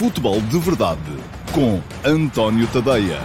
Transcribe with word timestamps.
Futebol 0.00 0.40
de 0.40 0.58
Verdade 0.58 0.98
com 1.52 1.78
António 2.08 2.66
Tadeia. 2.72 3.20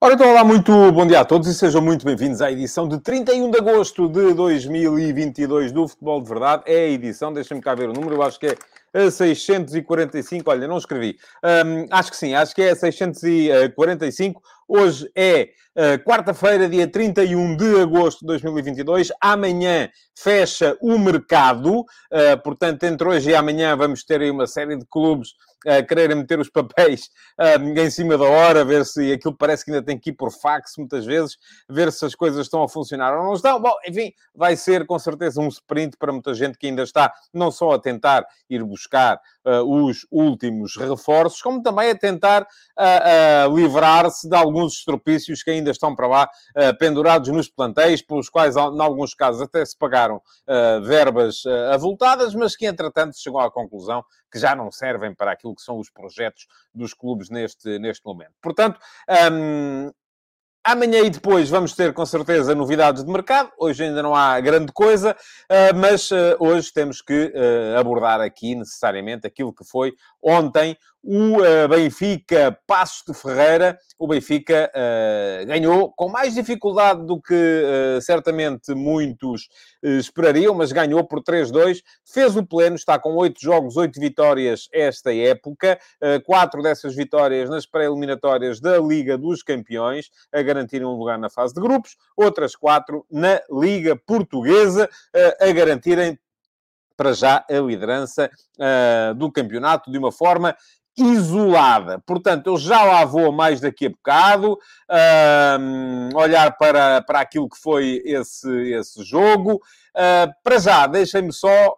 Ora, 0.00 0.14
então, 0.14 0.28
olá, 0.28 0.42
muito 0.42 0.72
bom 0.90 1.06
dia 1.06 1.20
a 1.20 1.24
todos 1.24 1.46
e 1.46 1.54
sejam 1.54 1.80
muito 1.80 2.04
bem-vindos 2.04 2.42
à 2.42 2.50
edição 2.50 2.88
de 2.88 2.98
31 2.98 3.52
de 3.52 3.58
agosto 3.58 4.08
de 4.08 4.34
2022 4.34 5.70
do 5.70 5.86
Futebol 5.86 6.20
de 6.20 6.28
Verdade. 6.28 6.64
É 6.66 6.86
a 6.86 6.88
edição, 6.88 7.32
deixem-me 7.32 7.62
cá 7.62 7.76
ver 7.76 7.88
o 7.88 7.92
número, 7.92 8.16
eu 8.16 8.22
acho 8.22 8.40
que 8.40 8.48
é 8.48 8.56
a 8.92 9.10
645. 9.10 10.50
Olha, 10.50 10.66
não 10.66 10.78
escrevi. 10.78 11.16
Hum, 11.44 11.86
acho 11.90 12.10
que 12.10 12.16
sim, 12.16 12.34
acho 12.34 12.54
que 12.54 12.62
é 12.62 12.70
a 12.70 12.76
645. 12.76 14.42
Hoje 14.68 15.08
é 15.14 15.50
uh, 15.76 16.04
quarta-feira, 16.04 16.68
dia 16.68 16.88
31 16.88 17.56
de 17.56 17.80
agosto 17.80 18.20
de 18.20 18.26
2022. 18.26 19.12
Amanhã 19.20 19.88
fecha 20.12 20.76
o 20.80 20.98
mercado. 20.98 21.80
Uh, 21.80 22.42
portanto, 22.42 22.82
entre 22.82 23.06
hoje 23.06 23.30
e 23.30 23.34
amanhã 23.34 23.76
vamos 23.76 24.02
ter 24.02 24.20
aí 24.20 24.30
uma 24.30 24.46
série 24.46 24.76
de 24.76 24.84
clubes 24.86 25.34
a 25.66 25.82
quererem 25.82 26.16
meter 26.16 26.38
os 26.38 26.48
papéis 26.48 27.10
uh, 27.40 27.78
em 27.78 27.90
cima 27.90 28.16
da 28.16 28.24
hora, 28.24 28.64
ver 28.64 28.84
se 28.84 29.12
aquilo 29.12 29.36
parece 29.36 29.64
que 29.64 29.70
ainda 29.70 29.84
tem 29.84 29.98
que 29.98 30.10
ir 30.10 30.12
por 30.12 30.30
fax 30.30 30.74
muitas 30.78 31.04
vezes, 31.04 31.36
ver 31.68 31.90
se 31.92 32.04
as 32.04 32.14
coisas 32.14 32.46
estão 32.46 32.62
a 32.62 32.68
funcionar 32.68 33.16
ou 33.16 33.24
não 33.24 33.34
estão. 33.34 33.60
Bom, 33.60 33.74
enfim, 33.86 34.12
vai 34.34 34.56
ser 34.56 34.86
com 34.86 34.98
certeza 34.98 35.40
um 35.40 35.48
sprint 35.48 35.96
para 35.96 36.12
muita 36.12 36.34
gente 36.34 36.56
que 36.56 36.66
ainda 36.66 36.82
está 36.82 37.12
não 37.32 37.50
só 37.50 37.72
a 37.72 37.78
tentar 37.78 38.24
ir 38.48 38.62
buscar 38.62 39.20
uh, 39.44 39.62
os 39.62 40.06
últimos 40.10 40.76
reforços, 40.76 41.42
como 41.42 41.62
também 41.62 41.90
a 41.90 41.98
tentar 41.98 42.42
uh, 42.42 43.56
livrar-se 43.56 44.28
de 44.28 44.36
alguns 44.36 44.55
estropícios 44.64 45.42
que 45.42 45.50
ainda 45.50 45.70
estão 45.70 45.94
para 45.94 46.06
lá 46.06 46.30
pendurados 46.78 47.28
nos 47.28 47.48
plantéis, 47.48 48.02
pelos 48.02 48.28
quais, 48.28 48.56
em 48.56 48.80
alguns 48.80 49.14
casos, 49.14 49.42
até 49.42 49.64
se 49.64 49.76
pagaram 49.76 50.20
verbas 50.84 51.42
avultadas, 51.72 52.34
mas 52.34 52.56
que, 52.56 52.66
entretanto, 52.66 53.18
chegou 53.18 53.40
à 53.40 53.50
conclusão 53.50 54.04
que 54.30 54.38
já 54.38 54.54
não 54.54 54.70
servem 54.70 55.14
para 55.14 55.32
aquilo 55.32 55.54
que 55.54 55.62
são 55.62 55.78
os 55.78 55.90
projetos 55.90 56.46
dos 56.74 56.94
clubes 56.94 57.30
neste, 57.30 57.78
neste 57.78 58.04
momento. 58.04 58.32
Portanto, 58.40 58.78
hum, 59.32 59.90
Amanhã 60.66 60.98
e 61.02 61.10
depois 61.10 61.48
vamos 61.48 61.74
ter, 61.74 61.94
com 61.94 62.04
certeza, 62.04 62.52
novidades 62.52 63.04
de 63.04 63.12
mercado. 63.12 63.52
Hoje 63.56 63.84
ainda 63.84 64.02
não 64.02 64.16
há 64.16 64.40
grande 64.40 64.72
coisa, 64.72 65.16
eh, 65.48 65.72
mas 65.72 66.10
eh, 66.10 66.36
hoje 66.40 66.72
temos 66.72 67.00
que 67.00 67.30
eh, 67.32 67.76
abordar 67.78 68.20
aqui, 68.20 68.56
necessariamente, 68.56 69.28
aquilo 69.28 69.54
que 69.54 69.64
foi 69.64 69.92
ontem 70.20 70.76
o 71.06 71.38
uh, 71.38 71.68
Benfica 71.68 72.58
Passos 72.66 73.04
de 73.06 73.14
Ferreira. 73.14 73.78
O 73.96 74.08
Benfica 74.08 74.70
uh, 74.74 75.46
ganhou 75.46 75.92
com 75.92 76.08
mais 76.08 76.34
dificuldade 76.34 77.06
do 77.06 77.22
que 77.22 77.32
uh, 77.32 78.00
certamente 78.02 78.74
muitos 78.74 79.48
esperariam, 79.82 80.52
mas 80.52 80.72
ganhou 80.72 81.04
por 81.04 81.22
3-2. 81.22 81.78
Fez 82.04 82.36
o 82.36 82.44
pleno, 82.44 82.74
está 82.74 82.98
com 82.98 83.14
8 83.14 83.40
jogos, 83.40 83.76
8 83.76 84.00
vitórias 84.00 84.68
esta 84.72 85.14
época. 85.14 85.78
quatro 86.24 86.60
dessas 86.60 86.96
vitórias 86.96 87.48
nas 87.48 87.66
pré-eliminatórias 87.66 88.60
da 88.60 88.78
Liga 88.78 89.16
dos 89.16 89.44
Campeões, 89.44 90.10
a 90.32 90.42
garantirem 90.42 90.86
um 90.86 90.96
lugar 90.96 91.18
na 91.18 91.30
fase 91.30 91.54
de 91.54 91.60
grupos. 91.60 91.96
Outras 92.16 92.56
quatro 92.56 93.06
na 93.08 93.40
Liga 93.48 93.94
Portuguesa, 93.94 94.88
a 95.40 95.52
garantirem 95.52 96.18
para 96.96 97.12
já 97.12 97.44
a 97.48 97.58
liderança 97.58 98.30
uh, 98.58 99.14
do 99.14 99.30
campeonato 99.30 99.90
de 99.90 99.98
uma 99.98 100.10
forma 100.10 100.56
isolada. 100.96 101.98
Portanto, 102.06 102.46
eu 102.46 102.56
já 102.56 102.82
lá 102.82 103.04
vou 103.04 103.30
mais 103.30 103.60
daqui 103.60 103.86
a 103.86 103.90
bocado, 103.90 104.58
olhar 106.14 106.56
para, 106.56 107.02
para 107.02 107.20
aquilo 107.20 107.48
que 107.48 107.58
foi 107.58 108.02
esse, 108.04 108.50
esse 108.72 109.04
jogo. 109.04 109.56
Uh, 109.94 110.32
para 110.42 110.58
já, 110.58 110.86
deixem-me 110.86 111.32
só 111.32 111.76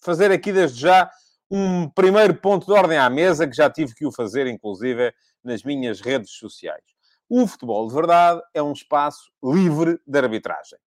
fazer 0.00 0.30
aqui 0.30 0.52
desde 0.52 0.80
já 0.80 1.10
um 1.50 1.88
primeiro 1.88 2.34
ponto 2.34 2.66
de 2.66 2.72
ordem 2.72 2.98
à 2.98 3.08
mesa, 3.08 3.46
que 3.46 3.56
já 3.56 3.70
tive 3.70 3.94
que 3.94 4.06
o 4.06 4.12
fazer, 4.12 4.46
inclusive, 4.46 5.12
nas 5.42 5.62
minhas 5.62 6.00
redes 6.00 6.32
sociais. 6.32 6.82
O 7.28 7.46
futebol 7.46 7.86
de 7.88 7.94
verdade 7.94 8.40
é 8.54 8.62
um 8.62 8.72
espaço 8.72 9.30
livre 9.42 10.00
de 10.06 10.18
arbitragem. 10.18 10.78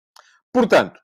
Portanto, 0.53 1.00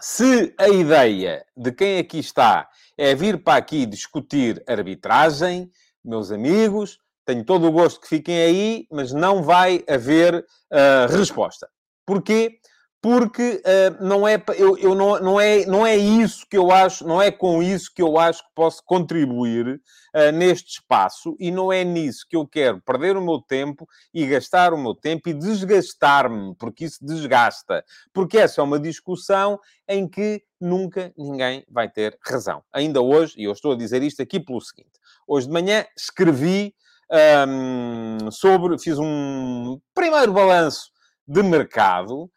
se 0.00 0.54
a 0.58 0.68
ideia 0.68 1.44
de 1.56 1.72
quem 1.72 1.98
aqui 1.98 2.18
está 2.18 2.68
é 2.98 3.14
vir 3.14 3.42
para 3.42 3.58
aqui 3.58 3.86
discutir 3.86 4.62
arbitragem, 4.66 5.70
meus 6.04 6.30
amigos, 6.30 6.98
tenho 7.24 7.44
todo 7.44 7.66
o 7.66 7.72
gosto 7.72 8.00
que 8.00 8.08
fiquem 8.08 8.38
aí, 8.38 8.86
mas 8.90 9.12
não 9.12 9.42
vai 9.42 9.84
haver 9.88 10.34
uh, 10.36 11.12
resposta. 11.16 11.68
Porquê? 12.06 12.58
Porque 13.00 13.62
uh, 13.64 14.04
não 14.04 14.26
é 14.26 14.42
eu, 14.56 14.76
eu 14.78 14.94
não, 14.94 15.20
não, 15.20 15.40
é 15.40 15.64
não 15.66 15.86
é 15.86 15.96
isso 15.96 16.46
que 16.48 16.56
eu 16.56 16.72
acho 16.72 17.06
não 17.06 17.22
é 17.22 17.30
com 17.30 17.62
isso 17.62 17.92
que 17.94 18.02
eu 18.02 18.18
acho 18.18 18.42
que 18.42 18.54
posso 18.54 18.82
contribuir 18.84 19.80
uh, 20.14 20.32
neste 20.32 20.80
espaço. 20.80 21.36
E 21.38 21.50
não 21.50 21.72
é 21.72 21.84
nisso 21.84 22.26
que 22.28 22.36
eu 22.36 22.46
quero 22.46 22.80
perder 22.80 23.16
o 23.16 23.24
meu 23.24 23.40
tempo 23.40 23.86
e 24.12 24.26
gastar 24.26 24.72
o 24.74 24.78
meu 24.78 24.94
tempo 24.94 25.28
e 25.28 25.34
desgastar-me 25.34 26.54
porque 26.56 26.84
isso 26.84 26.98
desgasta. 27.04 27.84
Porque 28.12 28.38
essa 28.38 28.60
é 28.60 28.64
uma 28.64 28.80
discussão 28.80 29.58
em 29.88 30.08
que 30.08 30.42
nunca 30.60 31.12
ninguém 31.16 31.64
vai 31.70 31.88
ter 31.88 32.18
razão. 32.24 32.62
Ainda 32.72 33.00
hoje 33.00 33.34
e 33.36 33.44
eu 33.44 33.52
estou 33.52 33.72
a 33.72 33.76
dizer 33.76 34.02
isto 34.02 34.22
aqui 34.22 34.40
pelo 34.40 34.60
seguinte 34.60 34.96
hoje 35.26 35.46
de 35.46 35.52
manhã 35.52 35.84
escrevi 35.96 36.74
um, 37.48 38.30
sobre 38.30 38.78
fiz 38.78 38.98
um 38.98 39.80
primeiro 39.94 40.32
balanço 40.32 40.90
de 41.26 41.42
mercado 41.42 42.30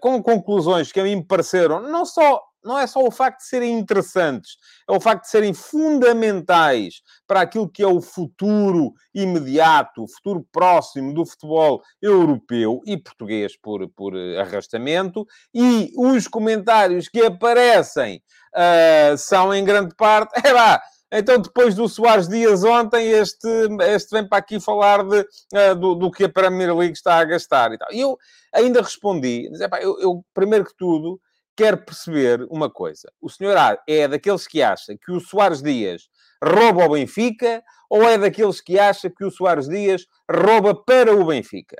com 0.00 0.22
conclusões 0.22 0.90
que 0.90 1.00
a 1.00 1.04
mim 1.04 1.16
me 1.16 1.26
pareceram, 1.26 1.80
não 1.80 2.04
só 2.06 2.42
não 2.66 2.76
é 2.76 2.86
só 2.86 3.00
o 3.00 3.12
facto 3.12 3.38
de 3.38 3.46
serem 3.46 3.78
interessantes, 3.78 4.56
é 4.90 4.92
o 4.92 5.00
facto 5.00 5.22
de 5.22 5.30
serem 5.30 5.54
fundamentais 5.54 7.00
para 7.26 7.42
aquilo 7.42 7.68
que 7.68 7.82
é 7.82 7.86
o 7.86 8.02
futuro 8.02 8.92
imediato, 9.14 10.02
o 10.02 10.08
futuro 10.08 10.44
próximo 10.50 11.14
do 11.14 11.24
futebol 11.24 11.80
europeu 12.02 12.80
e 12.84 12.96
português 12.96 13.56
por, 13.56 13.88
por 13.90 14.14
arrastamento, 14.38 15.24
e 15.54 15.92
os 15.96 16.26
comentários 16.26 17.08
que 17.08 17.20
aparecem 17.20 18.20
uh, 18.52 19.16
são, 19.16 19.54
em 19.54 19.64
grande 19.64 19.94
parte, 19.94 20.32
é 20.44 20.52
lá, 20.52 20.82
então, 21.18 21.38
depois 21.40 21.74
do 21.74 21.88
Soares 21.88 22.28
Dias 22.28 22.62
ontem, 22.64 23.10
este, 23.10 23.48
este 23.88 24.10
vem 24.10 24.28
para 24.28 24.38
aqui 24.38 24.60
falar 24.60 25.02
de, 25.02 25.20
uh, 25.20 25.74
do, 25.74 25.94
do, 25.94 26.10
que 26.10 26.24
a 26.24 26.28
Premier 26.28 26.74
League 26.74 26.94
está 26.94 27.18
a 27.18 27.24
gastar 27.24 27.72
e 27.72 27.78
tal. 27.78 27.92
E 27.92 28.00
eu 28.00 28.18
ainda 28.52 28.82
respondi, 28.82 29.48
eu, 29.80 30.00
eu, 30.00 30.24
primeiro 30.34 30.64
que 30.64 30.76
tudo, 30.76 31.20
quero 31.56 31.78
perceber 31.78 32.46
uma 32.50 32.70
coisa. 32.70 33.10
O 33.20 33.30
senhor 33.30 33.56
é 33.88 34.06
daqueles 34.06 34.46
que 34.46 34.62
acha 34.62 34.96
que 34.96 35.10
o 35.10 35.20
Soares 35.20 35.62
Dias 35.62 36.08
rouba 36.44 36.84
o 36.84 36.90
Benfica 36.90 37.62
ou 37.88 38.02
é 38.02 38.18
daqueles 38.18 38.60
que 38.60 38.78
acha 38.78 39.08
que 39.08 39.24
o 39.24 39.30
Soares 39.30 39.68
Dias 39.68 40.06
rouba 40.30 40.74
para 40.74 41.14
o 41.14 41.24
Benfica? 41.24 41.76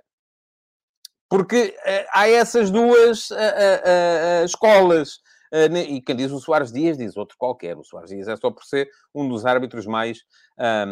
Porque 1.28 1.76
uh, 1.78 2.06
há 2.12 2.28
essas 2.28 2.70
duas 2.70 3.30
uh, 3.30 4.44
escolas. 4.44 5.18
Ah, 5.52 5.66
e 5.78 6.00
quem 6.00 6.16
diz 6.16 6.32
o 6.32 6.40
Soares 6.40 6.72
Dias 6.72 6.98
diz 6.98 7.16
outro 7.16 7.36
qualquer. 7.38 7.76
O 7.76 7.84
Soares 7.84 8.10
Dias 8.10 8.28
é 8.28 8.36
só 8.36 8.50
por 8.50 8.64
ser 8.64 8.88
um 9.14 9.28
dos 9.28 9.44
árbitros 9.44 9.86
mais 9.86 10.18
ah, 10.58 10.84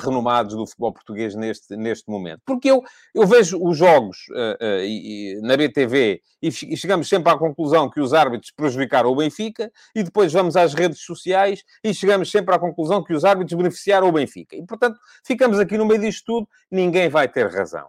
renomados 0.00 0.54
do 0.54 0.66
futebol 0.66 0.92
português 0.92 1.34
neste, 1.34 1.76
neste 1.76 2.10
momento. 2.10 2.40
Porque 2.44 2.70
eu, 2.70 2.82
eu 3.14 3.26
vejo 3.26 3.58
os 3.62 3.76
jogos 3.76 4.18
uh, 4.30 5.42
uh, 5.42 5.46
na 5.46 5.56
BTV 5.56 6.20
e, 6.42 6.48
e, 6.48 6.76
chegamos 6.76 7.08
sempre 7.08 7.32
à 7.32 7.38
conclusão 7.38 7.88
que 7.90 8.00
os 8.00 8.12
árbitros 8.12 8.50
prejudicaram 8.50 9.10
o 9.10 9.16
Benfica 9.16 9.70
e 9.94 10.02
depois 10.02 10.32
vamos 10.32 10.56
às 10.56 10.74
redes 10.74 11.00
sociais 11.00 11.62
e 11.82 11.94
chegamos 11.94 12.30
sempre 12.30 12.54
à 12.54 12.58
conclusão 12.58 13.02
que 13.02 13.14
os 13.14 13.24
árbitros 13.24 13.56
beneficiaram 13.56 14.08
o 14.08 14.12
Benfica. 14.12 14.56
E, 14.56 14.64
portanto, 14.64 14.98
ficamos 15.24 15.58
aqui 15.58 15.78
no 15.78 15.86
meio 15.86 16.00
disto 16.00 16.24
tudo, 16.26 16.48
ninguém 16.70 17.08
vai 17.08 17.28
ter 17.28 17.50
razão 17.50 17.88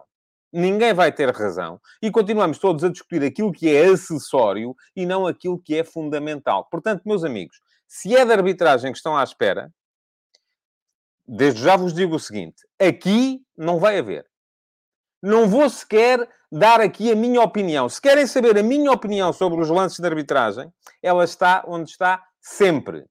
ninguém 0.52 0.94
vai 0.94 1.12
ter 1.12 1.30
razão 1.34 1.80
e 2.02 2.10
continuamos 2.10 2.58
todos 2.58 2.84
a 2.84 2.88
discutir 2.88 3.22
aquilo 3.22 3.52
que 3.52 3.74
é 3.74 3.86
acessório 3.86 4.74
e 4.94 5.04
não 5.04 5.26
aquilo 5.26 5.58
que 5.58 5.76
é 5.76 5.84
fundamental. 5.84 6.66
Portanto, 6.70 7.02
meus 7.04 7.24
amigos, 7.24 7.60
se 7.86 8.16
é 8.16 8.24
de 8.24 8.32
arbitragem 8.32 8.92
que 8.92 8.98
estão 8.98 9.16
à 9.16 9.22
espera, 9.22 9.72
desde 11.26 11.62
já 11.62 11.76
vos 11.76 11.92
digo 11.92 12.16
o 12.16 12.20
seguinte: 12.20 12.66
aqui 12.78 13.42
não 13.56 13.78
vai 13.78 13.98
haver. 13.98 14.26
Não 15.22 15.48
vou 15.48 15.68
sequer 15.68 16.28
dar 16.52 16.80
aqui 16.80 17.10
a 17.10 17.16
minha 17.16 17.40
opinião. 17.40 17.88
Se 17.88 18.00
querem 18.00 18.26
saber 18.26 18.56
a 18.58 18.62
minha 18.62 18.92
opinião 18.92 19.32
sobre 19.32 19.60
os 19.60 19.68
lances 19.68 19.98
de 19.98 20.06
arbitragem, 20.06 20.72
ela 21.02 21.24
está 21.24 21.64
onde 21.66 21.90
está 21.90 22.22
sempre. 22.40 23.04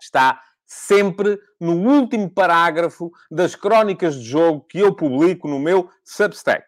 Está 0.00 0.42
sempre 0.70 1.36
no 1.58 1.72
último 1.72 2.30
parágrafo 2.30 3.10
das 3.28 3.56
crónicas 3.56 4.14
de 4.14 4.22
jogo 4.22 4.64
que 4.68 4.78
eu 4.78 4.94
publico 4.94 5.48
no 5.48 5.58
meu 5.58 5.90
Substack. 6.04 6.64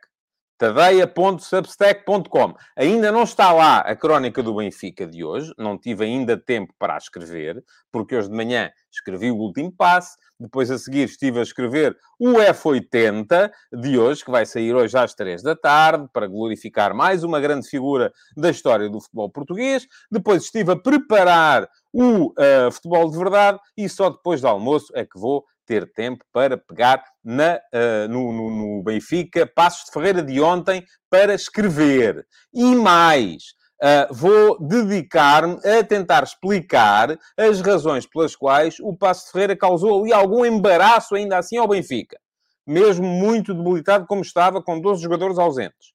tadeia.substack.com. 0.62 2.54
Ainda 2.76 3.10
não 3.10 3.24
está 3.24 3.52
lá 3.52 3.78
a 3.78 3.96
crónica 3.96 4.40
do 4.44 4.54
Benfica 4.54 5.04
de 5.04 5.24
hoje, 5.24 5.52
não 5.58 5.76
tive 5.76 6.04
ainda 6.04 6.36
tempo 6.36 6.72
para 6.78 6.94
a 6.94 6.98
escrever, 6.98 7.64
porque 7.90 8.14
hoje 8.14 8.28
de 8.28 8.36
manhã 8.36 8.70
escrevi 8.88 9.32
o 9.32 9.36
último 9.36 9.72
passe, 9.72 10.16
depois 10.38 10.70
a 10.70 10.78
seguir 10.78 11.08
estive 11.08 11.40
a 11.40 11.42
escrever 11.42 11.96
o 12.16 12.34
F80 12.34 13.50
de 13.72 13.98
hoje, 13.98 14.24
que 14.24 14.30
vai 14.30 14.46
sair 14.46 14.72
hoje 14.72 14.96
às 14.96 15.14
três 15.14 15.42
da 15.42 15.56
tarde, 15.56 16.06
para 16.12 16.28
glorificar 16.28 16.94
mais 16.94 17.24
uma 17.24 17.40
grande 17.40 17.68
figura 17.68 18.12
da 18.36 18.48
história 18.48 18.88
do 18.88 19.00
futebol 19.00 19.30
português. 19.30 19.88
Depois 20.12 20.44
estive 20.44 20.70
a 20.70 20.76
preparar 20.76 21.68
o 21.92 22.26
uh, 22.28 22.70
futebol 22.70 23.10
de 23.10 23.18
verdade 23.18 23.58
e 23.76 23.88
só 23.88 24.10
depois 24.10 24.40
do 24.40 24.46
almoço 24.46 24.92
é 24.94 25.04
que 25.04 25.18
vou 25.18 25.44
ter 25.66 25.90
tempo 25.92 26.24
para 26.32 26.56
pegar 26.56 27.04
na, 27.24 27.56
uh, 27.56 28.08
no, 28.08 28.32
no, 28.32 28.50
no, 28.50 28.82
Benfica, 28.82 29.46
Passos 29.46 29.86
de 29.86 29.92
Ferreira 29.92 30.22
de 30.22 30.40
ontem, 30.40 30.84
para 31.10 31.34
escrever. 31.34 32.26
E 32.52 32.74
mais, 32.74 33.54
uh, 33.82 34.12
vou 34.12 34.58
dedicar-me 34.60 35.56
a 35.66 35.82
tentar 35.84 36.22
explicar 36.22 37.18
as 37.36 37.60
razões 37.60 38.06
pelas 38.06 38.36
quais 38.36 38.76
o 38.80 38.96
Passos 38.96 39.26
de 39.26 39.32
Ferreira 39.32 39.56
causou 39.56 40.02
ali 40.02 40.12
algum 40.12 40.44
embaraço 40.44 41.14
ainda 41.14 41.38
assim 41.38 41.56
ao 41.56 41.68
Benfica. 41.68 42.18
Mesmo 42.66 43.06
muito 43.06 43.54
debilitado 43.54 44.06
como 44.06 44.22
estava, 44.22 44.62
com 44.62 44.80
12 44.80 45.02
jogadores 45.02 45.38
ausentes. 45.38 45.92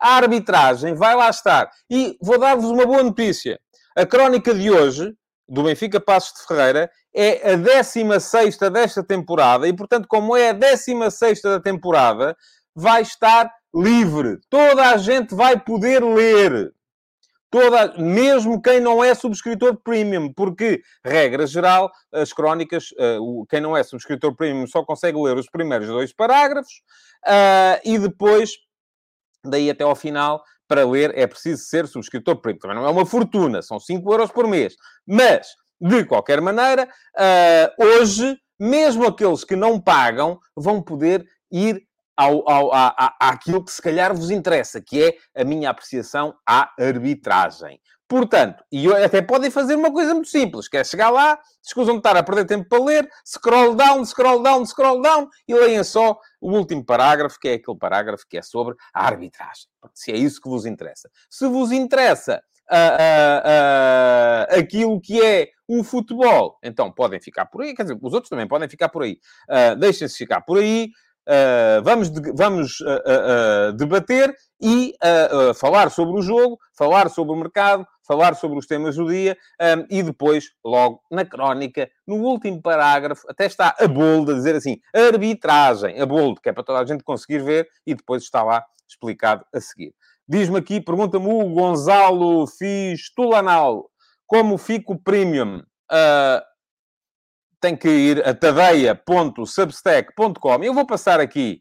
A 0.00 0.16
arbitragem 0.16 0.94
vai 0.94 1.14
lá 1.14 1.28
estar. 1.28 1.70
E 1.90 2.16
vou 2.22 2.38
dar-vos 2.38 2.70
uma 2.70 2.86
boa 2.86 3.02
notícia. 3.02 3.58
A 3.96 4.06
crónica 4.06 4.54
de 4.54 4.70
hoje, 4.70 5.12
do 5.50 5.64
Benfica 5.64 6.00
Passos 6.00 6.40
de 6.40 6.46
Ferreira, 6.46 6.90
é 7.12 7.52
a 7.52 7.56
16 7.56 8.56
desta 8.72 9.02
temporada 9.02 9.66
e, 9.66 9.72
portanto, 9.72 10.06
como 10.08 10.36
é 10.36 10.50
a 10.50 10.52
16 10.52 11.42
da 11.42 11.58
temporada, 11.60 12.36
vai 12.74 13.02
estar 13.02 13.52
livre. 13.74 14.38
Toda 14.48 14.90
a 14.90 14.96
gente 14.96 15.34
vai 15.34 15.58
poder 15.58 16.04
ler. 16.04 16.72
Toda, 17.50 17.98
mesmo 17.98 18.62
quem 18.62 18.78
não 18.78 19.02
é 19.02 19.12
subscritor 19.12 19.76
premium, 19.82 20.32
porque, 20.32 20.80
regra 21.04 21.48
geral, 21.48 21.90
as 22.12 22.32
crónicas, 22.32 22.92
uh, 22.92 23.44
quem 23.46 23.60
não 23.60 23.76
é 23.76 23.82
subscritor 23.82 24.36
premium 24.36 24.68
só 24.68 24.84
consegue 24.84 25.20
ler 25.20 25.36
os 25.36 25.50
primeiros 25.50 25.88
dois 25.88 26.12
parágrafos 26.12 26.74
uh, 27.26 27.80
e 27.84 27.98
depois, 27.98 28.52
daí 29.44 29.68
até 29.68 29.82
ao 29.82 29.96
final, 29.96 30.44
para 30.70 30.86
ler 30.86 31.12
é 31.18 31.26
preciso 31.26 31.64
ser 31.64 31.88
subscritor 31.88 32.40
premium. 32.40 32.60
Também 32.60 32.76
não 32.76 32.86
é 32.86 32.90
uma 32.90 33.04
fortuna, 33.04 33.60
são 33.60 33.80
5 33.80 34.12
euros 34.12 34.30
por 34.30 34.46
mês. 34.46 34.76
Mas 35.04 35.48
de 35.80 36.04
qualquer 36.04 36.40
maneira, 36.40 36.88
uh, 37.18 37.84
hoje, 37.84 38.38
mesmo 38.56 39.04
aqueles 39.04 39.42
que 39.42 39.56
não 39.56 39.80
pagam 39.80 40.38
vão 40.54 40.80
poder 40.80 41.26
ir 41.50 41.82
ao, 42.16 42.48
ao, 42.48 42.70
àquilo 43.18 43.64
que 43.64 43.72
se 43.72 43.82
calhar 43.82 44.14
vos 44.14 44.30
interessa, 44.30 44.80
que 44.80 45.02
é 45.02 45.40
a 45.40 45.44
minha 45.44 45.70
apreciação 45.70 46.34
à 46.46 46.70
arbitragem. 46.78 47.80
Portanto, 48.10 48.64
e 48.72 48.92
até 48.92 49.22
podem 49.22 49.52
fazer 49.52 49.76
uma 49.76 49.92
coisa 49.92 50.12
muito 50.12 50.28
simples, 50.28 50.66
que 50.66 50.76
é 50.76 50.82
chegar 50.82 51.10
lá, 51.10 51.38
escusam 51.64 51.94
de 51.94 52.00
estar 52.00 52.16
a 52.16 52.24
perder 52.24 52.44
tempo 52.44 52.68
para 52.68 52.82
ler, 52.82 53.08
scroll 53.24 53.76
down, 53.76 54.04
scroll 54.04 54.42
down, 54.42 54.66
scroll 54.66 55.00
down, 55.00 55.28
e 55.46 55.54
leem 55.54 55.84
só 55.84 56.18
o 56.40 56.50
último 56.50 56.84
parágrafo, 56.84 57.38
que 57.38 57.48
é 57.48 57.52
aquele 57.52 57.78
parágrafo 57.78 58.24
que 58.28 58.36
é 58.36 58.42
sobre 58.42 58.74
a 58.92 59.06
arbitragem. 59.06 59.68
Se 59.94 60.10
é 60.10 60.16
isso 60.16 60.40
que 60.40 60.48
vos 60.48 60.66
interessa. 60.66 61.08
Se 61.30 61.46
vos 61.46 61.70
interessa 61.70 62.42
uh, 62.68 64.56
uh, 64.56 64.58
aquilo 64.58 65.00
que 65.00 65.24
é 65.24 65.50
o 65.68 65.84
futebol. 65.84 66.58
Então 66.64 66.90
podem 66.90 67.20
ficar 67.20 67.46
por 67.46 67.62
aí, 67.62 67.76
quer 67.76 67.82
dizer, 67.82 67.96
os 68.02 68.12
outros 68.12 68.28
também 68.28 68.48
podem 68.48 68.68
ficar 68.68 68.88
por 68.88 69.04
aí. 69.04 69.20
Uh, 69.48 69.76
Deixem-se 69.76 70.16
ficar 70.16 70.40
por 70.40 70.58
aí. 70.58 70.90
Uh, 71.28 71.82
vamos 71.82 72.10
de, 72.10 72.32
vamos 72.32 72.80
uh, 72.80 73.72
debater 73.74 74.34
e 74.60 74.94
falar 75.54 75.90
sobre 75.90 76.18
o 76.18 76.22
jogo, 76.22 76.58
falar 76.76 77.08
sobre 77.08 77.32
o 77.32 77.36
mercado, 77.36 77.86
falar 78.06 78.34
sobre 78.34 78.58
os 78.58 78.66
temas 78.66 78.96
do 78.96 79.06
dia 79.06 79.36
um, 79.60 79.86
e 79.88 80.02
depois, 80.02 80.50
logo 80.64 81.00
na 81.10 81.24
crónica, 81.24 81.88
no 82.06 82.16
último 82.16 82.60
parágrafo, 82.60 83.22
até 83.28 83.46
está 83.46 83.74
a 83.78 83.86
bold 83.86 84.32
a 84.32 84.34
dizer 84.34 84.56
assim: 84.56 84.78
arbitragem, 84.94 86.00
a 86.00 86.04
bold, 86.04 86.40
que 86.40 86.48
é 86.48 86.52
para 86.52 86.64
toda 86.64 86.80
a 86.80 86.84
gente 86.84 87.04
conseguir 87.04 87.38
ver 87.38 87.68
e 87.86 87.94
depois 87.94 88.22
está 88.22 88.42
lá 88.42 88.64
explicado 88.88 89.44
a 89.54 89.60
seguir. 89.60 89.94
Diz-me 90.28 90.58
aqui, 90.58 90.80
pergunta-me 90.80 91.26
o 91.26 91.48
Gonzalo 91.50 92.46
Fistulanal, 92.46 93.88
como 94.26 94.58
fico 94.58 95.00
premium? 95.00 95.62
Tem 97.60 97.76
que 97.76 97.88
ir 97.88 98.26
a 98.26 98.34
tadeia.substack.com. 98.34 100.64
Eu 100.64 100.72
vou 100.72 100.86
passar 100.86 101.20
aqui, 101.20 101.60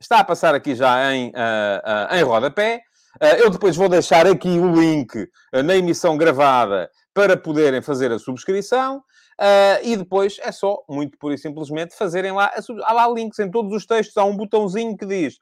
está 0.00 0.18
a 0.18 0.24
passar 0.24 0.52
aqui 0.54 0.74
já 0.74 1.14
em, 1.14 1.28
uh, 1.28 1.32
uh, 1.32 2.16
em 2.16 2.22
rodapé. 2.22 2.82
Uh, 3.22 3.36
eu 3.38 3.50
depois 3.50 3.76
vou 3.76 3.88
deixar 3.88 4.26
aqui 4.26 4.58
o 4.58 4.74
link 4.74 5.28
na 5.64 5.76
emissão 5.76 6.16
gravada 6.16 6.90
para 7.14 7.36
poderem 7.36 7.80
fazer 7.80 8.10
a 8.12 8.18
subscrição. 8.18 9.02
Uh, 9.40 9.78
e 9.82 9.96
depois 9.96 10.38
é 10.40 10.50
só, 10.50 10.82
muito 10.88 11.18
pura 11.18 11.34
e 11.34 11.38
simplesmente, 11.38 11.94
fazerem 11.94 12.32
lá. 12.32 12.50
Há 12.84 12.92
lá 12.92 13.08
links 13.08 13.38
em 13.38 13.50
todos 13.50 13.72
os 13.72 13.84
textos, 13.84 14.16
há 14.16 14.24
um 14.24 14.36
botãozinho 14.36 14.96
que 14.96 15.04
diz 15.04 15.38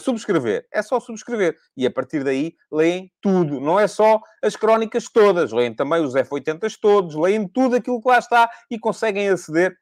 subscrever. 0.00 0.66
É 0.72 0.82
só 0.82 1.00
subscrever. 1.00 1.56
E 1.76 1.86
a 1.86 1.90
partir 1.90 2.22
daí 2.22 2.54
leem 2.70 3.10
tudo. 3.20 3.60
Não 3.60 3.78
é 3.78 3.86
só 3.86 4.20
as 4.42 4.56
crónicas 4.56 5.08
todas, 5.12 5.52
leem 5.52 5.74
também 5.74 6.02
os 6.02 6.14
F80 6.14 6.78
todos, 6.80 7.14
leem 7.14 7.48
tudo 7.48 7.76
aquilo 7.76 8.00
que 8.00 8.08
lá 8.08 8.18
está 8.18 8.48
e 8.70 8.78
conseguem 8.78 9.28
aceder 9.28 9.76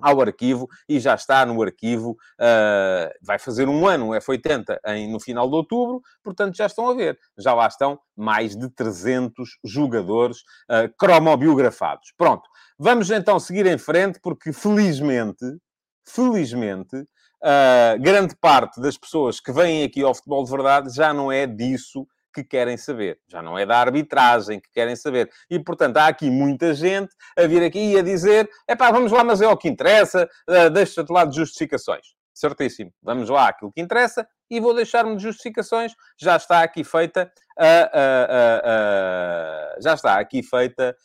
ao 0.00 0.20
arquivo 0.20 0.68
e 0.88 1.00
já 1.00 1.14
está 1.14 1.44
no 1.44 1.60
arquivo, 1.62 2.12
uh, 2.12 3.12
vai 3.20 3.38
fazer 3.38 3.68
um 3.68 3.86
ano, 3.86 4.10
o 4.10 4.12
F80 4.12 4.78
em, 4.86 5.10
no 5.10 5.18
final 5.18 5.48
de 5.48 5.56
outubro, 5.56 6.00
portanto 6.22 6.56
já 6.56 6.66
estão 6.66 6.88
a 6.88 6.94
ver, 6.94 7.18
já 7.36 7.52
lá 7.52 7.66
estão 7.66 7.98
mais 8.16 8.56
de 8.56 8.70
300 8.70 9.58
jogadores 9.64 10.38
uh, 10.70 10.92
cromobiografados. 10.96 12.12
Pronto, 12.16 12.48
vamos 12.78 13.10
então 13.10 13.38
seguir 13.40 13.66
em 13.66 13.78
frente, 13.78 14.20
porque 14.20 14.52
felizmente, 14.52 15.44
felizmente, 16.06 17.04
uh, 17.42 18.00
grande 18.00 18.34
parte 18.36 18.80
das 18.80 18.96
pessoas 18.96 19.40
que 19.40 19.52
vêm 19.52 19.84
aqui 19.84 20.02
ao 20.02 20.14
futebol 20.14 20.44
de 20.44 20.50
verdade 20.50 20.94
já 20.94 21.12
não 21.12 21.30
é 21.30 21.46
disso 21.46 22.06
que 22.34 22.44
querem 22.44 22.76
saber, 22.76 23.18
já 23.26 23.42
não 23.42 23.58
é 23.58 23.66
da 23.66 23.78
arbitragem 23.78 24.60
que 24.60 24.70
querem 24.70 24.94
saber. 24.94 25.30
E, 25.50 25.58
portanto, 25.58 25.96
há 25.96 26.06
aqui 26.06 26.30
muita 26.30 26.74
gente 26.74 27.14
a 27.36 27.46
vir 27.46 27.62
aqui 27.62 27.92
e 27.92 27.98
a 27.98 28.02
dizer: 28.02 28.48
é 28.66 28.76
pá, 28.76 28.90
vamos 28.90 29.10
lá, 29.10 29.24
mas 29.24 29.40
é 29.40 29.48
o 29.48 29.56
que 29.56 29.68
interessa, 29.68 30.28
uh, 30.48 30.70
deixa-te 30.70 31.10
lá 31.12 31.24
de 31.24 31.36
justificações. 31.36 32.16
Certíssimo, 32.34 32.92
vamos 33.02 33.28
lá, 33.28 33.48
aquilo 33.48 33.72
que 33.72 33.80
interessa, 33.80 34.24
e 34.48 34.60
vou 34.60 34.72
deixar-me 34.72 35.16
de 35.16 35.22
justificações. 35.24 35.92
Já 36.16 36.36
está 36.36 36.62
aqui 36.62 36.84
feita, 36.84 37.32
uh, 37.58 37.88
uh, 39.76 39.82
já 39.82 39.94
está 39.94 40.20
aqui 40.20 40.42
feita, 40.44 40.96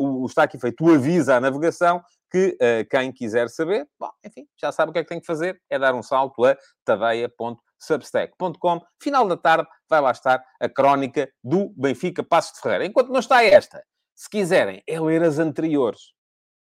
o, 0.00 0.26
está 0.26 0.44
aqui 0.44 0.58
feito 0.58 0.82
o 0.84 0.94
aviso 0.94 1.30
à 1.30 1.38
navegação 1.38 2.02
que 2.30 2.56
uh, 2.60 2.88
quem 2.90 3.12
quiser 3.12 3.48
saber, 3.48 3.88
bom, 3.98 4.10
enfim, 4.24 4.46
já 4.60 4.70
sabe 4.70 4.90
o 4.90 4.92
que 4.92 4.98
é 4.98 5.02
que 5.02 5.08
tem 5.08 5.20
que 5.20 5.26
fazer, 5.26 5.60
é 5.70 5.78
dar 5.78 5.94
um 5.94 6.02
salto 6.02 6.44
a 6.44 6.56
tadeia.substack.com. 6.84 8.80
Final 9.02 9.26
da 9.26 9.36
tarde 9.36 9.68
vai 9.88 10.00
lá 10.00 10.10
estar 10.10 10.44
a 10.60 10.68
crónica 10.68 11.30
do 11.42 11.72
Benfica 11.76 12.22
Passos 12.22 12.54
de 12.54 12.60
Ferreira. 12.60 12.86
Enquanto 12.86 13.08
não 13.08 13.20
está 13.20 13.42
esta, 13.42 13.82
se 14.14 14.28
quiserem, 14.28 14.82
é 14.86 15.00
ler 15.00 15.22
as 15.22 15.38
anteriores. 15.38 16.12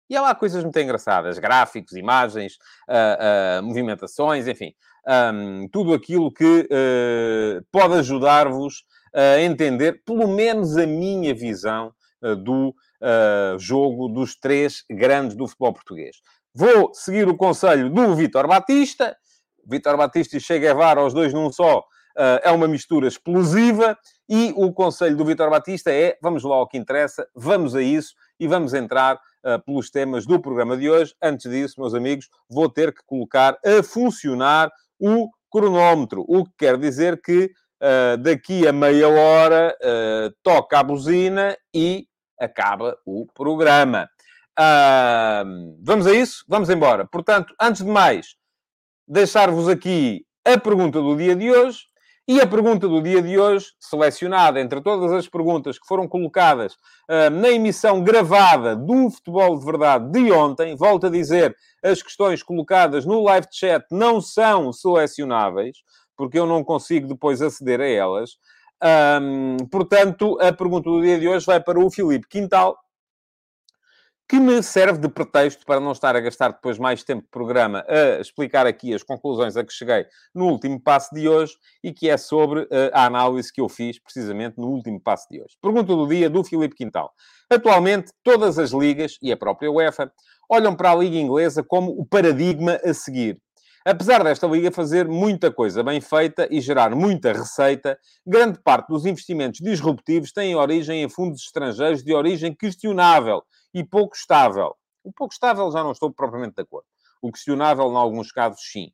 E 0.10 0.18
há 0.18 0.22
lá 0.22 0.36
coisas 0.36 0.64
muito 0.64 0.78
engraçadas, 0.80 1.40
gráficos, 1.40 1.94
imagens, 1.94 2.56
uh, 2.90 3.60
uh, 3.60 3.64
movimentações, 3.64 4.48
enfim, 4.48 4.74
um, 5.34 5.68
tudo 5.70 5.94
aquilo 5.94 6.32
que 6.32 6.68
pode 7.72 7.96
ajudar-vos 7.96 8.84
a 9.14 9.40
entender, 9.42 10.04
pelo 10.06 10.28
menos 10.28 10.78
a 10.78 10.86
minha 10.86 11.34
visão 11.34 11.94
do 12.44 12.74
uh, 13.04 13.60
jogo 13.60 14.08
dos 14.08 14.36
três 14.36 14.84
grandes 14.90 15.36
do 15.36 15.48
futebol 15.48 15.74
português. 15.74 16.18
Vou 16.56 16.94
seguir 16.94 17.28
o 17.28 17.36
conselho 17.36 17.90
do 17.90 18.16
Vitor 18.16 18.48
Batista. 18.48 19.16
Vitor 19.66 19.98
Batista 19.98 20.38
e 20.38 20.40
Che 20.40 20.60
Guevara, 20.60 21.04
os 21.04 21.14
dois 21.14 21.34
num 21.34 21.52
só, 21.52 21.80
uh, 21.80 22.40
é 22.42 22.52
uma 22.52 22.68
mistura 22.68 23.08
explosiva. 23.08 23.98
E 24.30 24.54
o 24.56 24.72
conselho 24.72 25.18
do 25.18 25.26
Vitor 25.26 25.50
Batista 25.50 25.92
é: 25.92 26.18
vamos 26.22 26.44
lá 26.44 26.56
ao 26.56 26.68
que 26.68 26.78
interessa, 26.78 27.28
vamos 27.36 27.76
a 27.76 27.82
isso 27.82 28.14
e 28.40 28.48
vamos 28.48 28.74
entrar 28.74 29.16
uh, 29.16 29.64
pelos 29.66 29.90
temas 29.90 30.26
do 30.26 30.40
programa 30.40 30.78
de 30.78 30.90
hoje. 30.90 31.14
Antes 31.22 31.52
disso, 31.52 31.80
meus 31.80 31.94
amigos, 31.94 32.30
vou 32.50 32.70
ter 32.70 32.94
que 32.94 33.02
colocar 33.06 33.58
a 33.66 33.84
funcionar 33.84 34.72
o 35.00 35.30
cronómetro, 35.52 36.26
o 36.28 36.46
que 36.46 36.52
quer 36.58 36.78
dizer 36.78 37.22
que 37.22 37.46
uh, 37.46 38.18
daqui 38.18 38.68
a 38.68 38.74
meia 38.74 39.08
hora 39.08 39.76
uh, 39.80 40.34
toca 40.42 40.80
a 40.80 40.84
buzina 40.84 41.56
e 41.74 42.08
acaba 42.44 42.98
o 43.06 43.26
programa. 43.34 44.10
Uh, 44.60 45.78
vamos 45.82 46.06
a 46.06 46.14
isso? 46.14 46.44
Vamos 46.48 46.70
embora. 46.70 47.06
Portanto, 47.06 47.54
antes 47.60 47.84
de 47.84 47.90
mais, 47.90 48.36
deixar-vos 49.08 49.68
aqui 49.68 50.26
a 50.46 50.58
pergunta 50.58 51.02
do 51.02 51.16
dia 51.16 51.36
de 51.36 51.52
hoje. 51.52 51.80
E 52.26 52.40
a 52.40 52.48
pergunta 52.48 52.88
do 52.88 53.02
dia 53.02 53.22
de 53.22 53.38
hoje, 53.38 53.74
selecionada 53.78 54.62
entre 54.62 54.80
todas 54.80 55.12
as 55.12 55.28
perguntas 55.28 55.78
que 55.78 55.86
foram 55.86 56.08
colocadas 56.08 56.74
uh, 56.74 57.30
na 57.30 57.50
emissão 57.50 58.02
gravada 58.02 58.78
do 58.78 59.10
Futebol 59.10 59.60
de 59.60 59.66
Verdade 59.66 60.10
de 60.10 60.32
ontem, 60.32 60.74
volto 60.74 61.08
a 61.08 61.10
dizer, 61.10 61.54
as 61.84 62.02
questões 62.02 62.42
colocadas 62.42 63.06
no 63.06 63.22
live 63.24 63.48
chat 63.52 63.86
não 63.92 64.22
são 64.22 64.72
selecionáveis. 64.72 65.80
porque 66.16 66.40
eu 66.40 66.46
não 66.46 66.64
consigo 66.64 67.08
depois 67.08 67.42
aceder 67.42 67.82
a 67.82 67.88
elas. 67.88 68.38
Um, 68.84 69.58
portanto, 69.72 70.38
a 70.42 70.52
pergunta 70.52 70.90
do 70.90 71.02
dia 71.02 71.18
de 71.18 71.28
hoje 71.28 71.46
vai 71.46 71.62
para 71.62 71.80
o 71.80 71.90
Filipe 71.90 72.28
Quintal, 72.28 72.78
que 74.28 74.38
me 74.40 74.62
serve 74.62 75.00
de 75.00 75.08
pretexto 75.08 75.66
para 75.66 75.80
não 75.80 75.92
estar 75.92 76.16
a 76.16 76.20
gastar 76.20 76.50
depois 76.50 76.78
mais 76.78 77.04
tempo 77.04 77.22
de 77.22 77.30
programa 77.30 77.86
a 77.88 78.20
explicar 78.20 78.66
aqui 78.66 78.94
as 78.94 79.04
conclusões 79.04 79.56
a 79.56 79.64
que 79.64 79.72
cheguei 79.72 80.06
no 80.34 80.48
último 80.48 80.82
passo 80.82 81.14
de 81.14 81.30
hoje 81.30 81.56
e 81.84 81.94
que 81.94 82.10
é 82.10 82.18
sobre 82.18 82.68
eh, 82.72 82.90
a 82.94 83.06
análise 83.06 83.54
que 83.54 83.62
eu 83.62 83.70
fiz 83.70 84.00
precisamente 84.00 84.58
no 84.58 84.68
último 84.68 85.00
passo 85.00 85.28
de 85.30 85.40
hoje. 85.40 85.56
Pergunta 85.62 85.96
do 85.96 86.08
dia 86.08 86.30
do 86.30 86.44
Filipe 86.44 86.76
Quintal. 86.76 87.14
Atualmente, 87.50 88.12
todas 88.24 88.58
as 88.58 88.72
ligas 88.72 89.18
e 89.22 89.32
a 89.32 89.38
própria 89.38 89.72
UEFA 89.72 90.12
olham 90.50 90.76
para 90.76 90.92
a 90.92 90.96
Liga 90.96 91.18
Inglesa 91.18 91.64
como 91.64 91.92
o 91.92 92.06
paradigma 92.06 92.80
a 92.84 92.94
seguir. 92.94 93.40
Apesar 93.86 94.24
desta 94.24 94.48
liga 94.48 94.72
fazer 94.72 95.08
muita 95.08 95.52
coisa 95.52 95.84
bem 95.84 96.00
feita 96.00 96.48
e 96.50 96.62
gerar 96.62 96.96
muita 96.96 97.34
receita, 97.34 98.00
grande 98.26 98.60
parte 98.60 98.88
dos 98.88 99.06
investimentos 99.06 99.60
disruptivos 99.60 100.32
têm 100.32 100.56
origem 100.56 101.04
em 101.04 101.10
fundos 101.10 101.42
estrangeiros 101.42 102.04
de 102.04 102.14
origem 102.14 102.56
questionável 102.56 103.44
e 103.74 103.84
pouco 103.84 104.16
estável. 104.16 104.74
O 105.04 105.12
pouco 105.12 105.34
estável 105.34 105.70
já 105.72 105.84
não 105.84 105.92
estou 105.92 106.12
propriamente 106.12 106.56
de 106.56 106.62
acordo. 106.62 106.88
O 107.22 107.32
questionável, 107.32 107.92
em 107.92 107.96
alguns 107.96 108.32
casos, 108.32 108.62
sim. 108.62 108.92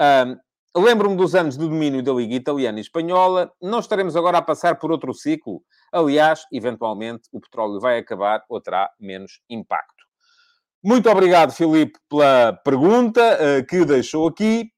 Um, 0.00 0.36
Lembro-me 0.78 1.16
dos 1.16 1.34
anos 1.34 1.56
de 1.56 1.66
domínio 1.66 2.02
da 2.02 2.12
Liga 2.12 2.34
Italiana 2.34 2.76
e 2.76 2.82
Espanhola. 2.82 3.50
Não 3.62 3.78
estaremos 3.78 4.14
agora 4.14 4.36
a 4.36 4.42
passar 4.42 4.78
por 4.78 4.92
outro 4.92 5.14
ciclo. 5.14 5.62
Aliás, 5.90 6.44
eventualmente, 6.52 7.30
o 7.32 7.40
petróleo 7.40 7.80
vai 7.80 7.98
acabar 7.98 8.44
ou 8.46 8.60
terá 8.60 8.90
menos 9.00 9.40
impacto. 9.48 10.05
Muito 10.84 11.10
obrigado, 11.10 11.52
Filipe, 11.52 11.98
pela 12.08 12.52
pergunta 12.64 13.20
uh, 13.20 13.66
que 13.66 13.84
deixou 13.84 14.28
aqui. 14.28 14.70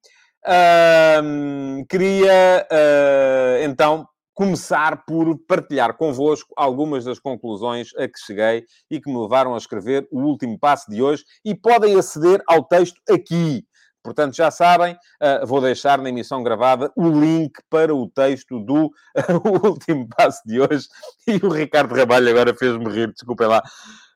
Uh, 0.47 1.85
queria, 1.89 2.67
uh, 2.71 3.65
então, 3.65 4.07
começar 4.33 5.05
por 5.05 5.37
partilhar 5.47 5.97
convosco 5.97 6.55
algumas 6.57 7.05
das 7.05 7.19
conclusões 7.19 7.89
a 7.97 8.07
que 8.07 8.19
cheguei 8.25 8.65
e 8.91 9.01
que 9.01 9.11
me 9.11 9.19
levaram 9.19 9.55
a 9.55 9.59
escrever 9.59 10.07
o 10.13 10.21
último 10.21 10.59
passo 10.59 10.89
de 10.89 11.03
hoje 11.03 11.25
e 11.45 11.55
podem 11.55 11.99
aceder 11.99 12.41
ao 12.47 12.65
texto 12.65 13.01
aqui. 13.11 13.65
Portanto, 14.01 14.37
já 14.37 14.51
sabem, 14.51 14.95
uh, 14.95 15.45
vou 15.45 15.61
deixar 15.61 15.99
na 15.99 16.09
emissão 16.09 16.43
gravada 16.43 16.91
o 16.97 17.09
link 17.09 17.53
para 17.69 17.95
o 17.95 18.09
texto 18.09 18.61
do 18.61 18.91
último 19.69 20.09
passo 20.17 20.41
de 20.47 20.61
hoje. 20.61 20.87
E 21.27 21.45
o 21.45 21.51
Ricardo 21.51 21.95
Rabalho 21.95 22.31
agora 22.31 22.55
fez-me 22.55 22.89
rir, 22.91 23.13
desculpem 23.13 23.49
lá. 23.49 23.61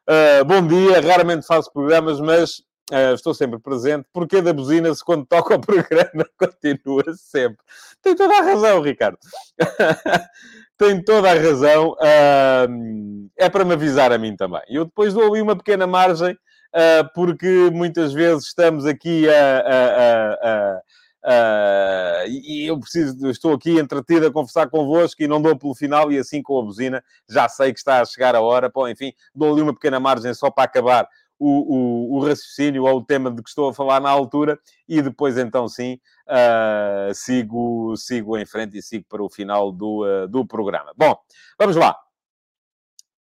Uh, 0.09 0.44
bom 0.44 0.66
dia, 0.66 1.00
raramente 1.00 1.47
faço 1.47 1.73
programas, 1.73 2.21
mas 2.21 2.62
Uh, 2.90 3.14
estou 3.14 3.32
sempre 3.32 3.59
presente. 3.59 4.06
Porquê 4.12 4.42
da 4.42 4.52
buzina-se 4.52 5.02
quando 5.02 5.25
toca 5.25 5.54
o 5.54 5.61
programa 5.61 6.26
continua 6.38 7.04
sempre? 7.14 7.56
Tem 8.02 8.14
toda 8.14 8.37
a 8.37 8.42
razão, 8.42 8.82
Ricardo. 8.82 9.16
Tem 10.76 11.02
toda 11.02 11.30
a 11.30 11.35
razão. 11.35 11.92
Uh, 11.92 13.30
é 13.38 13.49
para 13.49 13.64
me 13.64 13.73
avisar 13.73 14.12
a 14.12 14.18
mim 14.18 14.37
também. 14.37 14.61
Eu 14.68 14.85
depois 14.85 15.14
dou 15.14 15.23
ali 15.32 15.40
uma 15.40 15.56
pequena 15.56 15.87
margem, 15.87 16.32
uh, 16.35 17.09
porque 17.14 17.71
muitas 17.73 18.12
vezes 18.12 18.49
estamos 18.49 18.85
aqui 18.85 19.26
a, 19.26 19.59
a, 19.61 20.32
a, 20.32 20.80
Uh, 21.25 22.26
e 22.29 22.67
eu 22.67 22.81
preciso, 22.81 23.31
estou 23.31 23.55
aqui 23.55 23.79
entretido 23.79 24.26
a 24.26 24.33
conversar 24.33 24.69
convosco 24.69 25.23
e 25.23 25.29
não 25.29 25.41
dou 25.41 25.57
pelo 25.57 25.75
final, 25.75 26.11
e 26.11 26.19
assim 26.19 26.43
com 26.43 26.59
a 26.59 26.62
buzina 26.62 27.05
já 27.29 27.49
sei 27.49 27.73
que 27.73 27.79
está 27.79 28.00
a 28.00 28.05
chegar 28.05 28.35
a 28.35 28.41
hora. 28.41 28.69
Pô, 28.69 28.88
enfim, 28.88 29.12
dou-lhe 29.35 29.62
uma 29.62 29.73
pequena 29.73 30.00
margem 30.00 30.35
só 30.35 30.50
para 30.50 30.64
acabar 30.64 31.09
o, 31.38 31.49
o, 31.49 32.17
o, 32.17 32.21
raciocínio 32.21 32.85
ou 32.85 32.99
o 32.99 33.05
tema 33.05 33.31
de 33.31 33.43
que 33.43 33.49
estou 33.49 33.69
a 33.69 33.75
falar 33.75 34.00
na 34.00 34.09
altura 34.09 34.59
e 34.88 35.02
depois 35.02 35.37
então 35.37 35.69
sim 35.69 35.99
uh, 36.29 37.12
sigo, 37.12 37.97
sigo 37.97 38.38
em 38.38 38.47
frente 38.47 38.79
e 38.79 38.83
sigo 38.83 39.05
para 39.09 39.23
o 39.23 39.29
final 39.29 39.73
do, 39.73 40.05
uh, 40.05 40.29
do 40.29 40.47
programa. 40.47 40.93
Bom, 40.97 41.17
vamos 41.59 41.75
lá. 41.75 41.97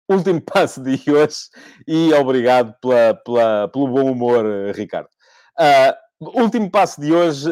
Último 0.10 0.42
passo 0.44 0.82
de 0.82 1.00
hoje 1.10 1.50
e 1.88 2.14
obrigado 2.14 2.76
pela, 2.82 3.16
pela, 3.16 3.68
pelo 3.70 3.88
bom 3.88 4.12
humor, 4.12 4.46
Ricardo. 4.76 5.10
Uh, 5.58 6.01
último 6.22 6.70
passo 6.70 7.02
de 7.02 7.12
hoje, 7.12 7.50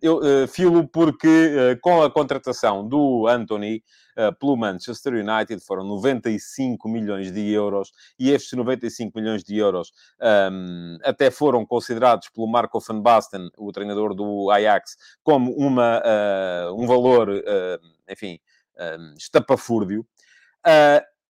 eu 0.00 0.20
filo 0.48 0.86
porque 0.86 1.78
com 1.82 2.02
a 2.02 2.10
contratação 2.10 2.86
do 2.86 3.26
Anthony 3.26 3.82
uh, 4.16 4.34
pelo 4.38 4.56
Manchester 4.56 5.14
United, 5.14 5.62
foram 5.64 5.84
95 5.84 6.88
milhões 6.88 7.30
de 7.30 7.52
euros, 7.52 7.92
e 8.18 8.30
estes 8.30 8.52
95 8.52 9.18
milhões 9.18 9.44
de 9.44 9.56
euros 9.56 9.92
um, 10.50 10.98
até 11.04 11.30
foram 11.30 11.64
considerados 11.64 12.28
pelo 12.30 12.46
Marco 12.46 12.80
van 12.80 13.00
Basten, 13.00 13.50
o 13.58 13.70
treinador 13.70 14.14
do 14.14 14.50
Ajax, 14.50 14.96
como 15.22 15.52
uma, 15.52 16.00
uh, 16.00 16.74
um 16.82 16.86
valor, 16.86 17.28
uh, 17.28 17.78
enfim, 18.10 18.38
estapafúrdio. 19.16 20.06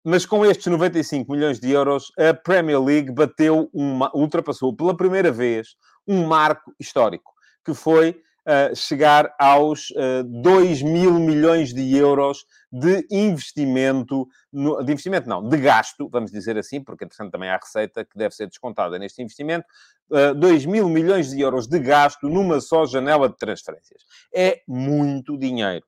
mas 0.03 0.25
com 0.25 0.45
estes 0.45 0.65
95 0.65 1.29
milhões 1.31 1.59
de 1.59 1.71
euros, 1.71 2.11
a 2.17 2.33
Premier 2.33 2.81
League 2.81 3.11
bateu 3.11 3.69
uma, 3.73 4.09
ultrapassou 4.15 4.73
pela 4.73 4.95
primeira 4.95 5.29
vez 5.29 5.75
um 6.07 6.25
marco 6.25 6.73
histórico, 6.79 7.31
que 7.65 7.73
foi 7.73 8.21
uh, 8.47 8.75
chegar 8.75 9.33
aos 9.39 9.89
uh, 9.91 10.23
2 10.23 10.81
mil 10.81 11.13
milhões 11.13 11.73
de 11.73 11.95
euros 11.95 12.45
de 12.71 13.05
investimento, 13.11 14.27
no, 14.51 14.83
de 14.83 14.91
investimento 14.91 15.27
não, 15.29 15.47
de 15.47 15.57
gasto, 15.57 16.09
vamos 16.09 16.31
dizer 16.31 16.57
assim, 16.57 16.83
porque, 16.83 17.05
entretanto, 17.05 17.31
também 17.31 17.49
há 17.49 17.57
receita 17.57 18.03
que 18.03 18.17
deve 18.17 18.33
ser 18.33 18.47
descontada 18.47 18.97
neste 18.99 19.21
investimento, 19.21 19.65
uh, 20.11 20.33
2 20.35 20.65
mil 20.65 20.89
milhões 20.89 21.29
de 21.29 21.41
euros 21.41 21.67
de 21.67 21.79
gasto 21.79 22.27
numa 22.29 22.59
só 22.59 22.85
janela 22.85 23.29
de 23.29 23.37
transferências. 23.37 24.03
É 24.33 24.61
muito 24.67 25.37
dinheiro. 25.37 25.85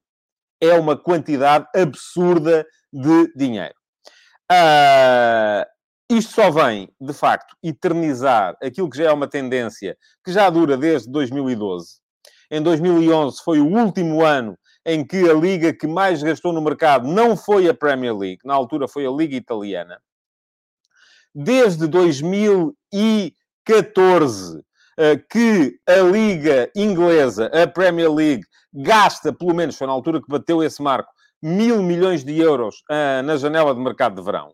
É 0.62 0.74
uma 0.74 0.98
quantidade 0.98 1.68
absurda 1.76 2.66
de 2.92 3.34
dinheiro. 3.36 3.76
Uh, 4.52 5.66
isto 6.10 6.34
só 6.34 6.52
vem, 6.52 6.90
de 7.00 7.14
facto, 7.14 7.56
eternizar 7.64 8.58
aquilo 8.62 8.90
que 8.90 8.98
já 8.98 9.06
é 9.06 9.12
uma 9.12 9.28
tendência 9.28 9.98
que 10.24 10.32
já 10.32 10.50
dura 10.50 10.78
desde 10.78 11.12
2012, 11.12 12.00
em 12.52 12.62
2011 12.62 13.42
foi 13.44 13.60
o 13.60 13.68
último 13.68 14.24
ano 14.24 14.56
em 14.86 15.06
que 15.06 15.30
a 15.30 15.34
liga 15.34 15.74
que 15.74 15.88
mais 15.88 16.22
gastou 16.22 16.54
no 16.54 16.62
mercado 16.62 17.08
não 17.08 17.36
foi 17.36 17.68
a 17.68 17.74
Premier 17.74 18.16
League, 18.16 18.40
na 18.46 18.54
altura 18.54 18.88
foi 18.88 19.06
a 19.06 19.12
Liga 19.12 19.36
Italiana. 19.36 20.00
Desde 21.34 21.88
2014 21.88 24.64
eh, 24.98 25.18
que 25.30 25.78
a 25.88 26.02
Liga 26.02 26.72
Inglesa, 26.76 27.48
a 27.48 27.66
Premier 27.68 28.14
League, 28.14 28.44
gasta, 28.74 29.34
pelo 29.34 29.54
menos 29.54 29.76
foi 29.76 29.88
na 29.88 29.94
altura 29.94 30.22
que 30.22 30.30
bateu 30.30 30.64
esse 30.64 30.82
marco, 30.82 31.12
mil 31.42 31.84
milhões 31.84 32.24
de 32.24 32.40
euros 32.40 32.78
uh, 32.90 33.22
na 33.24 33.36
janela 33.38 33.76
de 33.76 33.82
mercado 33.82 34.16
de 34.16 34.22
verão. 34.22 34.54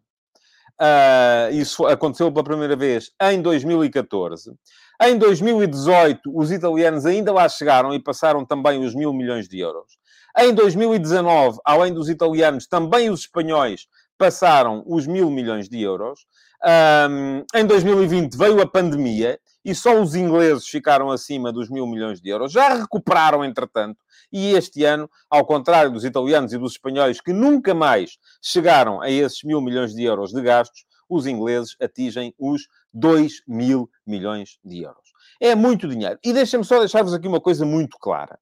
Uh, 0.81 1.53
isso 1.53 1.85
aconteceu 1.85 2.31
pela 2.31 2.43
primeira 2.43 2.75
vez 2.75 3.11
em 3.21 3.39
2014. 3.39 4.51
Em 4.99 5.15
2018, 5.15 6.21
os 6.33 6.51
italianos 6.51 7.05
ainda 7.05 7.31
lá 7.31 7.47
chegaram 7.47 7.93
e 7.93 7.99
passaram 8.01 8.43
também 8.43 8.83
os 8.83 8.95
mil 8.95 9.13
milhões 9.13 9.47
de 9.47 9.59
euros. 9.59 9.99
Em 10.35 10.51
2019, 10.51 11.59
além 11.63 11.93
dos 11.93 12.09
italianos, 12.09 12.65
também 12.65 13.11
os 13.11 13.21
espanhóis 13.21 13.85
passaram 14.17 14.83
os 14.87 15.05
mil 15.05 15.29
milhões 15.29 15.69
de 15.69 15.79
euros. 15.81 16.25
Um, 16.63 17.43
em 17.55 17.65
2020 17.65 18.35
veio 18.35 18.61
a 18.61 18.67
pandemia 18.67 19.39
e 19.63 19.75
só 19.75 19.99
os 20.01 20.15
ingleses 20.15 20.67
ficaram 20.67 21.11
acima 21.11 21.51
dos 21.51 21.69
mil 21.69 21.85
milhões 21.85 22.19
de 22.19 22.29
euros. 22.29 22.51
Já 22.51 22.73
recuperaram, 22.73 23.45
entretanto, 23.45 23.97
e 24.31 24.53
este 24.53 24.83
ano, 24.83 25.09
ao 25.29 25.45
contrário 25.45 25.91
dos 25.91 26.05
italianos 26.05 26.53
e 26.53 26.57
dos 26.57 26.73
espanhóis, 26.73 27.19
que 27.21 27.33
nunca 27.33 27.73
mais 27.73 28.17
chegaram 28.41 29.01
a 29.01 29.09
esses 29.09 29.43
mil 29.43 29.61
milhões 29.61 29.93
de 29.93 30.03
euros 30.03 30.31
de 30.31 30.41
gastos, 30.41 30.85
os 31.09 31.27
ingleses 31.27 31.75
atingem 31.81 32.33
os 32.39 32.67
2 32.93 33.43
mil 33.47 33.89
milhões 34.05 34.57
de 34.63 34.83
euros. 34.83 35.11
É 35.39 35.55
muito 35.55 35.87
dinheiro. 35.87 36.17
E 36.23 36.31
deixem-me 36.31 36.65
só 36.65 36.79
deixar-vos 36.79 37.13
aqui 37.13 37.27
uma 37.27 37.41
coisa 37.41 37.65
muito 37.65 37.97
clara. 37.99 38.39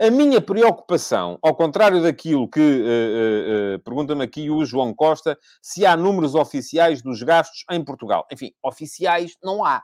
A 0.00 0.10
minha 0.10 0.40
preocupação, 0.40 1.38
ao 1.42 1.54
contrário 1.54 2.02
daquilo 2.02 2.48
que 2.48 2.58
uh, 2.58 2.64
uh, 2.64 3.76
uh, 3.76 3.78
pergunta-me 3.80 4.24
aqui 4.24 4.48
o 4.48 4.64
João 4.64 4.94
Costa, 4.94 5.38
se 5.60 5.84
há 5.84 5.94
números 5.94 6.34
oficiais 6.34 7.02
dos 7.02 7.22
gastos 7.22 7.64
em 7.70 7.84
Portugal. 7.84 8.26
Enfim, 8.32 8.50
oficiais 8.64 9.36
não 9.42 9.62
há. 9.62 9.82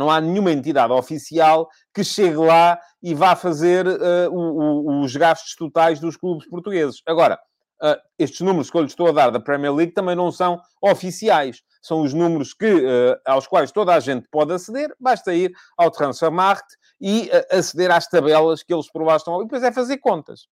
Não 0.00 0.10
há 0.10 0.20
nenhuma 0.20 0.50
entidade 0.50 0.92
oficial 0.92 1.68
que 1.94 2.02
chegue 2.02 2.36
lá 2.36 2.78
e 3.02 3.14
vá 3.14 3.36
fazer 3.36 3.86
o, 4.30 4.34
o, 4.34 5.02
os 5.02 5.14
gastos 5.14 5.54
totais 5.54 6.00
dos 6.00 6.16
clubes 6.16 6.48
portugueses. 6.48 7.02
Agora, 7.06 7.38
uh, 7.82 7.96
estes 8.18 8.40
números 8.40 8.70
que 8.70 8.76
eu 8.76 8.82
lhe 8.82 8.86
estou 8.86 9.08
a 9.08 9.12
dar 9.12 9.30
da 9.30 9.40
Premier 9.40 9.74
League 9.74 9.92
também 9.92 10.14
não 10.14 10.30
são 10.30 10.60
oficiais. 10.82 11.62
São 11.82 12.02
os 12.02 12.12
números 12.12 12.52
que, 12.54 12.66
uh, 12.66 13.16
aos 13.26 13.46
quais 13.46 13.72
toda 13.72 13.94
a 13.94 14.00
gente 14.00 14.28
pode 14.30 14.52
aceder. 14.52 14.94
Basta 15.00 15.34
ir 15.34 15.52
ao 15.76 15.90
Transfermarkt 15.90 16.76
e 17.00 17.30
uh, 17.32 17.58
aceder 17.58 17.90
às 17.90 18.06
tabelas 18.06 18.62
que 18.62 18.72
eles 18.72 18.90
por 18.90 19.02
lá 19.02 19.16
estão 19.16 19.34
ali. 19.34 19.44
Depois 19.44 19.62
é 19.62 19.72
fazer 19.72 19.98
contas. 19.98 20.46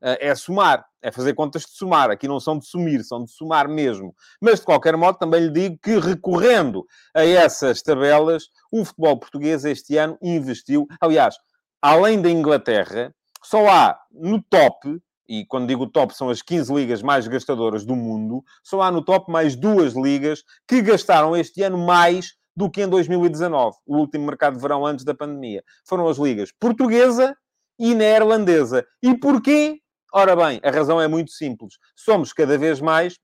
É 0.00 0.34
somar. 0.34 0.84
É 1.02 1.12
fazer 1.12 1.34
contas 1.34 1.62
de 1.62 1.70
somar. 1.70 2.10
Aqui 2.10 2.26
não 2.26 2.40
são 2.40 2.58
de 2.58 2.66
sumir, 2.66 3.04
são 3.04 3.24
de 3.24 3.30
somar 3.30 3.68
mesmo. 3.68 4.14
Mas, 4.40 4.60
de 4.60 4.66
qualquer 4.66 4.96
modo, 4.96 5.18
também 5.18 5.42
lhe 5.42 5.50
digo 5.50 5.78
que, 5.82 5.98
recorrendo 5.98 6.84
a 7.14 7.24
essas 7.24 7.80
tabelas, 7.82 8.44
o 8.72 8.84
futebol 8.84 9.18
português 9.18 9.64
este 9.64 9.96
ano 9.96 10.18
investiu... 10.20 10.86
Aliás, 11.00 11.36
além 11.80 12.20
da 12.20 12.28
Inglaterra, 12.28 13.14
Só 13.46 13.68
há 13.68 13.96
no 14.10 14.42
top, 14.42 15.00
e 15.28 15.46
quando 15.46 15.68
digo 15.68 15.86
top 15.86 16.12
são 16.16 16.28
as 16.30 16.42
15 16.42 16.74
ligas 16.74 17.00
mais 17.00 17.28
gastadoras 17.28 17.84
do 17.84 17.94
mundo, 17.94 18.42
só 18.64 18.82
há 18.82 18.90
no 18.90 19.00
top 19.04 19.30
mais 19.30 19.54
duas 19.54 19.94
ligas 19.94 20.42
que 20.66 20.82
gastaram 20.82 21.36
este 21.36 21.62
ano 21.62 21.78
mais 21.78 22.34
do 22.56 22.68
que 22.68 22.82
em 22.82 22.88
2019, 22.88 23.76
o 23.86 23.98
último 23.98 24.26
mercado 24.26 24.56
de 24.56 24.62
verão 24.62 24.84
antes 24.84 25.04
da 25.04 25.14
pandemia. 25.14 25.62
Foram 25.86 26.08
as 26.08 26.18
ligas 26.18 26.50
portuguesa 26.58 27.36
e 27.78 27.94
neerlandesa. 27.94 28.84
E 29.00 29.16
porquê? 29.16 29.78
Ora 30.18 30.34
bem, 30.34 30.58
a 30.64 30.70
razão 30.70 30.98
é 30.98 31.06
muito 31.06 31.30
simples. 31.30 31.74
Somos 31.94 32.32
cada 32.32 32.56
vez 32.56 32.80
mais 32.80 33.18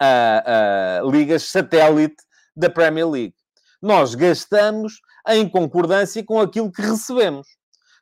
uh, 0.00 1.04
uh, 1.04 1.10
ligas 1.10 1.42
satélite 1.42 2.22
da 2.54 2.70
Premier 2.70 3.08
League. 3.10 3.34
Nós 3.82 4.14
gastamos 4.14 5.00
em 5.26 5.48
concordância 5.48 6.24
com 6.24 6.40
aquilo 6.40 6.70
que 6.70 6.80
recebemos. 6.80 7.48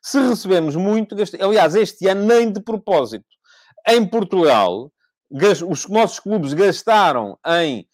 Se 0.03 0.19
recebemos 0.19 0.75
muito, 0.75 1.15
gastamos... 1.15 1.43
aliás, 1.43 1.73
este 1.73 2.07
ano 2.07 2.27
nem 2.27 2.51
de 2.51 2.61
propósito. 2.61 3.25
Em 3.87 4.07
Portugal, 4.07 4.91
os 5.67 5.87
nossos 5.87 6.19
clubes 6.19 6.53
gastaram 6.53 7.39
em 7.43 7.87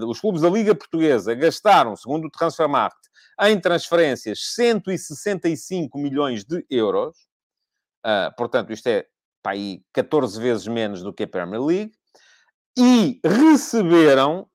uh, 0.00 0.06
os 0.06 0.18
clubes 0.18 0.40
da 0.40 0.48
Liga 0.48 0.74
Portuguesa 0.74 1.34
gastaram, 1.34 1.94
segundo 1.94 2.24
o 2.24 2.30
Transfermarkt, 2.30 2.96
em 3.42 3.60
transferências 3.60 4.54
165 4.54 5.98
milhões 5.98 6.42
de 6.42 6.64
euros. 6.70 7.28
Uh, 8.04 8.34
portanto, 8.36 8.72
isto 8.72 8.86
é 8.88 9.06
para 9.42 9.52
aí 9.52 9.82
14 9.92 10.40
vezes 10.40 10.66
menos 10.66 11.02
do 11.02 11.12
que 11.12 11.24
a 11.24 11.28
Premier 11.28 11.62
League. 11.62 11.92
E 12.78 13.20
receberam, 13.24 14.46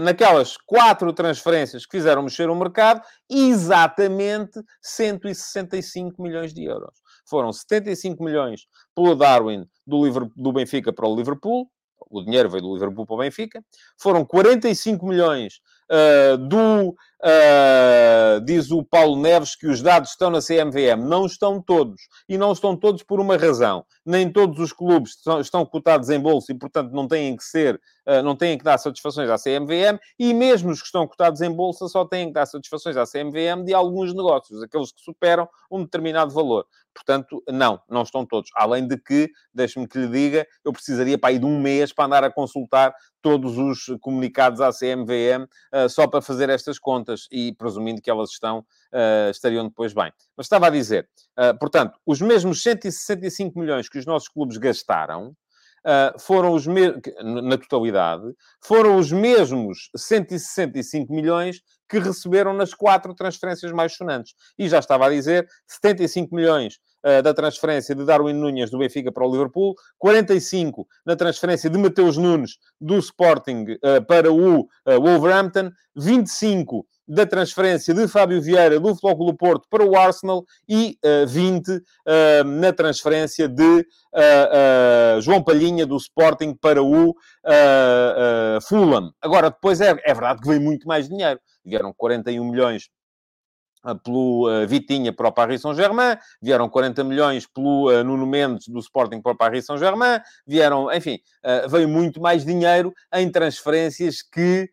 naquelas 0.00 0.56
quatro 0.56 1.12
transferências 1.12 1.84
que 1.84 1.98
fizeram 1.98 2.22
mexer 2.22 2.48
o 2.48 2.56
mercado, 2.56 3.02
exatamente 3.30 4.58
165 4.80 6.22
milhões 6.22 6.54
de 6.54 6.64
euros. 6.64 6.94
Foram 7.28 7.52
75 7.52 8.24
milhões 8.24 8.66
pelo 8.94 9.14
Darwin 9.14 9.66
do, 9.86 10.02
Liverpool, 10.02 10.32
do 10.34 10.52
Benfica 10.52 10.92
para 10.92 11.06
o 11.06 11.14
Liverpool, 11.14 11.70
o 12.10 12.22
dinheiro 12.22 12.48
veio 12.48 12.62
do 12.62 12.74
Liverpool 12.74 13.06
para 13.06 13.14
o 13.14 13.18
Benfica. 13.18 13.62
Foram 14.00 14.24
45 14.24 15.06
milhões 15.06 15.60
uh, 15.90 16.38
do, 16.38 16.94
uh, 17.24 18.40
diz 18.44 18.70
o 18.70 18.82
Paulo 18.82 19.20
Neves, 19.20 19.56
que 19.56 19.66
os 19.66 19.82
dados 19.82 20.10
estão 20.10 20.30
na 20.30 20.40
CMVM. 20.40 21.04
Não 21.06 21.26
estão 21.26 21.60
todos. 21.60 22.02
E 22.28 22.36
não 22.38 22.52
estão 22.52 22.76
todos 22.76 23.02
por 23.02 23.20
uma 23.20 23.36
razão. 23.36 23.84
Nem 24.04 24.30
todos 24.30 24.58
os 24.58 24.72
clubes 24.72 25.16
estão, 25.16 25.40
estão 25.40 25.66
cotados 25.66 26.10
em 26.10 26.20
bolsa 26.20 26.52
e, 26.52 26.54
portanto, 26.54 26.92
não 26.92 27.06
têm 27.06 27.36
que 27.36 27.44
ser, 27.44 27.80
uh, 28.06 28.22
não 28.22 28.36
têm 28.36 28.56
que 28.56 28.64
dar 28.64 28.78
satisfações 28.78 29.28
à 29.30 29.36
CMVM. 29.36 29.98
E 30.18 30.32
mesmo 30.32 30.70
os 30.70 30.80
que 30.80 30.86
estão 30.86 31.06
cotados 31.06 31.40
em 31.40 31.50
bolsa 31.50 31.88
só 31.88 32.04
têm 32.04 32.28
que 32.28 32.34
dar 32.34 32.46
satisfações 32.46 32.96
à 32.96 33.04
CMVM 33.04 33.64
de 33.64 33.74
alguns 33.74 34.14
negócios, 34.14 34.62
aqueles 34.62 34.92
que 34.92 35.00
superam 35.02 35.48
um 35.70 35.82
determinado 35.82 36.32
valor. 36.32 36.66
Portanto, 36.94 37.42
não, 37.48 37.80
não 37.88 38.02
estão 38.02 38.26
todos. 38.26 38.50
Além 38.56 38.86
de 38.86 38.96
que, 38.96 39.30
deixe-me 39.54 39.86
que 39.86 39.98
lhe 39.98 40.08
diga, 40.08 40.46
eu 40.64 40.72
precisaria 40.72 41.16
para 41.16 41.32
ir 41.32 41.38
de 41.38 41.46
um 41.46 41.60
mês 41.60 41.92
para 41.92 42.06
andar 42.06 42.24
a 42.24 42.30
consultar 42.30 42.92
todos 43.22 43.56
os 43.56 43.86
comunicados 44.00 44.60
à 44.60 44.70
CMVM 44.72 45.44
uh, 45.44 45.88
só 45.88 46.06
para 46.06 46.22
fazer 46.22 46.48
estas 46.48 46.78
contas 46.78 47.07
e 47.30 47.52
presumindo 47.52 48.02
que 48.02 48.10
elas 48.10 48.30
estão, 48.30 48.58
uh, 48.60 49.30
estariam 49.30 49.66
depois 49.66 49.92
bem. 49.92 50.12
Mas 50.36 50.46
estava 50.46 50.66
a 50.66 50.70
dizer, 50.70 51.08
uh, 51.38 51.58
portanto, 51.58 51.98
os 52.06 52.20
mesmos 52.20 52.62
165 52.62 53.58
milhões 53.58 53.88
que 53.88 53.98
os 53.98 54.06
nossos 54.06 54.28
clubes 54.28 54.56
gastaram, 54.56 55.34
Uh, 55.78 56.18
foram 56.18 56.52
os 56.52 56.66
mesmos, 56.66 57.00
na 57.22 57.56
totalidade, 57.56 58.24
foram 58.60 58.96
os 58.96 59.12
mesmos 59.12 59.88
165 59.96 61.10
milhões 61.14 61.62
que 61.88 62.00
receberam 62.00 62.52
nas 62.52 62.74
quatro 62.74 63.14
transferências 63.14 63.72
mais 63.72 63.96
sonantes. 63.96 64.34
E 64.58 64.68
já 64.68 64.80
estava 64.80 65.06
a 65.06 65.10
dizer, 65.10 65.48
75 65.66 66.34
milhões 66.34 66.78
uh, 67.04 67.22
da 67.22 67.34
transferência 67.34 67.94
de 67.94 68.04
Darwin 68.04 68.34
Nunes 68.34 68.70
do 68.70 68.78
Benfica 68.78 69.12
para 69.12 69.26
o 69.26 69.30
Liverpool, 69.30 69.74
45 69.98 70.86
na 71.04 71.16
transferência 71.16 71.68
de 71.68 71.78
Mateus 71.78 72.16
Nunes 72.16 72.58
do 72.80 72.98
Sporting 72.98 73.64
uh, 73.72 74.04
para 74.06 74.32
o 74.32 74.60
uh, 74.60 74.66
Wolverhampton, 75.00 75.70
25 75.96 76.86
da 77.08 77.24
transferência 77.24 77.94
de 77.94 78.06
Fábio 78.06 78.40
Vieira 78.40 78.78
do 78.78 78.88
Futebol 78.90 79.16
Clube 79.16 79.38
Porto 79.38 79.66
para 79.70 79.82
o 79.82 79.96
Arsenal 79.96 80.44
e 80.68 80.98
uh, 81.02 81.26
20 81.26 81.68
uh, 81.70 81.80
na 82.44 82.72
transferência 82.72 83.48
de 83.48 83.62
uh, 83.64 85.20
João 85.22 85.42
Palhinha 85.42 85.86
do 85.86 85.96
Sporting 85.96 86.54
para 86.54 86.82
o 86.82 87.14
Fulham. 88.68 89.10
Agora, 89.22 89.50
depois 89.50 89.80
é, 89.80 89.98
é 90.04 90.12
verdade 90.12 90.42
que 90.42 90.48
veio 90.48 90.60
muito 90.60 90.86
mais 90.86 91.08
dinheiro. 91.08 91.40
Vieram 91.64 91.94
41 91.96 92.44
milhões 92.44 92.88
pelo 93.94 94.48
uh, 94.48 94.66
Vitinha 94.66 95.12
para 95.12 95.28
o 95.28 95.32
Paris 95.32 95.62
Saint-Germain, 95.62 96.16
vieram 96.40 96.68
40 96.68 97.04
milhões 97.04 97.46
pelo 97.46 97.90
uh, 97.90 98.04
Nuno 98.04 98.26
Mendes 98.26 98.68
do 98.68 98.78
Sporting 98.78 99.20
para 99.20 99.32
o 99.32 99.36
Paris 99.36 99.66
Saint-Germain, 99.66 100.20
vieram, 100.46 100.92
enfim, 100.92 101.18
uh, 101.44 101.68
veio 101.68 101.88
muito 101.88 102.20
mais 102.20 102.44
dinheiro 102.44 102.92
em 103.12 103.30
transferências 103.30 104.22
que 104.22 104.68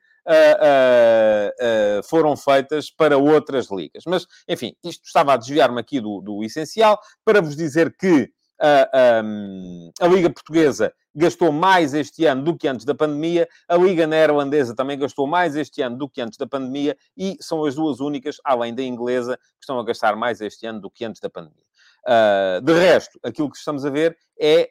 foram 2.04 2.36
feitas 2.36 2.90
para 2.90 3.16
outras 3.16 3.70
ligas. 3.70 4.02
Mas, 4.08 4.26
enfim, 4.48 4.76
isto 4.84 5.06
estava 5.06 5.34
a 5.34 5.38
desviar-me 5.38 5.80
aqui 5.80 6.02
do, 6.02 6.20
do 6.20 6.44
essencial 6.44 7.00
para 7.24 7.40
vos 7.40 7.56
dizer 7.56 7.96
que 7.96 8.32
a, 8.60 8.90
a, 8.94 10.06
a 10.06 10.08
Liga 10.08 10.30
Portuguesa 10.30 10.94
gastou 11.16 11.52
mais 11.52 11.94
este 11.94 12.26
ano 12.26 12.44
do 12.44 12.58
que 12.58 12.68
antes 12.68 12.86
da 12.86 12.94
pandemia, 12.94 13.48
a 13.68 13.78
Liga 13.78 14.06
Neerlandesa 14.06 14.76
também 14.76 15.00
gastou 15.00 15.26
mais 15.26 15.56
este 15.56 15.82
ano 15.82 15.98
do 15.98 16.10
que 16.10 16.22
antes 16.22 16.38
da 16.38 16.46
pandemia 16.46 16.98
e 17.16 17.38
são 17.40 17.64
as 17.64 17.76
duas 17.76 18.02
únicas, 18.02 18.38
além 18.44 18.76
da 18.76 18.84
inglesa, 18.84 19.38
que 19.38 19.62
estão 19.62 19.80
a 19.80 19.84
gastar 19.84 20.16
mais 20.16 20.42
este 20.42 20.66
ano 20.66 20.82
do 20.82 20.92
que 20.92 21.06
antes 21.06 21.22
da 21.22 21.30
pandemia. 21.30 21.64
Uh, 22.06 22.62
de 22.62 22.74
resto, 22.74 23.20
aquilo 23.24 23.50
que 23.50 23.58
estamos 23.58 23.84
a 23.84 23.90
ver 23.90 24.16
é 24.40 24.70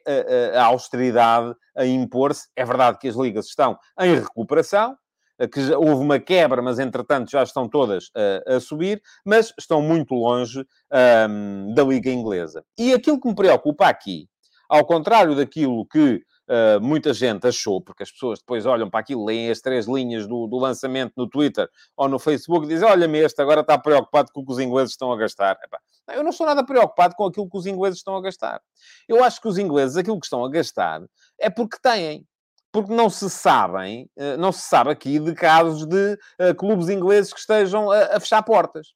a, 0.55 0.61
a 0.61 0.65
austeridade 0.65 1.53
a 1.75 1.85
impor-se. 1.85 2.47
É 2.55 2.63
verdade 2.63 2.97
que 2.99 3.07
as 3.07 3.15
ligas 3.15 3.47
estão 3.47 3.77
em 3.99 4.15
recuperação, 4.15 4.95
que 5.51 5.61
já, 5.61 5.77
houve 5.77 6.03
uma 6.03 6.19
quebra, 6.19 6.61
mas 6.61 6.79
entretanto 6.79 7.29
já 7.29 7.43
estão 7.43 7.67
todas 7.67 8.05
uh, 8.07 8.55
a 8.55 8.59
subir, 8.59 9.01
mas 9.25 9.53
estão 9.59 9.81
muito 9.81 10.13
longe 10.15 10.65
um, 11.29 11.73
da 11.73 11.83
Liga 11.83 12.09
Inglesa. 12.09 12.63
E 12.77 12.93
aquilo 12.93 13.19
que 13.19 13.27
me 13.27 13.35
preocupa 13.35 13.87
aqui, 13.87 14.27
ao 14.69 14.85
contrário 14.85 15.35
daquilo 15.35 15.85
que 15.85 16.23
uh, 16.49 16.81
muita 16.81 17.13
gente 17.13 17.47
achou, 17.47 17.81
porque 17.81 18.03
as 18.03 18.11
pessoas 18.11 18.39
depois 18.39 18.65
olham 18.65 18.89
para 18.89 18.99
aquilo, 18.99 19.25
leem 19.25 19.49
as 19.49 19.59
três 19.59 19.87
linhas 19.87 20.27
do, 20.27 20.47
do 20.47 20.57
lançamento 20.57 21.13
no 21.17 21.27
Twitter 21.27 21.67
ou 21.97 22.07
no 22.07 22.19
Facebook 22.19 22.65
e 22.65 22.69
dizem: 22.69 22.87
Olha-me, 22.87 23.19
este 23.19 23.41
agora 23.41 23.61
está 23.61 23.77
preocupado 23.77 24.31
com 24.33 24.41
o 24.41 24.45
que 24.45 24.51
os 24.51 24.59
ingleses 24.59 24.91
estão 24.91 25.11
a 25.11 25.17
gastar. 25.17 25.57
Epá, 25.63 25.79
eu 26.13 26.23
não 26.23 26.31
sou 26.31 26.45
nada 26.45 26.65
preocupado 26.65 27.15
com 27.15 27.25
aquilo 27.25 27.49
que 27.49 27.57
os 27.57 27.65
ingleses 27.65 27.99
estão 27.99 28.15
a 28.15 28.21
gastar. 28.21 28.61
Eu 29.07 29.23
acho 29.23 29.41
que 29.41 29.47
os 29.47 29.57
ingleses, 29.57 29.97
aquilo 29.97 30.19
que 30.19 30.25
estão 30.25 30.43
a 30.43 30.49
gastar, 30.49 31.01
é 31.39 31.49
porque 31.49 31.77
têm 31.81 32.25
porque 32.75 32.93
não 32.93 33.09
se 33.09 33.29
sabem, 33.29 34.09
eh, 34.17 34.35
não 34.35 34.51
se 34.51 34.59
sabe 34.67 34.89
aqui 34.89 35.17
de 35.17 35.33
casos 35.33 35.85
de 35.85 36.19
uh, 36.41 36.53
clubes 36.57 36.89
ingleses 36.89 37.31
que 37.31 37.39
estejam 37.39 37.89
a, 37.89 38.17
a, 38.17 38.19
fechar 38.19 38.43
portas. 38.43 38.87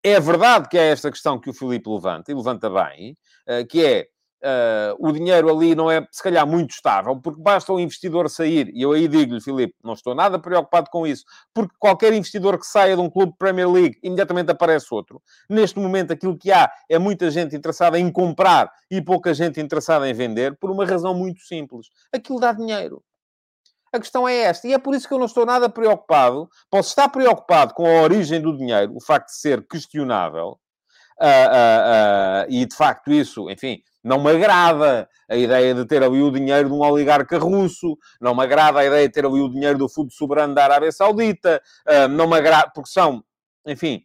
É 0.00 0.20
verdade 0.20 0.68
que 0.68 0.78
é 0.78 0.92
esta 0.92 1.10
questão 1.10 1.40
que 1.40 1.50
o 1.50 1.52
Filipe 1.52 1.90
levanta, 1.90 2.30
e 2.30 2.34
levanta 2.36 2.70
bem, 2.70 3.18
uh, 3.48 3.66
que 3.66 3.84
é 3.84 4.06
uh, 4.44 4.96
o 4.98 5.10
dinheiro 5.10 5.48
ali 5.48 5.74
não 5.74 5.90
é, 5.90 6.06
se 6.10 6.22
calhar, 6.22 6.46
muito 6.46 6.72
estável, 6.72 7.16
porque 7.16 7.40
basta 7.40 7.72
o 7.72 7.80
investidor 7.80 8.28
sair, 8.28 8.70
e 8.74 8.82
eu 8.82 8.92
aí 8.92 9.08
digo-lhe, 9.08 9.40
Filipe, 9.40 9.74
não 9.82 9.94
estou 9.94 10.14
nada 10.14 10.38
preocupado 10.38 10.90
com 10.90 11.06
isso, 11.06 11.24
porque 11.52 11.74
qualquer 11.78 12.12
investidor 12.12 12.58
que 12.58 12.66
saia 12.66 12.94
de 12.94 13.00
um 13.00 13.10
clube 13.10 13.34
Premier 13.38 13.70
League, 13.70 13.98
imediatamente 14.02 14.50
aparece 14.50 14.86
outro. 14.90 15.22
Neste 15.48 15.78
momento, 15.78 16.12
aquilo 16.12 16.36
que 16.36 16.52
há 16.52 16.70
é 16.88 16.98
muita 16.98 17.30
gente 17.30 17.56
interessada 17.56 17.98
em 17.98 18.12
comprar 18.12 18.70
e 18.90 19.00
pouca 19.00 19.32
gente 19.32 19.60
interessada 19.60 20.08
em 20.08 20.12
vender, 20.12 20.56
por 20.58 20.70
uma 20.70 20.84
razão 20.84 21.14
muito 21.14 21.40
simples. 21.42 21.88
Aquilo 22.12 22.38
dá 22.38 22.52
dinheiro. 22.52 23.02
A 23.92 23.98
questão 24.00 24.28
é 24.28 24.36
esta, 24.36 24.66
e 24.66 24.74
é 24.74 24.78
por 24.78 24.94
isso 24.94 25.06
que 25.06 25.14
eu 25.14 25.18
não 25.18 25.26
estou 25.26 25.46
nada 25.46 25.68
preocupado. 25.68 26.48
Posso 26.68 26.88
estar 26.88 27.08
preocupado 27.08 27.74
com 27.74 27.86
a 27.86 28.02
origem 28.02 28.40
do 28.40 28.56
dinheiro, 28.56 28.92
o 28.96 29.00
facto 29.00 29.28
de 29.28 29.36
ser 29.36 29.64
questionável, 29.68 30.58
uh, 31.20 31.24
uh, 31.24 32.44
uh, 32.44 32.46
e 32.48 32.66
de 32.66 32.74
facto 32.74 33.12
isso, 33.12 33.48
enfim, 33.48 33.80
não 34.04 34.22
me 34.22 34.30
agrada 34.30 35.08
a 35.28 35.34
ideia 35.34 35.74
de 35.74 35.86
ter 35.86 36.02
ali 36.02 36.22
o 36.22 36.30
dinheiro 36.30 36.68
de 36.68 36.74
um 36.74 36.80
oligarca 36.80 37.38
russo, 37.38 37.96
não 38.20 38.34
me 38.34 38.42
agrada 38.42 38.80
a 38.80 38.84
ideia 38.84 39.08
de 39.08 39.14
ter 39.14 39.24
ali 39.24 39.40
o 39.40 39.48
dinheiro 39.48 39.78
do 39.78 39.88
Fundo 39.88 40.12
Soberano 40.12 40.54
da 40.54 40.62
Arábia 40.64 40.92
Saudita, 40.92 41.62
uh, 41.88 42.08
não 42.08 42.28
me 42.28 42.36
agrada, 42.36 42.70
porque 42.74 42.90
são, 42.90 43.24
enfim, 43.66 44.02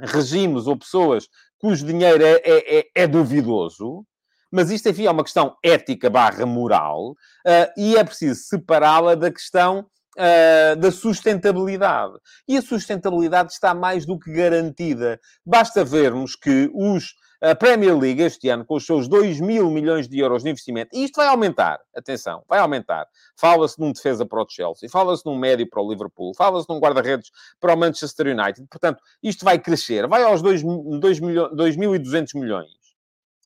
regimes 0.00 0.66
ou 0.66 0.76
pessoas 0.76 1.28
cujo 1.58 1.86
dinheiro 1.86 2.24
é, 2.24 2.40
é, 2.44 2.78
é, 2.78 2.84
é 2.96 3.06
duvidoso, 3.06 4.04
mas 4.50 4.70
isto, 4.70 4.88
enfim, 4.88 5.06
é 5.06 5.10
uma 5.10 5.22
questão 5.22 5.56
ética 5.64 6.10
barra 6.10 6.44
moral, 6.44 7.10
uh, 7.10 7.72
e 7.76 7.96
é 7.96 8.02
preciso 8.02 8.42
separá-la 8.42 9.14
da 9.14 9.30
questão 9.30 9.86
Uh, 10.14 10.76
da 10.76 10.92
sustentabilidade. 10.92 12.12
E 12.46 12.58
a 12.58 12.60
sustentabilidade 12.60 13.50
está 13.50 13.72
mais 13.72 14.04
do 14.04 14.18
que 14.18 14.30
garantida. 14.30 15.18
Basta 15.42 15.82
vermos 15.82 16.36
que 16.36 16.70
os 16.74 17.14
a 17.42 17.56
Premier 17.56 17.98
League 17.98 18.22
este 18.22 18.48
ano, 18.48 18.64
com 18.64 18.76
os 18.76 18.86
seus 18.86 19.08
2 19.08 19.40
mil 19.40 19.68
milhões 19.68 20.08
de 20.08 20.16
euros 20.20 20.44
de 20.44 20.50
investimento, 20.50 20.96
e 20.96 21.04
isto 21.04 21.16
vai 21.16 21.26
aumentar, 21.26 21.80
atenção, 21.94 22.44
vai 22.48 22.60
aumentar. 22.60 23.08
Fala-se 23.36 23.80
num 23.80 23.90
defesa 23.90 24.24
para 24.24 24.40
o 24.40 24.46
Chelsea, 24.48 24.88
fala-se 24.88 25.26
num 25.26 25.36
médio 25.36 25.68
para 25.68 25.82
o 25.82 25.90
Liverpool, 25.90 26.32
fala-se 26.36 26.68
num 26.68 26.78
guarda-redes 26.78 27.32
para 27.58 27.74
o 27.74 27.76
Manchester 27.76 28.28
United. 28.28 28.64
Portanto, 28.70 29.02
isto 29.20 29.44
vai 29.44 29.58
crescer, 29.58 30.06
vai 30.06 30.22
aos 30.22 30.40
2.200 30.40 32.38
milhões. 32.38 32.70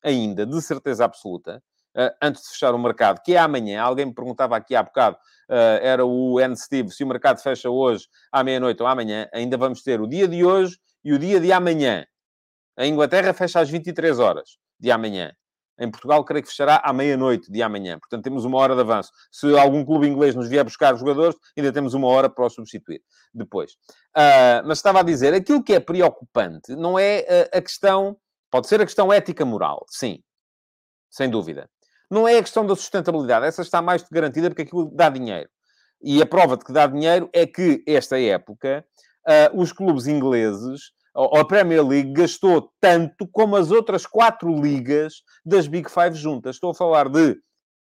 ainda, 0.03 0.47
de 0.47 0.61
certeza 0.63 1.05
absoluta, 1.05 1.63
uh, 1.97 2.15
antes 2.23 2.43
de 2.43 2.51
fechar 2.51 2.75
o 2.75 2.79
mercado, 2.79 3.23
que 3.23 3.35
é 3.35 3.39
amanhã. 3.39 3.83
Alguém 3.83 4.07
me 4.07 4.15
perguntava 4.15 4.57
aqui 4.57 4.77
há 4.77 4.83
bocado, 4.83 5.17
uh, 5.49 5.81
era 5.81 6.05
o 6.05 6.39
N. 6.39 6.55
Steve, 6.55 6.91
se 6.91 7.03
o 7.03 7.07
mercado 7.07 7.41
fecha 7.41 7.71
hoje, 7.71 8.07
à 8.31 8.45
meia-noite 8.45 8.83
ou 8.83 8.87
amanhã. 8.87 9.27
Ainda 9.33 9.57
vamos 9.57 9.83
ter 9.83 10.01
o 10.01 10.07
dia 10.07 10.29
de 10.29 10.45
hoje 10.45 10.79
e 11.03 11.13
o 11.13 11.19
dia 11.19 11.41
de 11.41 11.51
amanhã. 11.51 12.07
A 12.77 12.87
Inglaterra 12.87 13.33
fecha 13.33 13.61
às 13.61 13.71
23 13.71 14.19
horas 14.19 14.59
de 14.79 14.91
amanhã. 14.91 15.33
Em 15.79 15.91
Portugal, 15.91 16.25
creio 16.25 16.43
que 16.43 16.49
fechará 16.49 16.81
à 16.83 16.93
meia-noite 16.93 17.51
de 17.51 17.63
amanhã. 17.63 17.99
Portanto, 17.99 18.25
temos 18.25 18.45
uma 18.45 18.57
hora 18.59 18.75
de 18.75 18.81
avanço. 18.81 19.11
Se 19.31 19.47
algum 19.59 19.85
clube 19.85 20.07
inglês 20.07 20.35
nos 20.35 20.49
vier 20.49 20.65
buscar 20.65 20.97
jogadores, 20.97 21.37
ainda 21.57 21.71
temos 21.71 21.93
uma 21.93 22.09
hora 22.09 22.31
para 22.31 22.45
o 22.45 22.51
substituir 22.51 23.03
depois. 23.33 23.73
Uh, 24.17 24.65
mas 24.65 24.79
estava 24.79 25.01
a 25.01 25.03
dizer, 25.03 25.35
aquilo 25.35 25.63
que 25.63 25.75
é 25.75 25.81
preocupante 25.81 26.75
não 26.75 26.99
é 26.99 27.49
a, 27.53 27.59
a 27.59 27.63
questão... 27.63 28.17
Pode 28.51 28.69
ser 28.69 28.81
a 28.81 28.87
questão 28.87 29.13
ética-moral, 29.13 29.85
sim. 29.89 30.23
Sem 31.11 31.29
dúvida. 31.29 31.69
Não 32.11 32.27
é 32.27 32.39
a 32.39 32.43
questão 32.43 32.65
da 32.65 32.75
sustentabilidade. 32.75 33.45
Essa 33.45 33.61
está 33.61 33.83
mais 33.83 34.03
garantida 34.11 34.49
porque 34.49 34.63
aquilo 34.63 34.91
dá 34.95 35.11
dinheiro. 35.11 35.51
E 36.01 36.23
a 36.23 36.27
prova 36.27 36.57
de 36.57 36.65
que 36.65 36.73
dá 36.73 36.87
dinheiro 36.87 37.29
é 37.33 37.47
que, 37.47 37.83
esta 37.87 38.19
época, 38.19 38.87
uh, 39.29 39.61
os 39.61 39.73
clubes 39.73 40.07
ingleses 40.07 40.93
a 41.17 41.45
Premier 41.45 41.83
League 41.83 42.13
gastou 42.13 42.71
tanto 42.79 43.27
como 43.29 43.57
as 43.57 43.71
outras 43.71 44.05
quatro 44.05 44.61
ligas 44.61 45.23
das 45.45 45.67
Big 45.67 45.91
Five 45.91 46.15
juntas. 46.15 46.57
Estou 46.57 46.71
a 46.71 46.75
falar 46.75 47.09
de 47.09 47.37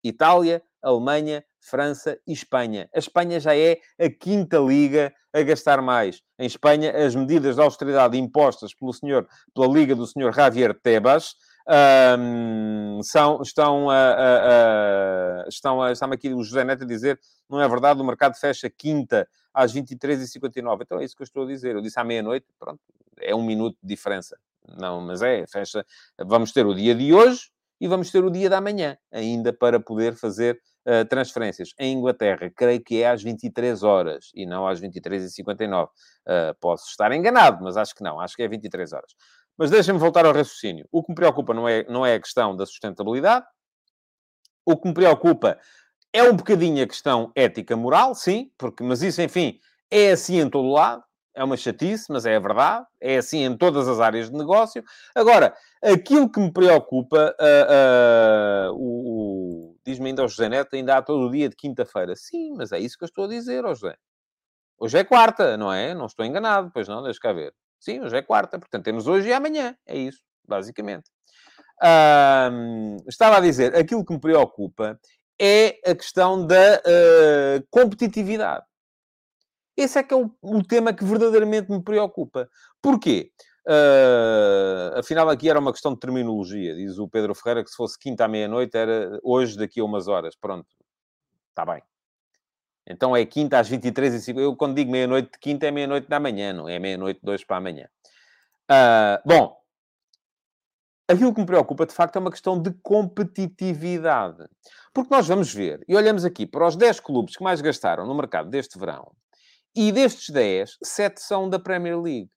Itália, 0.03 0.63
Alemanha, 0.83 1.45
França 1.61 2.19
e 2.27 2.33
Espanha. 2.33 2.89
A 2.95 2.99
Espanha 2.99 3.39
já 3.39 3.55
é 3.55 3.79
a 4.01 4.09
quinta 4.09 4.59
liga 4.59 5.13
a 5.33 5.43
gastar 5.43 5.83
mais. 5.83 6.23
Em 6.39 6.47
Espanha, 6.47 6.91
as 6.91 7.15
medidas 7.15 7.57
de 7.57 7.63
austeridade 7.63 8.17
impostas 8.17 8.73
pelo 8.75 8.95
senhor, 8.95 9.29
pela 9.55 9.67
liga 9.67 9.95
do 9.95 10.07
senhor 10.07 10.35
Javier 10.35 10.73
Tebas 10.81 11.35
um, 11.69 13.03
são, 13.03 13.43
estão 13.43 13.91
a, 13.91 13.95
a, 13.95 15.45
a, 15.45 15.49
estão 15.49 15.83
aqui 16.13 16.33
o 16.33 16.43
José 16.43 16.65
Neto 16.65 16.85
a 16.85 16.87
dizer, 16.87 17.21
não 17.49 17.61
é 17.61 17.69
verdade, 17.69 18.01
o 18.01 18.05
mercado 18.05 18.35
fecha 18.35 18.71
quinta 18.71 19.29
às 19.53 19.75
23h59. 19.75 20.83
Então 20.83 21.01
é 21.01 21.05
isso 21.05 21.17
que 21.17 21.23
eu 21.23 21.27
estou 21.27 21.45
a 21.45 21.47
dizer. 21.47 21.75
Eu 21.75 21.83
disse 21.83 21.99
à 21.99 22.05
meia-noite, 22.05 22.47
pronto, 22.59 22.81
é 23.21 23.35
um 23.35 23.43
minuto 23.43 23.77
de 23.83 23.89
diferença. 23.89 24.39
Não, 24.79 25.01
mas 25.01 25.23
é, 25.23 25.47
fecha. 25.47 25.85
Vamos 26.19 26.53
ter 26.53 26.67
o 26.67 26.75
dia 26.75 26.95
de 26.95 27.13
hoje 27.13 27.51
e 27.81 27.87
vamos 27.87 28.11
ter 28.11 28.25
o 28.25 28.31
dia 28.31 28.51
da 28.51 28.61
manhã, 28.61 28.97
ainda 29.13 29.53
para 29.53 29.79
poder 29.79 30.15
fazer 30.15 30.61
uh, 30.87 31.05
transferências. 31.09 31.71
Em 31.79 31.97
Inglaterra, 31.97 32.51
creio 32.55 32.83
que 32.83 33.03
é 33.03 33.11
às 33.11 33.23
23 33.23 33.83
horas 33.83 34.31
e 34.35 34.47
não 34.47 34.67
às 34.67 34.81
23h59. 34.81 35.87
Uh, 35.87 35.91
eh, 36.27 36.55
posso 36.61 36.89
estar 36.89 37.13
enganado, 37.13 37.63
mas 37.63 37.77
acho 37.77 37.95
que 37.95 38.03
não, 38.03 38.21
acho 38.21 38.37
que 38.37 38.43
é 38.43 38.49
23 38.49 38.93
horas. 38.93 39.15
Mas 39.59 39.71
deixem-me 39.71 39.99
voltar 39.99 40.25
ao 40.25 40.33
raciocínio. 40.33 40.87
O 40.93 41.03
que 41.03 41.11
me 41.11 41.17
preocupa 41.17 41.53
não 41.53 41.69
é, 41.69 41.85
não 41.89 42.07
é 42.07 42.15
a 42.15 42.21
questão 42.21 42.55
da 42.57 42.65
sustentabilidade. 42.65 43.45
O 44.65 44.77
que 44.77 44.87
me 44.87 44.95
preocupa 44.95 45.59
é 46.13 46.23
um 46.23 46.37
bocadinho 46.37 46.83
a 46.83 46.87
questão 46.87 47.33
ética-moral, 47.35 48.15
sim, 48.15 48.51
porque, 48.57 48.85
mas 48.85 49.03
isso, 49.03 49.21
enfim, 49.21 49.59
é 49.91 50.13
assim 50.13 50.39
em 50.41 50.49
todo 50.49 50.71
lado. 50.71 51.03
É 51.35 51.45
uma 51.45 51.57
chatice, 51.57 52.07
mas 52.11 52.27
é 52.27 52.35
a 52.35 52.41
verdade. 52.41 52.85
É 53.01 53.17
assim 53.17 53.45
em 53.45 53.57
todas 53.57 53.87
as 53.87 54.01
áreas 54.01 54.29
de 54.29 54.37
negócio. 54.37 54.83
Agora, 55.15 55.55
aquilo 55.83 56.31
que 56.31 56.41
me 56.41 56.53
preocupa, 56.53 57.35
uh, 57.39 58.73
uh, 58.73 58.75
o, 58.75 59.73
o 59.73 59.77
diz-me 59.85 60.09
ainda 60.09 60.23
ao 60.23 60.29
José 60.29 60.49
Neto, 60.49 60.75
ainda 60.75 60.97
há 60.97 61.03
todo 61.03 61.27
o 61.27 61.31
dia 61.31 61.49
de 61.49 61.55
quinta-feira. 61.55 62.15
Sim, 62.17 62.55
mas 62.57 62.73
é 62.73 62.79
isso 62.81 62.99
que 62.99 63.05
eu 63.05 63.07
estou 63.07 63.25
a 63.25 63.29
dizer, 63.29 63.63
José. 63.63 63.97
Hoje 64.79 64.99
é 64.99 65.05
quarta, 65.05 65.57
não 65.57 65.73
é? 65.73 65.95
Não 65.95 66.07
estou 66.07 66.25
enganado, 66.25 66.71
pois 66.73 66.89
não, 66.89 67.03
deixa 67.03 67.21
cá 67.21 67.33
ver. 67.33 67.55
Sim, 67.81 68.01
hoje 68.01 68.17
é 68.17 68.23
quarta, 68.23 68.59
portanto 68.59 68.85
temos 68.85 69.07
hoje 69.07 69.29
e 69.29 69.33
amanhã. 69.33 69.77
É 69.87 69.97
isso, 69.97 70.21
basicamente. 70.47 71.11
estava 73.07 73.37
a 73.37 73.41
dizer, 73.41 73.75
aquilo 73.77 74.05
que 74.05 74.13
me 74.13 74.21
preocupa 74.21 74.99
é 75.41 75.79
a 75.89 75.95
questão 75.95 76.45
da 76.45 76.77
uh, 76.79 77.67
competitividade. 77.71 78.65
Esse 79.77 80.01
é 80.01 80.03
que 80.03 80.13
é 80.13 80.17
o, 80.17 80.35
o, 80.43 80.63
tema 80.65 80.93
que 80.93 81.05
verdadeiramente 81.05 81.71
me 81.71 81.81
preocupa. 81.81 82.51
Porquê? 82.83 83.31
Uh, 83.65 84.99
afinal, 84.99 85.29
aqui 85.29 85.49
era 85.49 85.61
uma 85.61 85.73
questão 85.73 85.95
de 85.95 86.01
terminologia. 86.01 86.75
Diz 86.75 86.99
o 86.99 87.09
Pedro 87.09 87.35
Ferreira 87.35 87.63
que 87.63 87.71
se 87.71 87.77
fosse 87.77 87.97
quinta 87.97 88.25
à 88.25 88.29
meia-noite 88.29 88.77
era 88.77 89.21
hoje, 89.23 89.57
daqui 89.57 89.79
a 89.79 89.85
umas 89.85 90.09
horas. 90.09 90.35
Pronto, 90.35 90.67
está 91.51 91.65
bem. 91.65 91.81
Então 92.89 93.15
é 93.15 93.25
quinta 93.27 93.59
às 93.59 93.71
23h50. 93.71 94.39
Eu, 94.39 94.57
quando 94.57 94.75
digo 94.75 94.91
meia-noite 94.91 95.33
de 95.33 95.39
quinta, 95.39 95.67
é 95.67 95.71
meia-noite 95.71 96.09
da 96.09 96.19
manhã, 96.19 96.53
não 96.53 96.69
é 96.69 96.79
meia-noite 96.79 97.21
de 97.23 97.31
hoje 97.31 97.45
para 97.45 97.59
amanhã. 97.59 97.87
Uh, 98.71 99.21
bom, 99.27 99.57
aquilo 101.07 101.35
que 101.35 101.41
me 101.41 101.47
preocupa, 101.47 101.87
de 101.87 101.95
facto, 101.95 102.17
é 102.17 102.19
uma 102.19 102.31
questão 102.31 102.61
de 102.61 102.73
competitividade. 102.83 104.45
Porque 104.93 105.15
nós 105.15 105.29
vamos 105.29 105.53
ver, 105.53 105.85
e 105.87 105.95
olhamos 105.95 106.25
aqui 106.25 106.47
para 106.47 106.67
os 106.67 106.77
10 106.77 107.01
clubes 107.01 107.37
que 107.37 107.43
mais 107.43 107.61
gastaram 107.61 108.07
no 108.07 108.15
mercado 108.15 108.49
deste 108.49 108.79
verão, 108.79 109.13
e 109.77 109.93
destes 109.93 110.31
10, 110.31 110.79
7 110.83 111.21
são 111.21 111.49
da 111.49 111.59
Premier 111.59 112.01
League. 112.01 112.31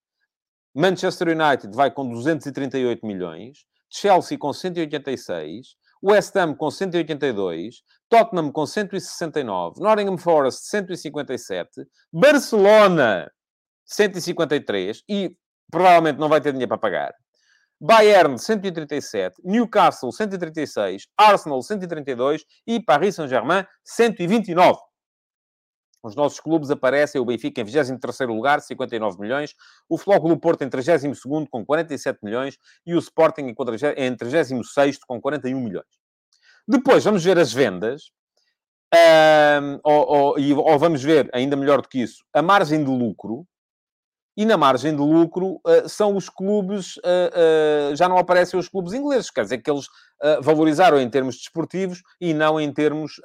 Manchester 0.74 1.30
United 1.30 1.76
vai 1.76 1.92
com 1.92 2.08
238 2.08 3.06
milhões, 3.06 3.66
Chelsea 3.90 4.38
com 4.38 4.54
186, 4.54 5.76
West 6.04 6.36
Ham 6.36 6.56
com 6.56 6.72
182, 6.72 7.84
Tottenham 8.10 8.52
com 8.52 8.66
169, 8.66 9.82
Nottingham 9.82 10.18
Forest 10.18 10.66
157, 10.70 11.70
Barcelona 12.12 13.32
153 13.86 15.04
e 15.08 15.36
provavelmente 15.70 16.18
não 16.18 16.30
vai 16.30 16.42
ter 16.42 16.52
dinheiro 16.52 16.70
para 16.70 16.78
pagar. 16.78 17.14
Bayern 17.80 18.38
137, 18.38 19.42
Newcastle 19.44 20.12
136, 20.12 21.08
Arsenal 21.18 21.62
132 21.62 22.44
e 22.68 22.80
Paris 22.80 23.16
Saint-Germain 23.16 23.66
129. 23.84 24.91
Os 26.04 26.16
nossos 26.16 26.40
clubes 26.40 26.72
aparecem, 26.72 27.22
o 27.22 27.26
Benfica 27.26 27.62
em 27.62 27.66
23º 27.66 28.28
lugar, 28.28 28.60
59 28.60 29.20
milhões, 29.20 29.56
o 29.88 29.98
Flóculo 29.98 30.38
Porto 30.38 30.64
em 30.64 30.70
32º 30.70 31.48
com 31.50 31.66
47 31.66 32.20
milhões 32.24 32.58
e 32.86 32.96
o 32.96 33.00
Sporting 33.00 33.42
em 33.42 34.16
36º 34.16 35.00
com 35.08 35.22
41 35.22 35.60
milhões. 35.60 35.86
Depois 36.68 37.04
vamos 37.04 37.24
ver 37.24 37.38
as 37.38 37.54
vendas, 37.54 38.12
um, 38.94 39.80
ou, 39.84 40.36
ou, 40.38 40.58
ou, 40.58 40.80
vamos 40.80 41.02
ver, 41.02 41.30
ainda 41.34 41.56
melhor 41.56 41.82
do 41.82 41.88
que 41.88 42.02
isso, 42.02 42.24
a 42.34 42.42
margem 42.42 42.84
de 42.84 42.90
lucro, 42.90 43.46
e 44.36 44.46
na 44.46 44.58
margem 44.58 44.96
de 44.96 45.02
lucro 45.02 45.60
uh, 45.66 45.88
são 45.88 46.16
os 46.16 46.30
clubes, 46.30 46.98
uh, 46.98 47.92
uh, 47.92 47.96
já 47.96 48.08
não 48.08 48.18
aparecem 48.18 48.60
os 48.60 48.70
clubes 48.70 48.94
ingleses, 48.94 49.30
quer 49.30 49.44
dizer 49.44 49.60
que 49.60 49.70
eles 49.70 49.88
valorizaram 50.42 51.00
em 51.00 51.10
termos 51.10 51.36
desportivos 51.36 52.04
e 52.20 52.32
não 52.32 52.62
em 52.62 52.72
termos 52.72 53.20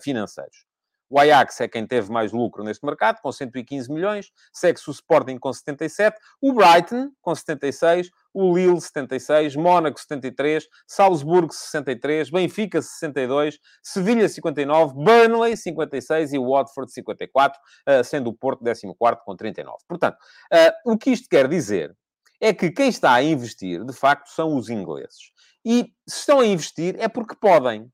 financeiros. 0.00 0.64
O 1.08 1.20
Ajax 1.20 1.60
é 1.60 1.68
quem 1.68 1.86
teve 1.86 2.10
mais 2.10 2.32
lucro 2.32 2.64
neste 2.64 2.84
mercado, 2.84 3.20
com 3.20 3.30
115 3.30 3.92
milhões. 3.92 4.30
Segue-se 4.52 4.88
o 4.88 4.92
Sporting 4.92 5.38
com 5.38 5.52
77. 5.52 6.16
O 6.40 6.52
Brighton 6.52 7.10
com 7.20 7.34
76. 7.34 8.10
O 8.34 8.56
Lille 8.56 8.80
76. 8.80 9.56
Mónaco 9.56 10.00
73. 10.00 10.66
Salzburgo 10.86 11.52
63. 11.52 12.30
Benfica 12.30 12.82
62. 12.82 13.58
Sevilha 13.82 14.28
59. 14.28 14.94
Burnley 14.94 15.56
56. 15.56 16.32
E 16.32 16.38
Watford 16.38 16.92
54, 16.92 17.60
eh, 17.86 18.02
sendo 18.02 18.30
o 18.30 18.34
Porto 18.34 18.64
14 18.64 18.94
com 19.24 19.36
39. 19.36 19.78
Portanto, 19.88 20.16
eh, 20.52 20.74
o 20.84 20.98
que 20.98 21.10
isto 21.10 21.28
quer 21.28 21.48
dizer 21.48 21.96
é 22.40 22.52
que 22.52 22.70
quem 22.70 22.88
está 22.88 23.14
a 23.14 23.22
investir, 23.22 23.84
de 23.84 23.92
facto, 23.92 24.28
são 24.28 24.56
os 24.56 24.68
ingleses. 24.68 25.30
E 25.64 25.92
se 26.08 26.20
estão 26.20 26.40
a 26.40 26.46
investir 26.46 26.94
é 26.98 27.08
porque 27.08 27.34
podem. 27.34 27.90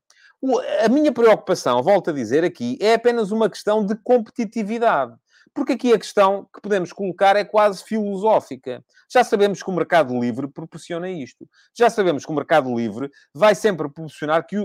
A 0.83 0.89
minha 0.89 1.11
preocupação, 1.11 1.81
volto 1.81 2.09
a 2.09 2.13
dizer 2.13 2.43
aqui, 2.43 2.77
é 2.81 2.95
apenas 2.95 3.31
uma 3.31 3.49
questão 3.49 3.85
de 3.85 3.95
competitividade. 3.95 5.15
Porque 5.53 5.73
aqui 5.73 5.93
a 5.93 5.99
questão 5.99 6.47
que 6.53 6.59
podemos 6.59 6.91
colocar 6.91 7.35
é 7.35 7.45
quase 7.45 7.83
filosófica. 7.83 8.83
Já 9.11 9.23
sabemos 9.23 9.61
que 9.61 9.69
o 9.69 9.73
mercado 9.73 10.19
livre 10.19 10.47
proporciona 10.47 11.09
isto. 11.09 11.47
Já 11.77 11.89
sabemos 11.89 12.25
que 12.25 12.31
o 12.31 12.35
mercado 12.35 12.75
livre 12.75 13.09
vai 13.33 13.53
sempre 13.53 13.87
proporcionar 13.87 14.45
que 14.45 14.57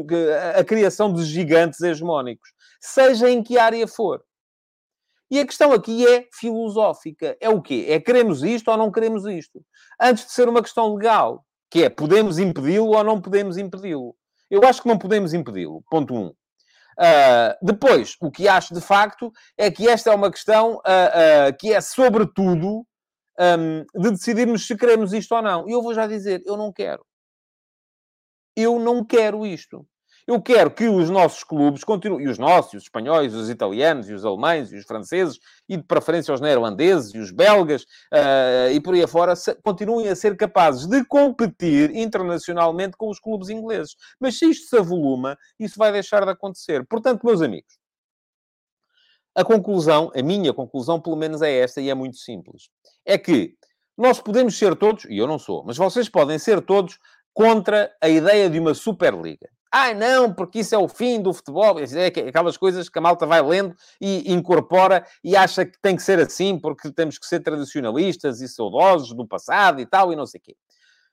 a 0.56 0.64
criação 0.64 1.12
de 1.12 1.24
gigantes 1.24 1.80
hegemónicos, 1.80 2.50
seja 2.80 3.30
em 3.30 3.42
que 3.42 3.58
área 3.58 3.86
for. 3.86 4.22
E 5.30 5.38
a 5.38 5.46
questão 5.46 5.72
aqui 5.72 6.08
é 6.08 6.26
filosófica. 6.32 7.36
É 7.38 7.50
o 7.50 7.60
quê? 7.60 7.84
É 7.88 8.00
queremos 8.00 8.42
isto 8.42 8.70
ou 8.70 8.78
não 8.78 8.90
queremos 8.90 9.26
isto? 9.26 9.62
Antes 10.00 10.24
de 10.24 10.32
ser 10.32 10.48
uma 10.48 10.62
questão 10.62 10.94
legal, 10.94 11.44
que 11.70 11.84
é 11.84 11.90
podemos 11.90 12.38
impedi-lo 12.38 12.96
ou 12.96 13.04
não 13.04 13.20
podemos 13.20 13.58
impedi-lo. 13.58 14.16
Eu 14.50 14.64
acho 14.64 14.82
que 14.82 14.88
não 14.88 14.98
podemos 14.98 15.32
impedi-lo. 15.34 15.82
Ponto 15.90 16.14
1. 16.14 16.18
Um. 16.18 16.26
Uh, 16.26 17.54
depois, 17.62 18.16
o 18.20 18.30
que 18.30 18.48
acho 18.48 18.74
de 18.74 18.80
facto 18.80 19.30
é 19.56 19.70
que 19.70 19.88
esta 19.88 20.11
é 20.11 20.14
uma 20.14 20.30
questão 20.30 20.76
uh, 20.76 20.78
uh, 20.78 21.56
que 21.58 21.72
é, 21.72 21.80
sobretudo, 21.80 22.84
um, 23.38 24.02
de 24.02 24.11
decidirmos 24.11 24.66
se 24.66 24.76
queremos 24.76 25.12
isto 25.12 25.34
ou 25.34 25.42
não. 25.42 25.68
E 25.68 25.72
eu 25.72 25.82
vou 25.82 25.94
já 25.94 26.06
dizer, 26.06 26.42
eu 26.44 26.56
não 26.56 26.72
quero. 26.72 27.04
Eu 28.56 28.80
não 28.80 29.04
quero 29.04 29.46
isto. 29.46 29.87
Eu 30.28 30.42
quero 30.42 30.70
que 30.70 30.86
os 30.86 31.08
nossos 31.08 31.42
clubes 31.42 31.82
continuem, 31.82 32.26
e 32.26 32.28
os 32.28 32.36
nossos, 32.36 32.74
os 32.74 32.82
espanhóis, 32.82 33.34
os 33.34 33.48
italianos, 33.48 34.10
e 34.10 34.12
os 34.12 34.26
alemães, 34.26 34.70
e 34.70 34.76
os 34.76 34.84
franceses, 34.84 35.38
e 35.66 35.74
de 35.74 35.82
preferência 35.82 36.34
os 36.34 36.40
neerlandeses, 36.42 37.14
e 37.14 37.18
os 37.18 37.30
belgas, 37.30 37.84
uh, 38.12 38.70
e 38.70 38.78
por 38.78 38.92
aí 38.92 39.02
afora, 39.02 39.32
continuem 39.64 40.06
a 40.06 40.14
ser 40.14 40.36
capazes 40.36 40.86
de 40.86 41.02
competir 41.06 41.96
internacionalmente 41.96 42.94
com 42.94 43.08
os 43.08 43.18
clubes 43.18 43.48
ingleses. 43.48 43.96
Mas 44.20 44.38
se 44.38 44.50
isto 44.50 44.68
se 44.68 44.76
avoluma, 44.76 45.34
isso 45.58 45.78
vai 45.78 45.90
deixar 45.90 46.22
de 46.26 46.30
acontecer. 46.30 46.86
Portanto, 46.86 47.24
meus 47.24 47.40
amigos, 47.40 47.78
a 49.34 49.42
conclusão, 49.42 50.12
a 50.14 50.22
minha 50.22 50.52
conclusão, 50.52 51.00
pelo 51.00 51.16
menos 51.16 51.40
é 51.40 51.58
esta, 51.58 51.80
e 51.80 51.88
é 51.88 51.94
muito 51.94 52.18
simples. 52.18 52.68
É 53.06 53.16
que 53.16 53.54
nós 53.96 54.20
podemos 54.20 54.58
ser 54.58 54.76
todos, 54.76 55.06
e 55.06 55.16
eu 55.16 55.26
não 55.26 55.38
sou, 55.38 55.64
mas 55.64 55.78
vocês 55.78 56.06
podem 56.06 56.38
ser 56.38 56.60
todos 56.60 56.98
contra 57.32 57.90
a 57.98 58.10
ideia 58.10 58.50
de 58.50 58.58
uma 58.58 58.74
Superliga. 58.74 59.48
Ai, 59.70 59.94
não, 59.94 60.33
porque 60.33 60.61
isso 60.61 60.74
é 60.74 60.78
o 60.78 60.88
fim 60.88 61.20
do 61.20 61.33
futebol. 61.33 61.78
É 61.78 62.07
aquelas 62.07 62.57
coisas 62.57 62.88
que 62.88 62.98
a 62.98 63.02
malta 63.02 63.26
vai 63.26 63.42
lendo 63.42 63.74
e 64.00 64.33
incorpora 64.33 65.04
e 65.22 65.37
acha 65.37 65.66
que 65.66 65.78
tem 65.81 65.94
que 65.94 66.02
ser 66.02 66.18
assim 66.18 66.59
porque 66.59 66.90
temos 66.90 67.18
que 67.18 67.26
ser 67.26 67.40
tradicionalistas 67.40 68.40
e 68.40 68.48
saudosos 68.48 69.14
do 69.14 69.26
passado 69.26 69.81
e 69.81 69.87
tal 69.87 70.12
e 70.12 70.16
não 70.16 70.26
sei 70.26 70.40
o 70.40 70.42
quê. 70.42 70.57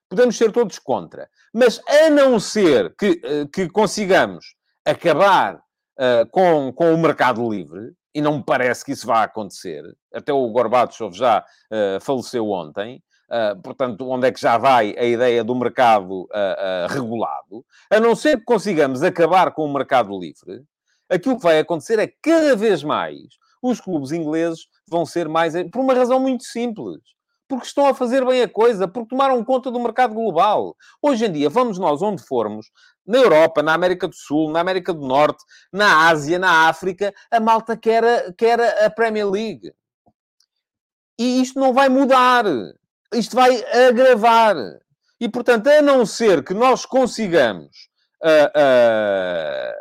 Podemos 0.07 0.37
ser 0.37 0.51
todos 0.51 0.79
contra. 0.79 1.29
Mas 1.53 1.81
a 1.87 2.09
não 2.09 2.39
ser 2.39 2.95
que, 2.95 3.19
eh, 3.23 3.45
que 3.51 3.67
consigamos 3.69 4.55
acabar 4.85 5.55
uh, 5.55 6.29
com, 6.31 6.71
com 6.71 6.93
o 6.93 6.97
mercado 6.97 7.49
livre, 7.49 7.93
e 8.13 8.21
não 8.21 8.37
me 8.37 8.43
parece 8.43 8.85
que 8.85 8.93
isso 8.93 9.05
vá 9.05 9.23
acontecer, 9.23 9.83
até 10.13 10.31
o 10.31 10.47
Gorbachev 10.49 11.11
já 11.13 11.43
uh, 11.43 11.99
faleceu 11.99 12.49
ontem, 12.49 13.03
Uh, 13.27 13.59
portanto, 13.61 14.07
onde 14.07 14.27
é 14.27 14.31
que 14.31 14.39
já 14.39 14.55
vai 14.57 14.95
a 14.97 15.03
ideia 15.03 15.43
do 15.43 15.55
mercado 15.55 16.23
uh, 16.23 16.25
uh, 16.25 16.87
regulado, 16.87 17.65
a 17.89 17.99
não 17.99 18.15
ser 18.15 18.37
que 18.37 18.45
consigamos 18.45 19.01
acabar 19.01 19.51
com 19.51 19.65
o 19.65 19.73
mercado 19.73 20.17
livre, 20.19 20.63
aquilo 21.09 21.35
que 21.37 21.43
vai 21.43 21.59
acontecer 21.59 21.97
é 21.97 22.05
que 22.05 22.17
cada 22.21 22.55
vez 22.55 22.83
mais 22.83 23.17
os 23.61 23.81
clubes 23.81 24.11
ingleses 24.11 24.67
vão 24.87 25.05
ser 25.05 25.27
mais. 25.27 25.53
por 25.71 25.81
uma 25.81 25.93
razão 25.93 26.19
muito 26.19 26.43
simples. 26.43 26.99
Porque 27.47 27.67
estão 27.67 27.85
a 27.87 27.93
fazer 27.93 28.25
bem 28.25 28.41
a 28.41 28.49
coisa, 28.49 28.87
porque 28.87 29.09
tomaram 29.09 29.43
conta 29.43 29.69
do 29.69 29.79
mercado 29.79 30.15
global. 30.15 30.75
Hoje 30.99 31.25
em 31.25 31.31
dia, 31.31 31.47
vamos 31.47 31.77
nós 31.77 32.01
onde 32.01 32.23
formos, 32.23 32.71
na 33.05 33.19
Europa, 33.19 33.61
na 33.61 33.73
América 33.73 34.07
do 34.07 34.15
Sul, 34.15 34.51
na 34.51 34.59
América 34.59 34.91
do 34.91 35.05
Norte, 35.05 35.43
na 35.71 36.07
Ásia, 36.07 36.39
na 36.39 36.67
África, 36.67 37.13
a 37.29 37.39
malta 37.39 37.77
quer, 37.77 38.33
quer 38.35 38.83
a 38.83 38.89
Premier 38.89 39.29
League. 39.29 39.71
E 41.19 41.39
isto 41.39 41.59
não 41.59 41.71
vai 41.71 41.87
mudar 41.87 42.45
isto 43.17 43.35
vai 43.35 43.63
agravar. 43.87 44.55
E, 45.19 45.29
portanto, 45.29 45.67
a 45.67 45.81
não 45.81 46.05
ser 46.05 46.43
que 46.43 46.53
nós 46.53 46.85
consigamos 46.85 47.89
uh, 48.23 48.49
uh, 48.57 49.73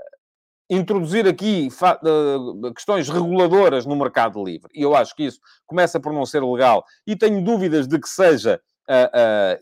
introduzir 0.71 1.27
aqui 1.27 1.69
uh, 1.69 2.73
questões 2.73 3.09
reguladoras 3.09 3.85
no 3.85 3.97
mercado 3.97 4.43
livre, 4.43 4.71
e 4.75 4.83
eu 4.83 4.95
acho 4.95 5.15
que 5.15 5.25
isso 5.25 5.41
começa 5.67 5.99
por 5.99 6.13
não 6.13 6.25
ser 6.25 6.43
legal, 6.43 6.85
e 7.07 7.17
tenho 7.17 7.43
dúvidas 7.43 7.87
de 7.89 7.99
que 7.99 8.09
seja 8.09 8.61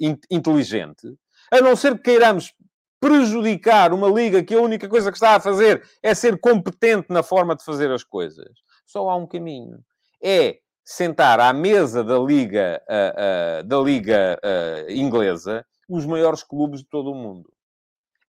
in 0.01 0.19
inteligente, 0.31 1.15
a 1.51 1.61
não 1.61 1.77
ser 1.77 1.95
que 1.95 2.11
queiramos 2.11 2.53
prejudicar 3.01 3.93
uma 3.93 4.09
liga 4.09 4.43
que 4.43 4.55
a 4.55 4.61
única 4.61 4.89
coisa 4.89 5.11
que 5.11 5.17
está 5.17 5.37
a 5.37 5.41
fazer 5.41 5.83
é 6.03 6.15
ser 6.15 6.39
competente 6.39 7.07
na 7.09 7.23
forma 7.23 7.55
de 7.55 7.65
fazer 7.65 7.91
as 7.91 8.05
coisas, 8.05 8.51
só 8.87 9.09
há 9.09 9.17
um 9.17 9.27
caminho. 9.27 9.79
É 10.23 10.59
sentar 10.85 11.41
à 11.41 11.53
mesa 11.53 12.03
da 12.03 12.19
Liga, 12.19 12.83
uh, 12.89 13.61
uh, 13.61 13.65
da 13.65 13.79
Liga 13.79 14.39
uh, 14.43 14.91
Inglesa 14.91 15.65
os 15.89 16.07
maiores 16.07 16.43
clubes 16.43 16.81
de 16.81 16.89
todo 16.89 17.11
o 17.11 17.15
mundo. 17.15 17.53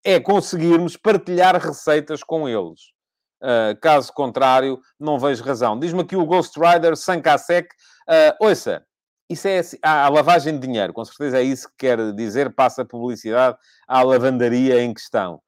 É 0.03 0.19
conseguirmos 0.19 0.97
partilhar 0.97 1.55
receitas 1.55 2.21
com 2.21 2.49
eles. 2.49 2.91
caso 3.81 4.11
contrário, 4.11 4.81
não 4.99 5.17
vejo 5.17 5.43
razão. 5.43 5.79
Diz-me 5.79 6.01
aqui 6.01 6.15
o 6.15 6.25
Ghost 6.25 6.59
Rider 6.59 6.97
Sankasek. 6.97 7.69
Uh, 8.09 8.45
ouça, 8.47 8.85
isso 9.29 9.47
é 9.47 9.59
assim, 9.59 9.77
a 9.81 10.09
lavagem 10.09 10.59
de 10.59 10.67
dinheiro, 10.67 10.91
com 10.91 11.05
certeza 11.05 11.39
é 11.39 11.43
isso 11.43 11.69
que 11.69 11.87
quer 11.87 12.13
dizer, 12.13 12.53
passa 12.53 12.83
publicidade 12.83 13.57
à 13.87 14.01
lavandaria 14.01 14.81
em 14.81 14.93
questão. 14.93 15.41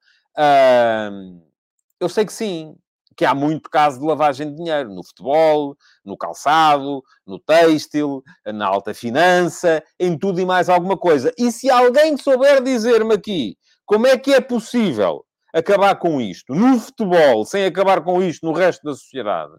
eu 2.00 2.08
sei 2.08 2.26
que 2.26 2.32
sim, 2.32 2.78
que 3.16 3.26
há 3.26 3.34
muito 3.34 3.70
caso 3.70 4.00
de 4.00 4.06
lavagem 4.06 4.50
de 4.50 4.58
dinheiro 4.58 4.94
no 4.94 5.04
futebol, 5.04 5.76
no 6.04 6.18
calçado, 6.18 7.02
no 7.26 7.40
têxtil, 7.40 8.22
na 8.46 8.68
alta 8.68 8.94
finança, 8.94 9.84
em 10.00 10.18
tudo 10.18 10.42
e 10.42 10.46
mais 10.46 10.70
alguma 10.70 10.98
coisa. 10.98 11.34
E 11.38 11.52
se 11.52 11.70
alguém 11.70 12.18
souber 12.18 12.62
dizer-me 12.62 13.14
aqui 13.14 13.58
como 13.86 14.08
é 14.08 14.18
que 14.18 14.34
é 14.34 14.42
possível 14.42 15.26
acabar 15.54 15.96
com 15.96 16.20
isto 16.20 16.54
no 16.54 16.80
futebol, 16.80 17.46
sem 17.46 17.66
acabar 17.66 18.04
com 18.04 18.22
isto 18.22 18.46
no 18.46 18.52
resto 18.52 18.84
da 18.84 18.94
sociedade, 18.94 19.54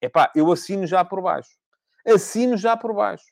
epá, 0.00 0.30
eu 0.34 0.52
assino 0.52 0.86
já 0.86 1.04
por 1.04 1.20
baixo. 1.20 1.50
Assino 2.06 2.56
já 2.56 2.76
por 2.76 2.94
baixo. 2.94 3.26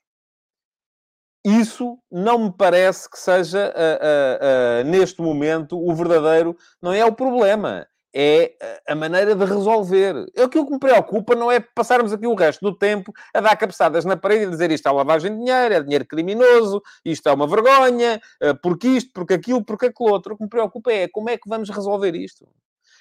Isso 1.47 1.99
não 2.11 2.47
me 2.47 2.53
parece 2.57 3.09
que 3.09 3.19
seja, 3.19 3.73
uh, 3.77 4.83
uh, 4.83 4.87
uh, 4.87 4.91
neste 4.91 5.21
momento, 5.21 5.79
o 5.79 5.95
verdadeiro... 5.95 6.57
Não 6.81 6.91
é 6.91 7.05
o 7.05 7.15
problema 7.15 7.87
é 8.15 8.55
a 8.87 8.95
maneira 8.95 9.35
de 9.35 9.45
resolver. 9.45 10.27
Aquilo 10.41 10.67
que 10.67 10.73
me 10.73 10.79
preocupa 10.79 11.35
não 11.35 11.51
é 11.51 11.59
passarmos 11.59 12.13
aqui 12.13 12.27
o 12.27 12.35
resto 12.35 12.61
do 12.61 12.77
tempo 12.77 13.13
a 13.35 13.41
dar 13.41 13.57
cabeçadas 13.57 14.05
na 14.05 14.17
parede 14.17 14.45
e 14.45 14.51
dizer 14.51 14.71
isto 14.71 14.89
é 14.89 14.93
lavagem 14.93 15.33
de 15.33 15.39
dinheiro, 15.39 15.75
é 15.75 15.83
dinheiro 15.83 16.07
criminoso, 16.07 16.81
isto 17.05 17.29
é 17.29 17.33
uma 17.33 17.49
vergonha, 17.49 18.21
eh, 18.41 18.55
porque 18.55 18.87
isto, 18.87 19.11
porque 19.13 19.35
aquilo, 19.35 19.65
porque 19.65 19.87
aquilo 19.87 20.11
outro. 20.11 20.35
O 20.35 20.37
que 20.37 20.45
me 20.45 20.49
preocupa 20.49 20.93
é 20.93 21.09
como 21.09 21.29
é 21.29 21.37
que 21.37 21.49
vamos 21.49 21.69
resolver 21.69 22.15
isto. 22.15 22.47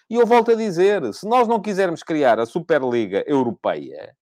E 0.09 0.15
eu 0.15 0.25
volto 0.25 0.51
a 0.51 0.55
dizer, 0.55 1.13
se 1.13 1.27
nós 1.27 1.47
não 1.47 1.61
quisermos 1.61 2.01
criar 2.01 2.39
a 2.39 2.45
Superliga 2.45 3.23
Europeia, 3.27 4.15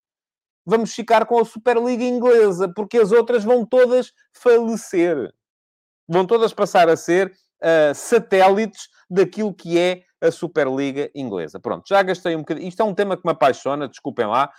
vamos 0.66 0.94
ficar 0.94 1.26
com 1.26 1.40
a 1.40 1.46
Superliga 1.46 2.04
Inglesa, 2.04 2.72
porque 2.76 2.98
as 2.98 3.12
outras 3.12 3.44
vão 3.44 3.66
todas 3.66 4.14
falecer. 4.34 5.34
Vão 6.08 6.26
todas 6.26 6.54
passar 6.54 6.90
a 6.90 6.98
ser 6.98 7.32
uh, 7.62 7.96
satélites 7.96 8.90
daquilo 9.10 9.54
que 9.54 9.80
é 9.80 10.04
a 10.22 10.32
Superliga 10.32 11.10
Inglesa. 11.16 11.60
Pronto, 11.60 11.84
já 11.88 12.02
gastei 12.04 12.36
um 12.36 12.40
bocadinho. 12.40 12.68
Isto 12.68 12.82
é 12.82 12.86
um 12.86 12.94
tema 12.94 13.18
que 13.18 13.26
me 13.26 13.32
apaixona, 13.32 13.88
desculpem 13.88 14.28
lá. 14.28 14.52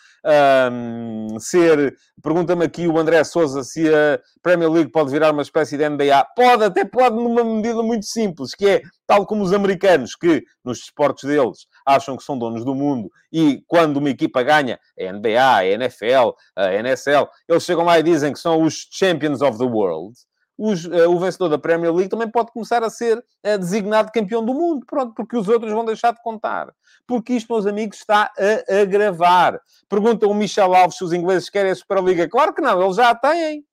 Um, 0.70 1.38
ser. 1.38 1.96
Pergunta-me 2.22 2.64
aqui 2.64 2.88
o 2.88 2.98
André 2.98 3.22
Souza 3.24 3.62
se 3.62 3.88
a 3.88 4.20
Premier 4.42 4.70
League 4.70 4.90
pode 4.90 5.10
virar 5.10 5.32
uma 5.32 5.42
espécie 5.42 5.76
de 5.76 5.88
NBA. 5.88 6.26
Pode, 6.34 6.64
até 6.64 6.84
pode, 6.84 7.16
numa 7.16 7.44
medida 7.44 7.82
muito 7.82 8.06
simples, 8.06 8.54
que 8.54 8.68
é 8.68 8.82
tal 9.06 9.24
como 9.26 9.42
os 9.42 9.52
americanos, 9.52 10.14
que 10.16 10.42
nos 10.64 10.78
esportes 10.80 11.24
deles 11.24 11.66
acham 11.86 12.16
que 12.16 12.24
são 12.24 12.38
donos 12.38 12.64
do 12.64 12.74
mundo 12.74 13.10
e 13.32 13.62
quando 13.66 13.96
uma 13.96 14.10
equipa 14.10 14.42
ganha, 14.42 14.78
a 14.98 15.12
NBA, 15.12 15.56
a 15.56 15.66
NFL, 15.66 16.30
a 16.56 16.72
NSL, 16.74 17.28
eles 17.48 17.64
chegam 17.64 17.84
lá 17.84 17.98
e 17.98 18.02
dizem 18.02 18.32
que 18.32 18.38
são 18.38 18.62
os 18.62 18.88
Champions 18.90 19.40
of 19.40 19.58
the 19.58 19.64
World 19.64 20.14
os, 20.56 20.84
uh, 20.84 21.10
o 21.10 21.18
vencedor 21.18 21.48
da 21.48 21.58
Premier 21.58 21.92
League 21.92 22.10
também 22.10 22.28
pode 22.28 22.52
começar 22.52 22.82
a 22.82 22.90
ser 22.90 23.18
uh, 23.18 23.58
designado 23.58 24.12
campeão 24.12 24.44
do 24.44 24.54
mundo. 24.54 24.86
Pronto, 24.86 25.14
porque 25.14 25.36
os 25.36 25.48
outros 25.48 25.72
vão 25.72 25.84
deixar 25.84 26.12
de 26.12 26.22
contar. 26.22 26.72
Porque 27.06 27.34
isto, 27.34 27.52
meus 27.52 27.66
amigos, 27.66 27.98
está 27.98 28.30
a 28.38 28.80
agravar. 28.80 29.60
Pergunta 29.88 30.26
o 30.26 30.34
Michel 30.34 30.74
Alves 30.74 30.96
se 30.96 31.04
os 31.04 31.12
ingleses 31.12 31.50
querem 31.50 31.72
a 31.72 31.74
Superliga. 31.74 32.28
Claro 32.28 32.54
que 32.54 32.62
não, 32.62 32.82
eles 32.82 32.96
já 32.96 33.10
a 33.10 33.14
têm. 33.14 33.64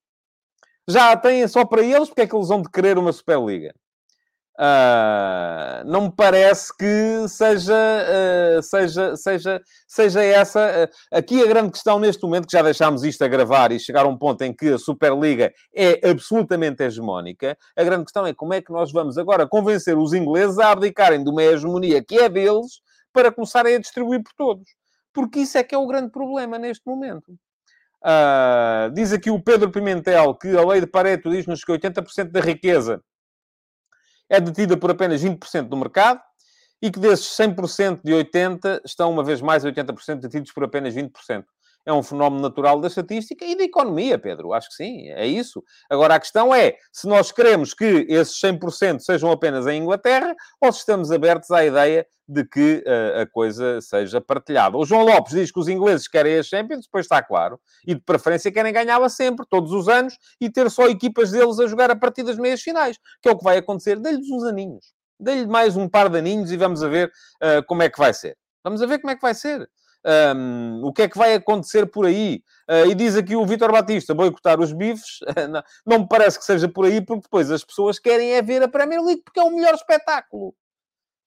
Já 0.87 1.11
a 1.11 1.17
têm 1.17 1.47
só 1.47 1.63
para 1.65 1.83
eles, 1.83 2.09
porque 2.09 2.21
é 2.21 2.27
que 2.27 2.35
eles 2.35 2.47
vão 2.47 2.61
de 2.61 2.69
querer 2.69 2.97
uma 2.97 3.11
Superliga? 3.11 3.73
Uh, 4.59 5.85
não 5.85 6.01
me 6.01 6.11
parece 6.11 6.75
que 6.77 7.29
seja, 7.29 7.73
uh, 7.73 8.61
seja, 8.61 9.15
seja, 9.15 9.61
seja 9.87 10.21
essa. 10.21 10.59
Uh, 10.83 11.17
aqui 11.17 11.41
a 11.41 11.47
grande 11.47 11.71
questão 11.71 11.97
neste 11.97 12.21
momento, 12.23 12.45
que 12.45 12.51
já 12.57 12.61
deixámos 12.61 13.05
isto 13.05 13.23
a 13.23 13.29
gravar 13.29 13.71
e 13.71 13.79
chegar 13.79 14.03
a 14.03 14.09
um 14.09 14.17
ponto 14.17 14.41
em 14.41 14.53
que 14.53 14.73
a 14.73 14.77
Superliga 14.77 15.53
é 15.73 16.09
absolutamente 16.09 16.83
hegemónica, 16.83 17.57
a 17.73 17.83
grande 17.85 18.03
questão 18.03 18.27
é 18.27 18.33
como 18.33 18.53
é 18.53 18.61
que 18.61 18.69
nós 18.69 18.91
vamos 18.91 19.17
agora 19.17 19.47
convencer 19.47 19.97
os 19.97 20.11
ingleses 20.11 20.59
a 20.59 20.71
abdicarem 20.71 21.23
de 21.23 21.29
uma 21.29 21.41
hegemonia 21.41 22.03
que 22.03 22.17
é 22.17 22.27
deles 22.27 22.81
para 23.13 23.31
começarem 23.31 23.75
a 23.75 23.79
distribuir 23.79 24.21
por 24.21 24.33
todos. 24.33 24.67
Porque 25.13 25.39
isso 25.39 25.57
é 25.57 25.63
que 25.63 25.73
é 25.73 25.77
o 25.77 25.87
grande 25.87 26.11
problema 26.11 26.59
neste 26.59 26.85
momento. 26.85 27.33
diz 28.93 29.13
aqui 29.13 29.31
o 29.31 29.41
Pedro 29.41 29.71
Pimentel 29.71 30.35
que 30.35 30.49
a 30.49 30.65
lei 30.65 30.81
de 30.81 30.87
Pareto 30.87 31.29
diz-nos 31.29 31.63
que 31.63 31.71
80% 31.71 32.29
da 32.29 32.41
riqueza 32.41 33.01
é 34.29 34.39
detida 34.39 34.77
por 34.77 34.91
apenas 34.91 35.23
20% 35.23 35.67
do 35.67 35.75
mercado 35.77 36.21
e 36.81 36.91
que 36.91 36.99
desses 36.99 37.27
100% 37.37 38.01
de 38.03 38.13
80% 38.13 38.81
estão, 38.85 39.11
uma 39.11 39.23
vez 39.23 39.41
mais, 39.41 39.65
80% 39.65 40.19
detidos 40.19 40.51
por 40.51 40.63
apenas 40.63 40.93
20% 40.93 41.43
é 41.89 41.93
um 41.93 42.03
fenómeno 42.03 42.41
natural 42.41 42.79
da 42.79 42.87
estatística 42.87 43.43
e 43.43 43.57
da 43.57 43.63
economia, 43.63 44.17
Pedro. 44.19 44.53
Acho 44.53 44.69
que 44.69 44.75
sim, 44.75 45.09
é 45.09 45.25
isso. 45.25 45.63
Agora, 45.89 46.15
a 46.15 46.19
questão 46.19 46.53
é 46.53 46.75
se 46.93 47.07
nós 47.07 47.31
queremos 47.31 47.73
que 47.73 48.05
esses 48.07 48.39
100% 48.39 48.99
sejam 48.99 49.31
apenas 49.31 49.65
em 49.65 49.81
Inglaterra 49.81 50.35
ou 50.61 50.71
se 50.71 50.79
estamos 50.79 51.11
abertos 51.11 51.49
à 51.49 51.65
ideia 51.65 52.05
de 52.27 52.45
que 52.45 52.83
uh, 52.85 53.21
a 53.21 53.25
coisa 53.25 53.81
seja 53.81 54.21
partilhada. 54.21 54.77
O 54.77 54.85
João 54.85 55.03
Lopes 55.03 55.33
diz 55.33 55.51
que 55.51 55.59
os 55.59 55.67
ingleses 55.67 56.07
querem 56.07 56.37
a 56.37 56.43
Champions, 56.43 56.85
depois 56.85 57.05
está 57.05 57.23
claro, 57.23 57.59
e 57.87 57.95
de 57.95 58.01
preferência 58.01 58.51
querem 58.51 58.71
ganhá-la 58.71 59.09
sempre, 59.09 59.47
todos 59.49 59.71
os 59.71 59.89
anos, 59.89 60.15
e 60.39 60.47
ter 60.47 60.69
só 60.69 60.87
equipas 60.87 61.31
deles 61.31 61.59
a 61.59 61.65
jogar 61.65 61.89
a 61.89 61.95
partir 61.95 62.21
das 62.21 62.37
meias 62.37 62.61
finais, 62.61 62.97
que 63.19 63.27
é 63.27 63.31
o 63.31 63.37
que 63.37 63.43
vai 63.43 63.57
acontecer. 63.57 63.99
Dê-lhes 63.99 64.29
uns 64.29 64.43
aninhos. 64.43 64.93
Dê-lhe 65.19 65.47
mais 65.47 65.75
um 65.75 65.89
par 65.89 66.07
de 66.07 66.19
aninhos 66.19 66.51
e 66.51 66.57
vamos 66.57 66.83
a 66.83 66.87
ver 66.87 67.07
uh, 67.07 67.65
como 67.65 67.81
é 67.81 67.89
que 67.89 67.97
vai 67.97 68.13
ser. 68.13 68.37
Vamos 68.63 68.83
a 68.83 68.85
ver 68.85 68.99
como 68.99 69.09
é 69.09 69.15
que 69.15 69.21
vai 69.23 69.33
ser. 69.33 69.67
Um, 70.05 70.81
o 70.83 70.93
que 70.93 71.01
é 71.03 71.09
que 71.09 71.17
vai 71.17 71.33
acontecer 71.33 71.85
por 71.85 72.05
aí? 72.05 72.41
Uh, 72.69 72.89
e 72.89 72.95
diz 72.95 73.15
aqui 73.15 73.35
o 73.35 73.45
Vitor 73.45 73.71
Batista, 73.71 74.13
boicotar 74.13 74.59
os 74.59 74.71
bifes. 74.71 75.19
não, 75.49 75.63
não 75.85 75.99
me 75.99 76.07
parece 76.07 76.39
que 76.39 76.45
seja 76.45 76.67
por 76.67 76.85
aí, 76.85 77.01
porque 77.01 77.23
depois 77.23 77.51
as 77.51 77.63
pessoas 77.63 77.99
querem 77.99 78.33
é 78.33 78.41
ver 78.41 78.63
a 78.63 78.67
Premier 78.67 79.01
League, 79.01 79.21
porque 79.23 79.39
é 79.39 79.43
o 79.43 79.51
melhor 79.51 79.73
espetáculo. 79.73 80.53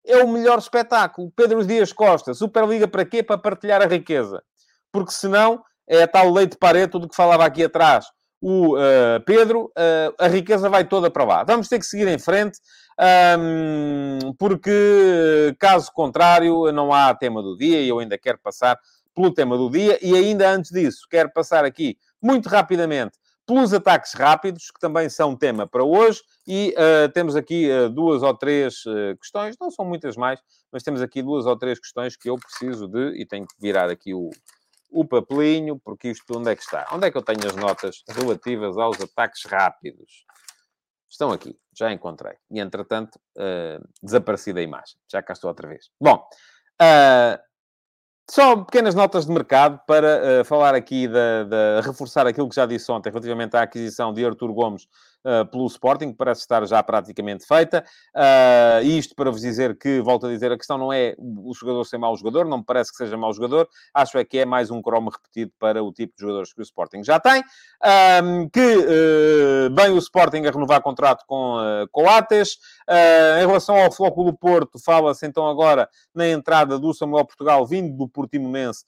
É 0.05 0.17
o 0.23 0.29
melhor 0.29 0.59
espetáculo. 0.59 1.33
Pedro 1.37 1.65
Dias 1.65 1.93
Costa, 1.93 2.35
Superliga 2.35 2.89
para 2.89 3.05
quê? 3.05 3.23
Para 3.23 3.39
partilhar 3.39 3.83
a 3.83 3.87
riqueza. 3.87 4.43
Porque 4.91 5.13
senão 5.13 5.63
é 5.89 6.03
a 6.03 6.09
tal 6.09 6.33
lei 6.33 6.47
de 6.47 6.57
Pareto 6.57 6.99
do 6.99 7.09
que 7.09 7.15
falava 7.15 7.45
aqui 7.45 7.65
atrás 7.65 8.07
o 8.43 8.77
uh, 8.77 9.21
Pedro, 9.25 9.67
uh, 9.67 10.15
a 10.19 10.27
riqueza 10.27 10.69
vai 10.69 10.85
toda 10.85 11.09
para 11.09 11.25
lá. 11.25 11.45
Vamos 11.45 11.69
ter 11.69 11.79
que 11.79 11.87
seguir 11.87 12.09
em 12.09 12.19
frente, 12.19 12.59
um, 12.99 14.33
porque, 14.39 15.55
caso 15.59 15.91
contrário, 15.93 16.71
não 16.73 16.93
há 16.93 17.15
tema 17.15 17.43
do 17.43 17.57
dia 17.57 17.81
e 17.81 17.89
eu 17.89 17.99
ainda 17.99 18.19
quero 18.19 18.39
passar 18.39 18.79
pelo 19.15 19.33
tema 19.33 19.57
do 19.57 19.71
dia. 19.71 19.99
E 20.03 20.15
ainda 20.15 20.51
antes 20.51 20.71
disso, 20.71 21.07
quero 21.11 21.31
passar 21.33 21.65
aqui, 21.65 21.99
muito 22.21 22.49
rapidamente, 22.49 23.19
pelos 23.47 23.73
ataques 23.73 24.15
rápidos, 24.15 24.71
que 24.71 24.81
também 24.81 25.09
são 25.09 25.37
tema 25.37 25.67
para 25.67 25.85
hoje. 25.85 26.23
E 26.47 26.75
uh, 26.77 27.11
temos 27.13 27.37
aqui 27.37 27.69
duas 27.95 28.23
ou 28.23 28.35
três 28.35 28.83
questões, 29.21 29.57
não 29.61 29.71
são 29.71 29.85
muitas 29.85 30.17
mais, 30.17 30.41
mas 30.73 30.83
temos 30.83 31.03
aqui 31.03 31.23
duas 31.23 31.47
ou 31.47 31.57
três 31.57 31.79
questões 31.79 32.17
que 32.17 32.31
eu 32.31 32.37
preciso 32.39 32.89
de, 32.89 33.21
e 33.21 33.27
tenho 33.27 33.47
que 33.47 33.55
virar 33.61 33.91
aqui 33.91 34.15
o, 34.15 34.31
o 34.93 35.05
papelinho, 35.05 35.81
porque 35.83 36.11
isto 36.11 36.39
onde 36.39 36.51
é 36.51 36.57
que 36.57 36.63
está? 36.63 36.87
Onde 36.93 37.07
é 37.07 37.11
que 37.11 37.17
eu 37.17 37.23
tenho 37.23 37.47
as 37.47 37.57
notas 37.57 38.03
relativas 38.09 38.77
aos 38.77 39.01
ataques 39.01 39.45
rápidos? 39.45 40.25
Estão 41.09 41.31
aqui, 41.33 41.57
já 41.75 41.93
encontrei. 41.93 42.35
E, 42.51 42.61
entretanto, 42.61 43.19
uh, 43.37 43.87
desapareci 44.03 44.53
da 44.53 44.63
imagem. 44.63 44.97
Já 45.11 45.23
cá 45.23 45.33
estou 45.33 45.49
outra 45.49 45.69
vez. 45.69 45.91
Bom, 46.01 46.17
uh, 46.81 47.39
só 48.31 48.57
pequenas 48.65 48.95
notas 48.95 49.27
de 49.27 49.33
mercado 49.33 49.81
para 49.87 50.41
uh, 50.41 50.45
falar 50.45 50.75
aqui, 50.75 51.09
da, 51.09 51.45
da, 51.45 51.81
reforçar 51.83 52.27
aquilo 52.27 52.49
que 52.49 52.55
já 52.55 52.67
disse 52.67 52.91
ontem 52.91 53.11
relativamente 53.11 53.57
à 53.57 53.63
aquisição 53.63 54.13
de 54.13 54.25
Artur 54.25 54.53
Gomes 54.53 54.87
uh, 55.25 55.47
pelo 55.47 55.67
Sporting, 55.67 56.13
parece 56.13 56.43
estar 56.43 56.67
já 56.67 56.83
praticamente 56.83 57.47
feita. 57.47 57.85
Uh, 58.15 58.85
isto 58.85 59.15
para 59.15 59.31
vos 59.31 59.41
dizer 59.41 59.77
que, 59.77 60.01
volto 60.01 60.27
a 60.27 60.29
dizer, 60.29 60.53
a 60.53 60.57
questão 60.57 60.79
não 60.79 60.93
é 60.93 61.15
o 61.19 61.53
jogador 61.55 61.85
ser 61.85 61.99
mau 61.99 62.17
jogador, 62.17 62.47
não 62.47 62.59
me 62.59 62.65
parece 62.65 62.91
que 62.91 62.97
seja 62.97 63.17
mau 63.17 63.33
jogador, 63.33 63.69
acho 63.95 64.19
é 64.19 64.25
que 64.25 64.39
é 64.39 64.45
mais 64.45 64.71
um 64.71 64.81
cromo 64.83 65.11
repetido 65.11 65.53
para 65.59 65.83
o 65.83 65.93
tipo 65.93 66.15
de 66.17 66.23
jogadores 66.23 66.53
que 66.53 66.61
o 66.61 66.63
Sporting 66.63 67.03
já 67.03 67.19
tem. 67.19 67.43
que 68.53 68.77
uh, 68.77 69.71
bem 69.71 69.91
o 69.91 69.99
Sporting 69.99 70.47
a 70.47 70.51
renovar 70.51 70.83
contrato 70.83 71.25
com 71.27 71.57
uh, 71.57 71.89
Coates. 71.91 72.55
Uh, 72.89 73.43
em 73.43 73.47
relação 73.47 73.77
ao 73.77 73.93
Flóculo 73.93 74.37
Porto, 74.37 74.79
fala-se 74.79 75.27
então 75.27 75.47
agora 75.47 75.89
na 76.15 76.29
entrada 76.29 76.79
do 76.79 76.93
Samuel 76.93 77.25
Portugal, 77.25 77.67
vindo 77.67 77.97
do 77.97 78.09
Portimonense, 78.09 78.85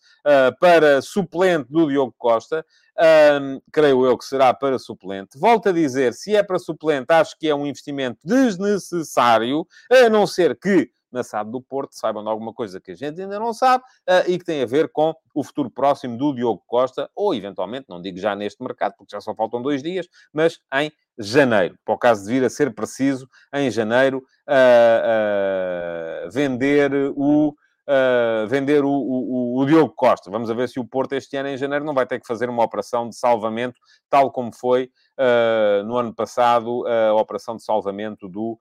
para 0.60 1.00
suplente 1.00 1.70
do 1.70 1.88
Diogo 1.88 2.14
Costa. 2.18 2.64
Um, 2.96 3.60
creio 3.72 4.06
eu 4.06 4.16
que 4.16 4.24
será 4.24 4.54
para 4.54 4.78
suplente. 4.78 5.36
Volto 5.38 5.68
a 5.68 5.72
dizer, 5.72 6.14
se 6.14 6.36
é 6.36 6.42
para 6.42 6.58
suplente, 6.58 7.06
acho 7.08 7.36
que 7.38 7.48
é 7.48 7.54
um 7.54 7.66
investimento 7.66 8.18
desnecessário, 8.24 9.66
a 9.90 10.08
não 10.08 10.26
ser 10.26 10.56
que 10.56 10.90
na 11.14 11.22
SAD 11.22 11.50
do 11.50 11.62
Porto 11.62 11.94
saibam 11.94 12.28
alguma 12.28 12.52
coisa 12.52 12.80
que 12.80 12.90
a 12.90 12.94
gente 12.94 13.22
ainda 13.22 13.38
não 13.38 13.54
sabe 13.54 13.84
uh, 13.84 14.28
e 14.28 14.36
que 14.36 14.44
tem 14.44 14.60
a 14.60 14.66
ver 14.66 14.88
com 14.88 15.14
o 15.32 15.44
futuro 15.44 15.70
próximo 15.70 16.18
do 16.18 16.34
Diogo 16.34 16.62
Costa, 16.66 17.08
ou 17.14 17.32
eventualmente, 17.32 17.86
não 17.88 18.02
digo 18.02 18.18
já 18.18 18.34
neste 18.34 18.60
mercado, 18.62 18.94
porque 18.98 19.14
já 19.14 19.20
só 19.20 19.32
faltam 19.34 19.62
dois 19.62 19.80
dias, 19.80 20.08
mas 20.32 20.58
em 20.74 20.92
janeiro. 21.16 21.78
Para 21.84 21.94
o 21.94 21.98
caso 21.98 22.24
de 22.24 22.32
vir 22.32 22.44
a 22.44 22.50
ser 22.50 22.74
preciso, 22.74 23.28
em 23.54 23.70
janeiro, 23.70 24.18
uh, 24.48 26.26
uh, 26.26 26.30
vender 26.30 26.90
o 27.16 27.54
uh, 27.88 28.46
vender 28.46 28.84
o, 28.84 28.90
o, 28.90 29.58
o, 29.58 29.66
Diogo 29.66 29.92
Costa. 29.94 30.30
Vamos 30.30 30.48
ver 30.48 30.68
se 30.68 30.78
o 30.78 30.84
Porto 30.84 31.12
este 31.14 31.36
ano, 31.36 31.48
em 31.48 31.56
janeiro, 31.56 31.84
não 31.84 31.94
vai 31.94 32.06
ter 32.06 32.20
que 32.20 32.26
fazer 32.26 32.48
uma 32.48 32.62
operação 32.64 33.08
de 33.08 33.16
salvamento, 33.16 33.80
tal 34.08 34.30
como 34.30 34.54
foi 34.54 34.90
uh, 35.18 35.84
no 35.84 35.96
ano 35.96 36.14
passado 36.14 36.84
a 36.86 37.14
operação 37.14 37.56
de 37.56 37.64
salvamento 37.64 38.28
do 38.28 38.58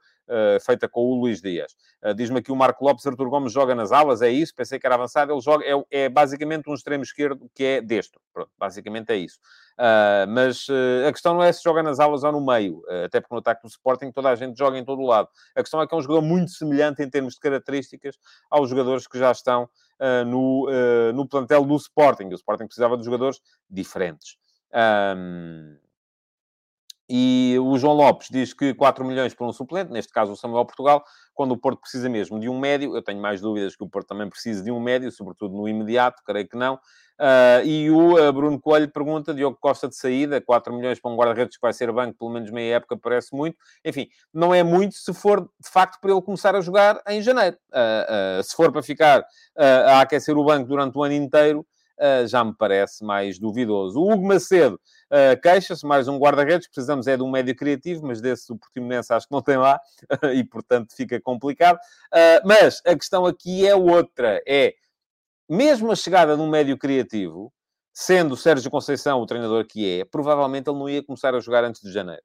feita 0.62 0.88
com 0.88 1.02
o 1.02 1.20
Luís 1.20 1.42
Dias. 1.42 1.76
Uh, 2.04 2.14
Diz-me 2.14 2.40
aqui 2.40 2.52
o 2.52 2.56
Marco 2.56 2.84
Lopes, 2.84 3.06
Artur 3.06 3.30
Gomes 3.30 3.52
joga 3.52 3.76
nas 3.76 3.92
alas, 3.92 4.22
é 4.22 4.30
isso? 4.30 4.54
Pensei 4.56 4.80
que 4.80 4.86
era 4.86 4.96
avançado. 4.96 5.32
Ele 5.32 5.42
joga, 5.42 5.66
é, 5.66 6.04
é 6.04 6.10
basicamente 6.10 6.70
um 6.70 6.74
extremo 6.74 7.04
esquerdo 7.04 7.50
que 7.54 7.64
é 7.64 7.82
destro. 7.82 8.22
Pronto, 8.34 8.52
basicamente 8.58 9.12
é 9.12 9.18
isso. 9.18 9.38
Uh, 9.74 10.28
mas 10.30 10.68
a 11.08 11.12
questão 11.12 11.34
não 11.34 11.44
é 11.44 11.52
se 11.52 11.64
joga 11.64 11.82
nas 11.82 12.00
alas 12.00 12.24
ou 12.24 12.32
no 12.32 12.46
meio, 12.46 12.82
até 13.06 13.20
porque 13.20 13.34
no 13.34 13.40
ataque 13.40 13.62
do 13.64 13.68
Sporting 13.68 14.12
toda 14.12 14.30
a 14.30 14.36
gente 14.36 14.58
joga 14.58 14.78
em 14.78 14.86
todo 14.86 15.02
o 15.02 15.06
lado. 15.06 15.28
A 15.56 15.62
questão 15.62 15.82
é 15.82 15.88
que 15.88 15.94
é 15.94 15.98
um 15.98 16.02
jogador 16.02 16.22
muito 16.22 16.52
semelhante 16.52 17.02
em 17.02 17.10
termos 17.10 17.34
de 17.34 17.40
características 17.40 18.18
aos 18.50 18.70
jogadores 18.70 19.08
que 19.08 19.18
já 19.18 19.32
estão 19.32 19.68
no, 20.28 20.70
no 21.14 21.28
plantel 21.28 21.64
do 21.66 21.76
Sporting. 21.76 22.26
O 22.26 22.36
Sporting 22.36 22.66
precisava 22.66 22.98
de 22.98 23.04
jogadores 23.04 23.40
diferentes. 23.70 24.38
Um, 24.74 25.78
e 27.16 27.60
o 27.60 27.78
João 27.78 27.94
Lopes 27.94 28.28
diz 28.32 28.56
que 28.56 28.74
4 28.74 29.06
milhões 29.06 29.36
por 29.36 29.48
um 29.48 29.54
suplente, 29.54 29.92
neste 29.92 30.12
caso 30.12 30.32
o 30.32 30.36
Samuel 30.36 30.66
Portugal, 30.66 31.04
quando 31.32 31.52
o 31.52 31.58
Porto 31.58 31.80
precisa 31.80 32.10
mesmo 32.10 32.40
de 32.40 32.50
um 32.50 32.58
médio. 32.58 32.96
Eu 32.96 33.04
tenho 33.04 33.22
mais 33.22 33.40
dúvidas 33.40 33.76
que 33.76 33.84
o 33.84 33.88
Porto 33.88 34.08
também 34.08 34.28
precisa 34.28 34.64
de 34.64 34.72
um 34.72 34.80
médio, 34.80 35.12
sobretudo 35.12 35.56
no 35.56 35.70
imediato, 35.70 36.24
creio 36.26 36.48
que 36.48 36.58
não. 36.58 36.74
Uh, 36.74 37.64
e 37.64 37.92
o 37.92 38.16
uh, 38.16 38.34
Bruno 38.34 38.60
Coelho 38.60 38.90
pergunta, 38.90 39.32
Diogo 39.32 39.60
Costa 39.62 39.88
de 39.88 39.96
saída, 39.96 40.42
4 40.42 40.74
milhões 40.74 41.00
para 41.00 41.12
um 41.12 41.16
guarda-redes 41.16 41.56
que 41.56 41.62
vai 41.62 41.72
ser 41.72 41.92
banco, 41.92 42.18
pelo 42.18 42.32
menos 42.32 42.50
meia 42.50 42.78
época, 42.78 42.98
parece 42.98 43.36
muito. 43.36 43.58
Enfim, 43.86 44.08
não 44.34 44.52
é 44.52 44.64
muito 44.64 44.96
se 44.96 45.14
for, 45.14 45.42
de 45.42 45.70
facto, 45.70 46.02
para 46.02 46.10
ele 46.10 46.22
começar 46.24 46.56
a 46.56 46.62
jogar 46.62 47.00
em 47.08 47.22
janeiro. 47.22 47.58
Uh, 47.70 48.42
se 48.42 48.56
for 48.56 48.72
para 48.72 48.82
ficar 48.82 49.24
a 49.56 50.02
aquecer 50.02 50.36
o 50.36 50.44
banco 50.44 50.68
durante 50.68 50.98
o 50.98 51.04
ano 51.04 51.14
inteiro, 51.14 51.64
já 52.28 52.44
me 52.44 52.54
parece 52.54 53.04
mais 53.04 53.40
duvidoso. 53.40 54.00
O 54.00 54.12
Hugo 54.12 54.28
Macedo 54.28 54.76
uh, 54.76 55.42
queixa-se, 55.42 55.86
mais 55.86 56.08
um 56.08 56.18
guarda-redes, 56.18 56.68
precisamos 56.68 57.08
é 57.08 57.16
de 57.16 57.24
um 57.24 57.30
médio 57.30 57.56
criativo, 57.56 58.06
mas 58.06 58.22
desse 58.22 58.52
o 58.52 58.58
Portimonense 58.58 59.14
acho 59.14 59.28
que 59.28 59.34
não 59.34 59.42
tem 59.42 59.58
lá, 59.58 59.80
e 60.36 60.44
portanto 60.44 60.94
fica 60.96 61.20
complicado. 61.22 61.78
Uh, 61.78 62.46
mas 62.46 62.82
a 62.86 62.96
questão 62.96 63.26
aqui 63.26 63.68
é 63.68 63.76
outra, 63.76 64.42
é, 64.48 64.74
mesmo 65.50 65.92
a 65.92 65.96
chegada 65.96 66.36
de 66.36 66.42
um 66.42 66.50
médio 66.50 66.78
criativo, 66.78 67.54
sendo 67.94 68.34
o 68.34 68.38
Sérgio 68.38 68.72
Conceição 68.72 69.22
o 69.22 69.26
treinador 69.26 69.66
que 69.68 70.00
é, 70.00 70.06
provavelmente 70.06 70.70
ele 70.70 70.80
não 70.80 70.90
ia 70.90 71.04
começar 71.04 71.36
a 71.36 71.40
jogar 71.40 71.64
antes 71.64 71.82
de 71.82 71.92
janeiro. 71.92 72.24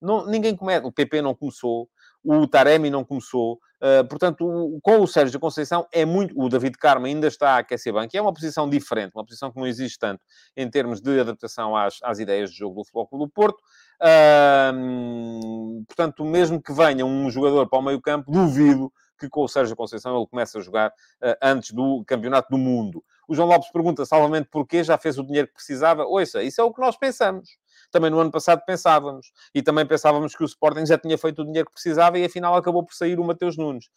Não, 0.00 0.26
ninguém 0.26 0.54
começa, 0.54 0.86
o 0.86 0.92
PP 0.92 1.22
não 1.22 1.34
começou, 1.34 1.88
o 2.28 2.46
Taremi 2.46 2.90
não 2.90 3.04
começou, 3.04 3.58
Uh, 3.78 4.04
portanto, 4.08 4.44
o, 4.44 4.80
com 4.80 5.00
o 5.00 5.06
Sérgio 5.06 5.38
Conceição 5.38 5.86
é 5.92 6.04
muito. 6.04 6.34
O 6.36 6.48
David 6.48 6.76
Carmo 6.76 7.06
ainda 7.06 7.28
está 7.28 7.50
a 7.50 7.58
aquecer 7.58 7.94
que 8.08 8.18
é 8.18 8.20
uma 8.20 8.32
posição 8.32 8.68
diferente, 8.68 9.12
uma 9.14 9.24
posição 9.24 9.52
que 9.52 9.58
não 9.58 9.66
existe 9.66 9.96
tanto 9.98 10.20
em 10.56 10.68
termos 10.68 11.00
de 11.00 11.20
adaptação 11.20 11.76
às, 11.76 11.98
às 12.02 12.18
ideias 12.18 12.50
de 12.50 12.56
jogo 12.56 12.74
do 12.74 12.84
Futebol 12.84 13.26
do 13.26 13.28
Porto. 13.28 13.58
Uh, 14.02 15.84
portanto, 15.86 16.24
mesmo 16.24 16.60
que 16.60 16.72
venha 16.72 17.06
um 17.06 17.30
jogador 17.30 17.68
para 17.68 17.78
o 17.78 17.82
meio-campo, 17.82 18.32
duvido 18.32 18.92
que 19.16 19.28
com 19.28 19.42
o 19.42 19.48
Sérgio 19.48 19.76
Conceição 19.76 20.16
ele 20.16 20.26
comece 20.26 20.58
a 20.58 20.60
jogar 20.60 20.88
uh, 20.88 21.36
antes 21.40 21.70
do 21.70 22.04
Campeonato 22.04 22.48
do 22.50 22.58
Mundo. 22.58 23.04
O 23.28 23.34
João 23.34 23.46
Lopes 23.46 23.70
pergunta 23.70 24.04
salvamente 24.04 24.48
porquê, 24.50 24.82
já 24.82 24.98
fez 24.98 25.18
o 25.18 25.24
dinheiro 25.24 25.46
que 25.46 25.54
precisava. 25.54 26.04
Ouça, 26.04 26.42
isso 26.42 26.60
é 26.60 26.64
o 26.64 26.72
que 26.72 26.80
nós 26.80 26.96
pensamos 26.96 27.48
também 27.90 28.10
no 28.10 28.18
ano 28.18 28.30
passado 28.30 28.62
pensávamos. 28.66 29.32
E 29.54 29.62
também 29.62 29.86
pensávamos 29.86 30.34
que 30.34 30.42
o 30.42 30.46
Sporting 30.46 30.86
já 30.86 30.98
tinha 30.98 31.16
feito 31.18 31.42
o 31.42 31.44
dinheiro 31.44 31.66
que 31.66 31.74
precisava 31.74 32.18
e 32.18 32.24
afinal 32.24 32.56
acabou 32.56 32.84
por 32.84 32.94
sair 32.94 33.18
o 33.18 33.24
Mateus 33.24 33.56
Nunes. 33.56 33.88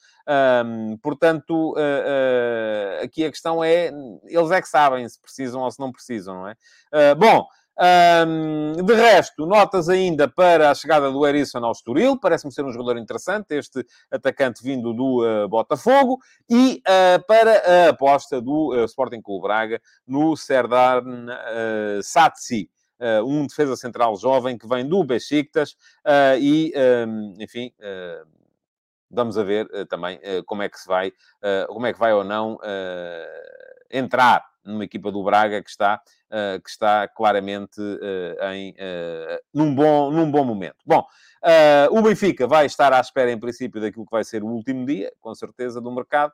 Um, 0.65 0.97
portanto, 0.97 1.71
uh, 1.71 1.75
uh, 1.75 3.03
aqui 3.03 3.25
a 3.25 3.31
questão 3.31 3.63
é, 3.63 3.91
eles 4.25 4.51
é 4.51 4.61
que 4.61 4.67
sabem 4.67 5.07
se 5.07 5.19
precisam 5.21 5.61
ou 5.61 5.71
se 5.71 5.79
não 5.79 5.91
precisam, 5.91 6.35
não 6.35 6.47
é? 6.47 6.53
Uh, 6.93 7.15
bom, 7.15 7.47
um, 7.81 8.83
de 8.83 8.93
resto, 8.93 9.45
notas 9.47 9.89
ainda 9.89 10.27
para 10.27 10.69
a 10.69 10.75
chegada 10.75 11.11
do 11.11 11.25
Erisson 11.25 11.59
ao 11.59 11.71
Estoril. 11.71 12.19
Parece-me 12.19 12.51
ser 12.51 12.63
um 12.63 12.71
jogador 12.71 12.97
interessante, 12.97 13.55
este 13.55 13.83
atacante 14.11 14.61
vindo 14.63 14.93
do 14.93 15.23
uh, 15.23 15.49
Botafogo. 15.49 16.19
E 16.49 16.83
uh, 16.87 17.25
para 17.25 17.85
a 17.87 17.89
aposta 17.89 18.39
do 18.39 18.73
uh, 18.73 18.85
Sporting 18.85 19.21
Clube 19.21 19.43
Braga 19.43 19.81
no 20.05 20.35
Serdar 20.35 21.01
Satsi. 22.03 22.69
Uh, 23.01 23.25
um 23.25 23.47
defesa 23.47 23.75
central 23.75 24.15
jovem 24.15 24.55
que 24.55 24.67
vem 24.67 24.87
do 24.87 25.03
Besiktas 25.03 25.71
uh, 26.05 26.37
e, 26.39 26.71
ehm, 26.75 27.33
enfim, 27.39 27.73
uh, 27.79 28.27
vamos 29.09 29.39
a 29.39 29.43
ver 29.43 29.67
também 29.87 30.19
como 30.45 30.61
é 30.61 30.69
que 30.69 30.79
se 30.79 30.87
vai, 30.87 31.11
como 31.67 31.85
é 31.85 31.91
que 31.91 31.99
vai 31.99 32.13
ou 32.13 32.23
não 32.23 32.57
entrar 33.91 34.41
numa 34.63 34.85
equipa 34.85 35.11
do 35.11 35.21
Braga 35.21 35.61
que 35.61 35.69
está, 35.69 35.99
que 36.63 36.69
está 36.69 37.09
claramente 37.09 37.81
em, 38.53 38.73
num, 39.53 39.75
bom, 39.75 40.11
num 40.11 40.31
bom 40.31 40.45
momento. 40.45 40.77
Bom, 40.85 41.05
o 41.91 42.01
Benfica 42.01 42.47
vai 42.47 42.65
estar 42.67 42.93
à 42.93 43.01
espera, 43.01 43.29
em 43.29 43.37
princípio, 43.37 43.81
daquilo 43.81 44.05
que 44.05 44.11
vai 44.11 44.23
ser 44.23 44.43
o 44.43 44.47
último 44.47 44.85
dia, 44.85 45.11
com 45.19 45.35
certeza, 45.35 45.81
do 45.81 45.91
mercado. 45.91 46.31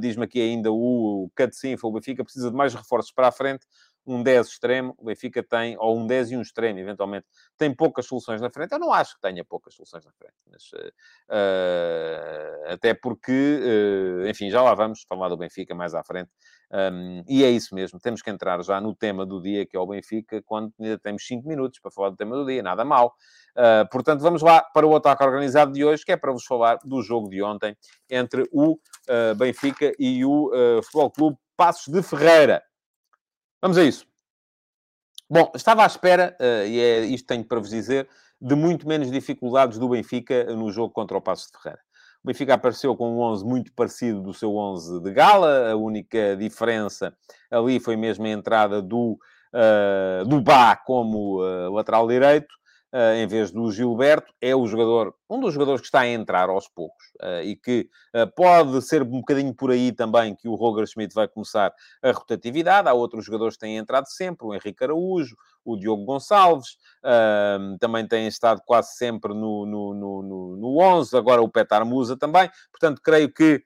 Diz-me 0.00 0.24
aqui 0.24 0.40
ainda 0.40 0.72
o 0.72 1.30
Cadecinfa, 1.32 1.86
o 1.86 1.92
Benfica 1.92 2.24
precisa 2.24 2.50
de 2.50 2.56
mais 2.56 2.74
reforços 2.74 3.12
para 3.12 3.28
a 3.28 3.32
frente 3.32 3.64
um 4.06 4.22
10 4.22 4.46
extremo, 4.46 4.94
o 4.98 5.04
Benfica 5.04 5.42
tem, 5.42 5.76
ou 5.78 5.98
um 5.98 6.06
10 6.06 6.32
e 6.32 6.36
um 6.36 6.42
extremo, 6.42 6.78
eventualmente, 6.78 7.26
tem 7.58 7.74
poucas 7.74 8.06
soluções 8.06 8.40
na 8.40 8.50
frente. 8.50 8.72
Eu 8.72 8.78
não 8.78 8.92
acho 8.92 9.14
que 9.14 9.20
tenha 9.20 9.44
poucas 9.44 9.74
soluções 9.74 10.04
na 10.04 10.12
frente, 10.12 10.34
mas 10.50 10.62
uh, 10.72 12.72
até 12.72 12.94
porque, 12.94 13.60
enfim, 14.28 14.50
já 14.50 14.62
lá 14.62 14.74
vamos 14.74 15.04
falar 15.08 15.28
do 15.28 15.36
Benfica 15.36 15.74
mais 15.74 15.94
à 15.94 16.04
frente. 16.04 16.30
Um, 16.70 17.22
e 17.28 17.44
é 17.44 17.50
isso 17.50 17.74
mesmo, 17.74 17.98
temos 18.00 18.22
que 18.22 18.30
entrar 18.30 18.60
já 18.62 18.80
no 18.80 18.94
tema 18.94 19.24
do 19.24 19.40
dia, 19.40 19.64
que 19.64 19.76
é 19.76 19.80
o 19.80 19.86
Benfica, 19.86 20.42
quando 20.42 20.72
ainda 20.80 20.98
temos 20.98 21.26
5 21.26 21.46
minutos 21.46 21.78
para 21.78 21.90
falar 21.90 22.10
do 22.10 22.16
tema 22.16 22.36
do 22.36 22.44
dia, 22.44 22.62
nada 22.62 22.84
mal. 22.84 23.14
Uh, 23.56 23.88
portanto, 23.90 24.20
vamos 24.20 24.42
lá 24.42 24.60
para 24.60 24.86
o 24.86 24.94
ataque 24.94 25.22
organizado 25.22 25.72
de 25.72 25.84
hoje, 25.84 26.04
que 26.04 26.12
é 26.12 26.16
para 26.16 26.32
vos 26.32 26.44
falar 26.44 26.78
do 26.84 27.02
jogo 27.02 27.28
de 27.28 27.42
ontem 27.42 27.76
entre 28.10 28.48
o 28.52 28.72
uh, 28.72 29.34
Benfica 29.36 29.92
e 29.98 30.24
o 30.24 30.48
uh, 30.48 30.82
Futebol 30.82 31.10
Clube 31.10 31.38
Passos 31.56 31.92
de 31.92 32.02
Ferreira. 32.02 32.62
Vamos 33.60 33.78
a 33.78 33.84
isso. 33.84 34.06
Bom, 35.28 35.50
estava 35.54 35.82
à 35.82 35.86
espera, 35.86 36.36
e 36.40 36.78
é 36.78 37.00
isto 37.00 37.26
tenho 37.26 37.44
para 37.44 37.58
vos 37.58 37.70
dizer, 37.70 38.08
de 38.40 38.54
muito 38.54 38.86
menos 38.86 39.10
dificuldades 39.10 39.78
do 39.78 39.88
Benfica 39.88 40.44
no 40.54 40.70
jogo 40.70 40.92
contra 40.92 41.16
o 41.16 41.20
Passos 41.20 41.50
de 41.50 41.58
Ferreira. 41.60 41.80
O 42.22 42.26
Benfica 42.26 42.54
apareceu 42.54 42.96
com 42.96 43.16
um 43.16 43.20
11 43.20 43.44
muito 43.44 43.72
parecido 43.72 44.20
do 44.20 44.34
seu 44.34 44.54
11 44.56 45.00
de 45.00 45.12
gala. 45.12 45.70
A 45.70 45.76
única 45.76 46.36
diferença 46.36 47.16
ali 47.50 47.78
foi 47.78 47.96
mesmo 47.96 48.26
a 48.26 48.30
entrada 48.30 48.82
do, 48.82 49.18
uh, 49.54 50.24
do 50.26 50.40
Bá 50.40 50.76
como 50.76 51.40
uh, 51.40 51.72
lateral 51.72 52.06
direito 52.08 52.52
uh, 52.52 52.65
em 53.16 53.26
vez 53.26 53.50
do 53.50 53.70
Gilberto, 53.70 54.32
é 54.40 54.54
o 54.54 54.66
jogador, 54.66 55.14
um 55.28 55.40
dos 55.40 55.52
jogadores 55.52 55.80
que 55.80 55.86
está 55.86 56.00
a 56.00 56.08
entrar 56.08 56.48
aos 56.48 56.68
poucos 56.68 57.04
uh, 57.22 57.42
e 57.42 57.56
que 57.56 57.90
uh, 58.14 58.26
pode 58.34 58.80
ser 58.82 59.02
um 59.02 59.20
bocadinho 59.20 59.52
por 59.54 59.70
aí 59.70 59.92
também 59.92 60.34
que 60.34 60.48
o 60.48 60.54
Roger 60.54 60.86
Schmidt 60.86 61.14
vai 61.14 61.28
começar 61.28 61.74
a 62.02 62.12
rotatividade. 62.12 62.88
Há 62.88 62.94
outros 62.94 63.24
jogadores 63.24 63.54
que 63.54 63.60
têm 63.60 63.76
entrado 63.76 64.06
sempre, 64.08 64.46
o 64.46 64.54
Henrique 64.54 64.84
Araújo, 64.84 65.36
o 65.64 65.76
Diogo 65.76 66.04
Gonçalves, 66.04 66.76
também 67.80 68.06
têm 68.06 68.28
estado 68.28 68.62
quase 68.64 68.94
sempre 68.94 69.34
no, 69.34 69.66
no, 69.66 69.94
no, 69.94 70.56
no 70.56 70.78
11, 70.80 71.16
agora 71.16 71.42
o 71.42 71.48
Petar 71.48 71.84
Musa 71.84 72.16
também. 72.16 72.48
Portanto, 72.70 73.02
creio 73.02 73.32
que, 73.32 73.64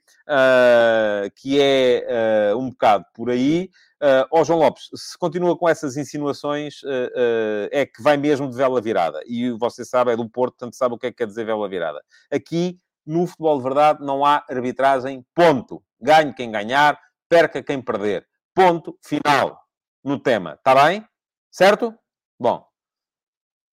que 1.37 1.61
é 1.61 2.55
um 2.57 2.71
bocado 2.71 3.05
por 3.15 3.29
aí. 3.29 3.69
Uh, 4.03 4.25
oh, 4.31 4.43
João 4.45 4.61
Lopes, 4.61 4.89
se 4.95 5.19
continua 5.19 5.57
com 5.59 5.69
essas 5.69 5.97
insinuações, 5.99 6.83
uh, 6.83 6.87
uh, 6.87 7.69
é 7.71 7.85
que 7.85 8.03
vai 8.03 8.17
mesmo 8.17 8.49
de 8.49 8.57
vela 8.57 8.81
virada. 8.81 9.21
E 9.27 9.51
você 9.51 9.85
sabe, 9.85 10.11
é 10.13 10.17
do 10.17 10.29
Porto, 10.29 10.55
portanto 10.55 10.75
sabe 10.75 10.95
o 10.95 10.99
que 10.99 11.09
é 11.09 11.11
que 11.11 11.19
quer 11.19 11.27
dizer 11.27 11.45
vela 11.45 11.69
virada. 11.69 12.03
Aqui, 12.31 12.81
no 13.07 13.27
futebol 13.27 13.59
de 13.59 13.63
verdade, 13.63 14.03
não 14.03 14.25
há 14.25 14.43
arbitragem, 14.49 15.25
ponto. 15.35 15.83
Ganhe 16.01 16.33
quem 16.33 16.51
ganhar, 16.51 16.99
perca 17.29 17.63
quem 17.63 17.83
perder. 17.83 18.27
Ponto 18.55 18.99
final 19.05 19.61
no 20.03 20.19
tema. 20.19 20.55
Está 20.55 20.75
bem? 20.75 21.07
Certo? 21.51 21.95
Bom, 22.39 22.67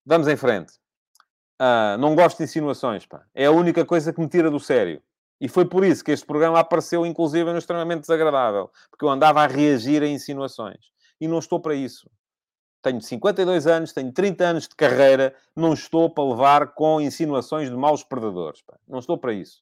vamos 0.05 0.27
em 0.27 0.35
frente. 0.35 0.73
Uh, 1.59 1.97
não 1.99 2.15
gosto 2.15 2.37
de 2.37 2.43
insinuações, 2.43 3.05
pá. 3.05 3.25
É 3.33 3.45
a 3.45 3.51
única 3.51 3.85
coisa 3.85 4.11
que 4.11 4.19
me 4.19 4.27
tira 4.27 4.51
do 4.51 4.59
sério. 4.59 5.01
E 5.39 5.47
foi 5.47 5.65
por 5.65 5.83
isso 5.83 6.03
que 6.03 6.11
este 6.11 6.25
programa 6.25 6.59
apareceu, 6.59 7.05
inclusive, 7.05 7.51
no 7.51 7.57
extremamente 7.57 8.01
desagradável. 8.01 8.71
Porque 8.89 9.05
eu 9.05 9.09
andava 9.09 9.41
a 9.41 9.47
reagir 9.47 10.01
a 10.01 10.07
insinuações. 10.07 10.91
E 11.21 11.27
não 11.27 11.39
estou 11.39 11.59
para 11.59 11.75
isso. 11.75 12.09
Tenho 12.81 13.01
52 13.01 13.67
anos, 13.67 13.93
tenho 13.93 14.11
30 14.11 14.43
anos 14.45 14.67
de 14.67 14.75
carreira, 14.75 15.35
não 15.55 15.73
estou 15.73 16.09
para 16.09 16.23
levar 16.23 16.73
com 16.73 17.01
insinuações 17.01 17.69
de 17.69 17.75
maus 17.75 18.03
perdedores. 18.03 18.61
Pá. 18.61 18.77
Não 18.87 18.99
estou 18.99 19.17
para 19.17 19.33
isso. 19.33 19.61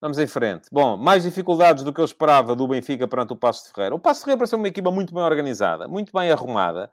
Vamos 0.00 0.18
em 0.18 0.26
frente. 0.28 0.68
Bom, 0.70 0.96
mais 0.96 1.24
dificuldades 1.24 1.82
do 1.82 1.92
que 1.92 2.00
eu 2.00 2.04
esperava 2.04 2.54
do 2.54 2.68
Benfica 2.68 3.08
perante 3.08 3.32
o 3.32 3.36
Passo 3.36 3.66
de 3.66 3.72
Ferreira. 3.72 3.96
O 3.96 3.98
Passo 3.98 4.20
de 4.20 4.24
Ferreira 4.26 4.38
pareceu 4.38 4.58
uma 4.58 4.68
equipa 4.68 4.92
muito 4.92 5.12
bem 5.12 5.24
organizada, 5.24 5.88
muito 5.88 6.12
bem 6.12 6.30
arrumada, 6.30 6.88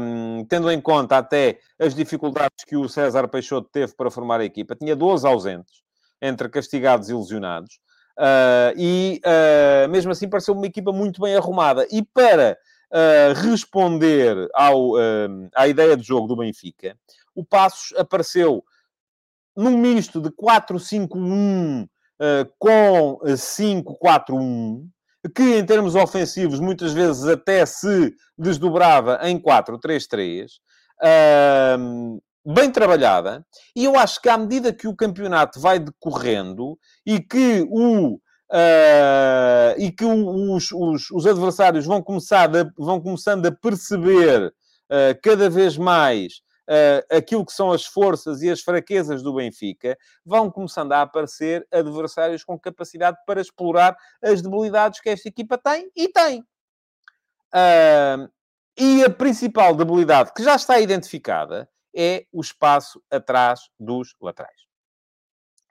um, 0.00 0.44
tendo 0.46 0.68
em 0.70 0.80
conta 0.80 1.16
até 1.16 1.60
as 1.78 1.94
dificuldades 1.94 2.64
que 2.66 2.76
o 2.76 2.88
César 2.88 3.28
Peixoto 3.28 3.68
teve 3.70 3.94
para 3.94 4.10
formar 4.10 4.40
a 4.40 4.44
equipa. 4.44 4.74
Tinha 4.74 4.96
12 4.96 5.24
ausentes 5.24 5.87
entre 6.20 6.48
castigados 6.48 7.08
e 7.08 7.14
lesionados. 7.14 7.78
Uh, 8.18 8.74
e 8.76 9.20
uh, 9.24 9.88
mesmo 9.88 10.10
assim 10.10 10.28
pareceu 10.28 10.52
uma 10.52 10.66
equipa 10.66 10.92
muito 10.92 11.20
bem 11.20 11.36
arrumada. 11.36 11.86
E 11.90 12.02
para 12.02 12.58
uh, 12.90 13.40
responder 13.40 14.48
ao, 14.54 14.94
à 15.54 15.68
ideia 15.68 15.96
de 15.96 16.02
jogo 16.02 16.26
do 16.26 16.36
Benfica, 16.36 16.96
o 17.34 17.44
Passos 17.44 17.96
apareceu 17.96 18.64
num 19.56 19.76
misto 19.78 20.20
de 20.20 20.30
4-5-1 20.30 21.88
com 22.58 23.20
5-4-1, 23.24 24.84
que 25.34 25.56
em 25.56 25.64
termos 25.64 25.94
ofensivos 25.94 26.58
muitas 26.58 26.92
vezes 26.92 27.24
até 27.24 27.64
se 27.64 28.12
desdobrava 28.36 29.20
em 29.22 29.38
4-3-3 29.38 30.48
bem 32.48 32.70
trabalhada, 32.70 33.46
e 33.76 33.84
eu 33.84 33.98
acho 33.98 34.22
que 34.22 34.28
à 34.28 34.38
medida 34.38 34.72
que 34.72 34.88
o 34.88 34.96
campeonato 34.96 35.60
vai 35.60 35.78
decorrendo 35.78 36.78
e 37.04 37.20
que 37.20 37.66
o. 37.68 38.18
Uh, 38.50 39.76
e 39.76 39.92
que 39.92 40.06
os, 40.06 40.72
os, 40.72 41.10
os, 41.10 41.26
adversários 41.26 41.84
vão, 41.84 42.02
começar 42.02 42.48
a, 42.56 42.64
vão 42.78 42.98
começando 42.98 43.44
a 43.44 43.52
perceber 43.52 44.46
uh, 44.46 45.20
cada 45.22 45.50
vez 45.50 45.76
mais 45.76 46.40
uh, 46.66 47.14
aquilo 47.14 47.44
que 47.44 47.52
são 47.52 47.70
as 47.70 47.84
forças 47.84 48.40
e 48.40 48.48
as 48.48 48.62
fraquezas 48.62 49.22
do 49.22 49.34
Benfica, 49.34 49.98
vão 50.24 50.50
começando 50.50 50.92
a 50.92 51.02
aparecer 51.02 51.68
adversários 51.70 52.42
com 52.42 52.58
capacidade 52.58 53.18
para 53.26 53.42
explorar 53.42 53.94
as 54.24 54.40
debilidades 54.40 54.98
que 54.98 55.10
esta 55.10 55.28
equipa 55.28 55.58
tem 55.58 55.90
e 55.94 56.08
tem. 56.08 56.42
e 58.78 59.04
a 59.04 59.10
principal 59.10 59.74
debilidade 59.74 60.32
que 60.34 60.42
já 60.42 60.56
está 60.56 60.80
identificada 60.80 61.68
é 61.98 62.24
o 62.32 62.40
espaço 62.40 63.02
atrás 63.10 63.62
dos 63.78 64.14
laterais. 64.22 64.60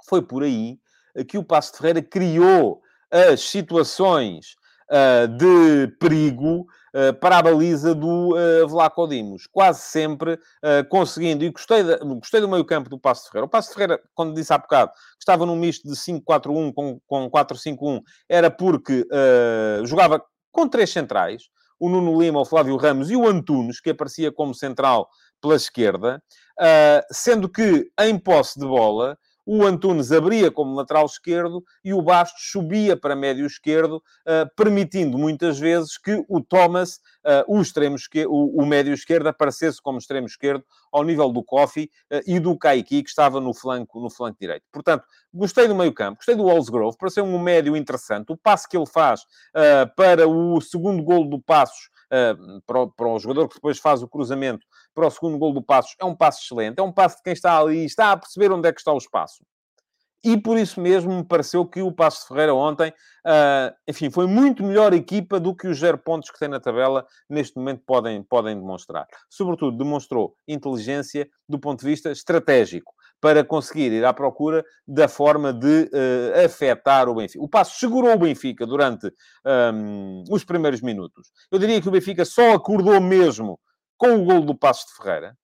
Foi 0.05 0.21
por 0.21 0.43
aí 0.43 0.77
que 1.29 1.37
o 1.37 1.43
Passo 1.43 1.71
de 1.71 1.77
Ferreira 1.77 2.01
criou 2.01 2.81
as 3.09 3.41
situações 3.41 4.55
uh, 4.91 5.27
de 5.27 5.87
perigo 5.99 6.61
uh, 6.93 7.13
para 7.19 7.37
a 7.37 7.41
baliza 7.41 7.95
do 7.95 8.35
uh, 8.35 8.67
Vlaco 8.67 9.07
Dimos. 9.07 9.47
Quase 9.47 9.81
sempre 9.81 10.33
uh, 10.33 10.87
conseguindo. 10.89 11.43
E 11.43 11.49
gostei, 11.49 11.83
de, 11.83 11.97
gostei 11.97 12.41
do 12.41 12.49
meio 12.49 12.65
campo 12.65 12.89
do 12.89 12.99
Passo 12.99 13.23
de 13.23 13.29
Ferreira. 13.29 13.45
O 13.45 13.49
Passo 13.49 13.69
de 13.69 13.75
Ferreira, 13.75 14.01
quando 14.13 14.33
disse 14.33 14.53
há 14.53 14.57
bocado 14.57 14.91
que 14.91 15.21
estava 15.21 15.45
num 15.45 15.55
misto 15.55 15.87
de 15.87 15.95
5-4-1 15.95 16.73
com, 16.73 16.99
com 17.07 17.29
4-5-1, 17.29 18.01
era 18.27 18.51
porque 18.51 19.05
jogava 19.85 20.23
com 20.51 20.67
três 20.67 20.91
centrais. 20.91 21.43
O 21.79 21.89
Nuno 21.89 22.19
Lima, 22.19 22.39
o 22.39 22.45
Flávio 22.45 22.75
Ramos 22.75 23.11
e 23.11 23.15
o 23.15 23.27
Antunes, 23.27 23.79
que 23.79 23.91
aparecia 23.91 24.31
como 24.31 24.55
central 24.55 25.07
pela 25.41 25.55
esquerda, 25.55 26.21
uh, 26.59 27.05
sendo 27.11 27.49
que, 27.49 27.89
em 27.99 28.17
posse 28.17 28.59
de 28.59 28.65
bola, 28.65 29.17
o 29.47 29.63
Antunes 29.63 30.11
abria 30.11 30.51
como 30.51 30.75
lateral 30.75 31.05
esquerdo 31.05 31.63
e 31.81 31.93
o 31.93 32.01
Bastos 32.01 32.51
subia 32.51 32.97
para 32.97 33.15
médio 33.15 33.45
esquerdo, 33.45 33.95
uh, 33.95 34.53
permitindo 34.57 35.17
muitas 35.17 35.57
vezes 35.57 35.97
que 35.97 36.21
o 36.27 36.41
Thomas, 36.41 36.95
uh, 37.25 37.45
o, 37.47 37.61
extremo 37.61 37.95
o, 38.27 38.61
o, 38.61 38.65
médio 38.65 38.93
esquerdo, 38.93 39.27
aparecesse 39.27 39.81
como 39.81 39.99
extremo 39.99 40.27
esquerdo 40.27 40.65
ao 40.91 41.01
nível 41.01 41.31
do 41.31 41.39
uh, 41.39 41.85
e 42.27 42.39
do 42.41 42.57
Kaiki, 42.57 43.03
que 43.03 43.09
estava 43.09 43.39
no 43.39 43.53
flanco, 43.53 44.01
no 44.01 44.09
flanco 44.09 44.37
direito. 44.37 44.65
Portanto, 44.69 45.05
gostei 45.33 45.65
do 45.65 45.75
meio 45.75 45.93
campo, 45.93 46.17
gostei 46.17 46.35
do 46.35 46.43
Grove, 46.69 46.97
pareceu 46.99 47.23
um 47.23 47.39
médio 47.39 47.77
interessante. 47.77 48.33
O 48.33 48.37
passe 48.37 48.67
que 48.67 48.75
ele 48.75 48.85
faz 48.85 49.21
para 49.95 50.27
o 50.27 50.59
segundo 50.59 51.01
gol 51.01 51.23
do 51.23 51.41
Passos 51.41 51.89
uh, 52.11 52.61
para, 52.65 52.81
o, 52.81 52.91
para 52.91 53.07
o 53.07 53.19
jogador 53.19 53.47
que 53.47 53.55
depois 53.55 53.79
faz 53.79 54.01
o 54.01 54.07
cruzamento 54.07 54.65
para 54.93 55.07
o 55.07 55.11
segundo 55.11 55.37
gol 55.37 55.53
do 55.53 55.61
Passos, 55.61 55.95
é 55.99 56.05
um 56.05 56.15
passo 56.15 56.41
excelente. 56.43 56.79
É 56.79 56.83
um 56.83 56.91
passo 56.91 57.17
de 57.17 57.23
quem 57.23 57.33
está 57.33 57.57
ali 57.59 57.85
está 57.85 58.11
a 58.11 58.17
perceber 58.17 58.51
onde 58.51 58.67
é 58.67 58.73
que 58.73 58.79
está 58.79 58.93
o 58.93 58.97
espaço. 58.97 59.43
E 60.23 60.35
por 60.35 60.57
isso 60.57 60.81
mesmo 60.81 61.15
me 61.15 61.23
pareceu 61.23 61.65
que 61.65 61.81
o 61.81 61.91
Passo 61.91 62.21
de 62.21 62.27
Ferreira 62.27 62.53
ontem, 62.53 62.89
uh, 62.89 63.73
enfim, 63.87 64.09
foi 64.09 64.25
muito 64.25 64.63
melhor 64.63 64.93
equipa 64.93 65.39
do 65.39 65.55
que 65.55 65.67
os 65.67 65.79
zero 65.79 65.97
pontos 65.97 66.31
que 66.31 66.39
tem 66.39 66.49
na 66.49 66.59
tabela 66.59 67.05
neste 67.29 67.55
momento 67.55 67.83
podem, 67.85 68.23
podem 68.23 68.55
demonstrar. 68.55 69.07
Sobretudo, 69.29 69.77
demonstrou 69.77 70.35
inteligência 70.47 71.29
do 71.47 71.59
ponto 71.59 71.79
de 71.81 71.85
vista 71.85 72.11
estratégico 72.11 72.93
para 73.19 73.43
conseguir 73.43 73.91
ir 73.91 74.05
à 74.05 74.13
procura 74.13 74.63
da 74.87 75.07
forma 75.07 75.51
de 75.51 75.89
uh, 75.93 76.45
afetar 76.45 77.09
o 77.09 77.15
Benfica. 77.15 77.43
O 77.43 77.49
Passo 77.49 77.79
segurou 77.79 78.13
o 78.13 78.19
Benfica 78.19 78.65
durante 78.65 79.11
um, 79.73 80.23
os 80.29 80.43
primeiros 80.43 80.81
minutos. 80.81 81.31
Eu 81.51 81.59
diria 81.59 81.81
que 81.81 81.87
o 81.87 81.91
Benfica 81.91 82.23
só 82.25 82.53
acordou 82.53 83.01
mesmo 83.01 83.59
com 83.97 84.15
o 84.15 84.25
gol 84.25 84.41
do 84.41 84.55
Passo 84.55 84.85
de 84.87 85.03
Ferreira. 85.03 85.35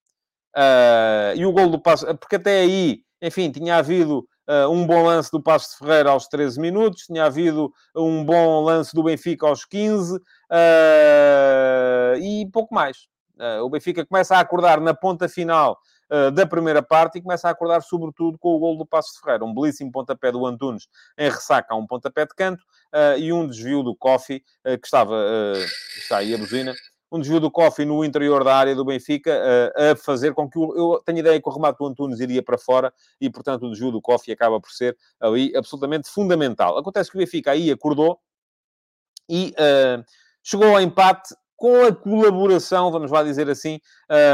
Uh, 0.55 1.36
e 1.36 1.45
o 1.45 1.51
gol 1.51 1.69
do 1.69 1.82
Passo... 1.82 2.05
Porque 2.17 2.36
até 2.36 2.61
aí, 2.61 3.01
enfim, 3.21 3.51
tinha 3.51 3.78
havido 3.78 4.28
Uh, 4.45 4.67
um 4.69 4.86
bom 4.86 5.05
lance 5.05 5.32
do 5.32 5.41
Passo 5.41 5.69
de 5.71 5.78
Ferreira 5.78 6.09
aos 6.09 6.28
13 6.28 6.59
minutos, 6.59 7.03
tinha 7.03 7.24
havido 7.24 7.71
um 7.95 8.26
bom 8.26 8.59
lance 8.61 8.93
do 8.93 9.01
Benfica 9.01 9.47
aos 9.47 9.63
15 9.63 10.17
uh, 10.17 10.19
e 12.19 12.45
pouco 12.51 12.76
mais. 12.76 13.07
Uh, 13.39 13.63
o 13.63 13.69
Benfica 13.69 14.05
começa 14.05 14.36
a 14.36 14.41
acordar 14.41 14.82
na 14.82 14.93
ponta 14.93 15.30
final 15.30 15.80
uh, 16.12 16.32
da 16.32 16.45
primeira 16.45 16.82
parte 16.82 17.18
e 17.18 17.22
começa 17.22 17.47
a 17.47 17.51
acordar 17.51 17.82
sobretudo 17.82 18.38
com 18.38 18.56
o 18.56 18.60
gol 18.60 18.78
do 18.78 18.86
Passo 18.86 19.20
Ferreira. 19.22 19.45
Um 19.45 19.54
belíssimo 19.54 19.91
pontapé 19.91 20.32
do 20.32 20.45
Antunes 20.45 20.88
em 21.18 21.30
ressaca 21.30 21.74
a 21.74 21.78
um 21.78 21.86
pontapé 21.86 22.26
de 22.26 22.34
canto 22.36 22.64
uh, 22.93 23.18
e 23.18 23.32
um 23.32 23.47
desvio 23.47 23.84
do 23.84 23.95
Kofi, 23.95 24.43
que 24.64 24.86
estava... 24.86 25.16
está 25.97 26.18
aí 26.18 26.34
a 26.34 26.38
buzina. 26.38 26.74
um 27.14 27.20
desvio 27.20 27.39
do 27.39 27.51
Coffee 27.51 27.86
no 27.86 28.04
interior 28.04 28.43
da 28.43 28.56
área 28.56 28.74
do 28.74 28.84
Benfica, 28.84 29.32
a 29.76 29.95
fazer 29.95 30.34
com 30.34 30.49
que 30.49 30.58
o, 30.58 30.76
eu 30.76 30.99
tenho 31.06 31.20
ideia 31.20 31.39
que 31.39 31.47
o 31.47 31.51
remate 31.51 31.78
do 31.78 31.86
Antunes 31.86 32.20
iria 32.20 32.41
para 32.41 32.58
fora 32.58 32.91
e, 33.22 33.30
portanto, 33.30 33.68
o 33.68 33.70
desvio 33.70 33.91
do 33.91 34.01
Coffee 34.01 34.34
acaba 34.34 34.60
por 34.60 34.72
ser 34.72 34.97
ali 35.20 35.56
absolutamente 35.56 36.10
fundamental. 36.10 36.76
Acontece 36.76 37.12
que 37.12 37.18
o 37.18 37.20
Benfica 37.20 37.51
aí 37.51 37.72
acordou 37.72 38.20
e 39.30 39.54
uh, 39.60 40.04
chegou 40.41 40.70
ao 40.70 40.82
empate 40.82 41.36
com 41.56 41.86
a 41.86 41.95
colaboração, 41.95 42.91
vamos 42.91 43.12
lá 43.12 43.24
dizer 43.24 43.49
assim, 43.49 43.80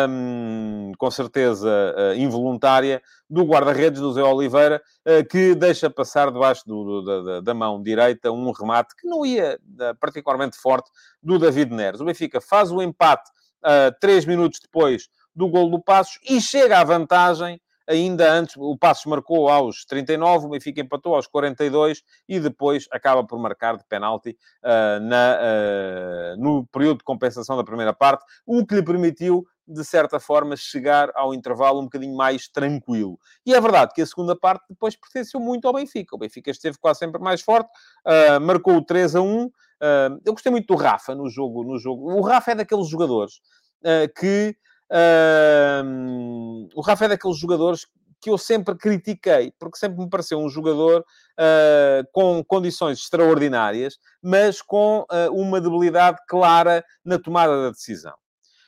um, 0.09 0.91
com 0.97 1.11
certeza 1.11 1.69
uh, 1.69 2.15
involuntária, 2.15 3.01
do 3.29 3.43
guarda-redes, 3.43 4.01
do 4.01 4.11
Zé 4.13 4.23
Oliveira, 4.23 4.81
uh, 5.05 5.27
que 5.27 5.53
deixa 5.53 5.89
passar 5.89 6.31
debaixo 6.31 6.63
do, 6.65 6.83
do, 6.83 7.23
da, 7.23 7.41
da, 7.41 7.53
mão 7.53 7.81
direita 7.81 8.31
um 8.31 8.51
remate 8.51 8.95
que 8.95 9.07
não 9.07 9.25
ia 9.25 9.59
uh, 9.59 9.95
particularmente 9.99 10.57
forte 10.57 10.89
do 11.21 11.37
David 11.37 11.73
Neres. 11.73 12.01
O 12.01 12.05
Benfica 12.05 12.41
faz 12.41 12.71
o 12.71 12.81
empate 12.81 13.29
três 13.99 14.25
minutos 14.25 14.57
depois 14.61 15.09
do 15.35 15.49
gol 15.49 15.69
do 15.69 15.83
Passos 15.83 16.17
e 16.29 16.39
chega 16.39 16.79
à 16.79 16.83
vantagem 16.85 17.59
ainda 17.89 18.31
antes, 18.31 18.55
o 18.57 18.77
Passos 18.77 19.05
marcou 19.05 19.49
aos 19.49 19.83
39, 19.83 20.45
o 20.45 20.49
Benfica 20.49 20.79
empatou 20.79 21.15
aos 21.15 21.25
42 21.25 22.03
e 22.27 22.39
depois 22.39 22.87
acaba 22.91 23.25
por 23.25 23.39
marcar 23.39 23.77
de 23.77 23.83
penalti 23.85 24.37
uh, 24.63 24.99
na, 25.01 25.39
uh, 25.41 26.41
no 26.41 26.67
período 26.67 26.99
de 26.99 27.03
compensação 27.03 27.57
da 27.57 27.63
primeira 27.63 27.93
parte, 27.93 28.23
o 28.45 28.65
que 28.65 28.75
lhe 28.75 28.83
permitiu 28.83 29.45
de 29.69 29.85
certa 29.85 30.19
forma, 30.19 30.57
chegar 30.57 31.11
ao 31.13 31.31
intervalo 31.31 31.79
um 31.79 31.83
bocadinho 31.83 32.15
mais 32.15 32.49
tranquilo. 32.49 33.19
E 33.45 33.53
é 33.53 33.61
verdade 33.61 33.93
que 33.93 34.01
a 34.01 34.05
segunda 34.05 34.35
parte 34.35 34.65
depois 34.67 34.95
pertenceu 34.95 35.39
muito 35.39 35.67
ao 35.67 35.73
Benfica. 35.75 36.15
O 36.15 36.17
Benfica 36.17 36.49
esteve 36.49 36.79
quase 36.79 36.99
sempre 36.99 37.21
mais 37.21 37.41
forte, 37.41 37.69
uh, 38.03 38.41
marcou 38.41 38.77
o 38.77 38.83
3 38.83 39.15
a 39.15 39.21
1. 39.21 39.45
Uh, 39.45 39.51
eu 40.25 40.33
gostei 40.33 40.51
muito 40.51 40.65
do 40.65 40.75
Rafa 40.75 41.13
no 41.13 41.29
jogo. 41.29 41.63
No 41.63 41.77
jogo. 41.77 42.11
O 42.11 42.21
Rafa 42.21 42.51
é 42.51 42.55
daqueles 42.55 42.87
jogadores 42.87 43.39
que 44.17 44.57
Uh, 44.91 46.67
o 46.75 46.81
Rafa 46.81 47.05
é 47.05 47.09
daqueles 47.09 47.37
jogadores 47.37 47.85
que 48.21 48.29
eu 48.29 48.37
sempre 48.37 48.75
critiquei, 48.75 49.53
porque 49.57 49.77
sempre 49.77 49.99
me 49.99 50.09
pareceu 50.09 50.39
um 50.39 50.49
jogador 50.49 51.01
uh, 51.01 52.03
com 52.11 52.43
condições 52.43 52.99
extraordinárias, 52.99 53.97
mas 54.21 54.61
com 54.61 55.05
uh, 55.09 55.31
uma 55.31 55.61
debilidade 55.61 56.17
clara 56.27 56.83
na 57.03 57.17
tomada 57.17 57.63
da 57.63 57.69
decisão. 57.69 58.13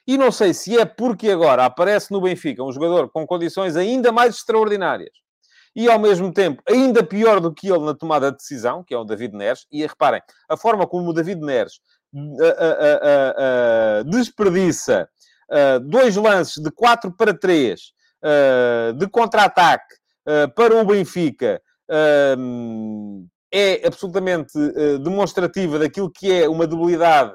E 0.07 0.17
não 0.17 0.31
sei 0.31 0.53
se 0.53 0.79
é 0.79 0.85
porque 0.85 1.29
agora 1.29 1.65
aparece 1.65 2.11
no 2.11 2.21
Benfica 2.21 2.63
um 2.63 2.71
jogador 2.71 3.09
com 3.09 3.27
condições 3.27 3.75
ainda 3.75 4.11
mais 4.11 4.35
extraordinárias 4.35 5.11
e, 5.75 5.89
ao 5.89 5.99
mesmo 5.99 6.33
tempo, 6.33 6.61
ainda 6.67 7.03
pior 7.03 7.39
do 7.39 7.53
que 7.53 7.67
ele 7.67 7.85
na 7.85 7.93
tomada 7.93 8.31
de 8.31 8.37
decisão, 8.37 8.83
que 8.83 8.93
é 8.93 8.97
o 8.97 9.03
David 9.03 9.35
Neres. 9.35 9.65
E 9.71 9.81
reparem, 9.85 10.21
a 10.49 10.57
forma 10.57 10.87
como 10.87 11.09
o 11.09 11.13
David 11.13 11.39
Neres 11.41 11.79
uh, 12.13 14.03
desperdiça 14.09 15.07
uh, 15.51 15.79
dois 15.79 16.15
lances 16.15 16.61
de 16.61 16.71
4 16.71 17.11
para 17.15 17.37
3 17.37 17.79
uh, 17.79 17.85
ah, 18.23 18.91
de 18.95 19.07
contra-ataque 19.07 19.95
uh, 20.27 20.53
para 20.55 20.75
o 20.75 20.85
Benfica 20.85 21.61
é 23.53 23.85
absolutamente 23.85 24.53
demonstrativa 25.03 25.77
daquilo 25.77 26.09
que 26.09 26.31
é 26.31 26.47
uma 26.47 26.65
debilidade 26.65 27.33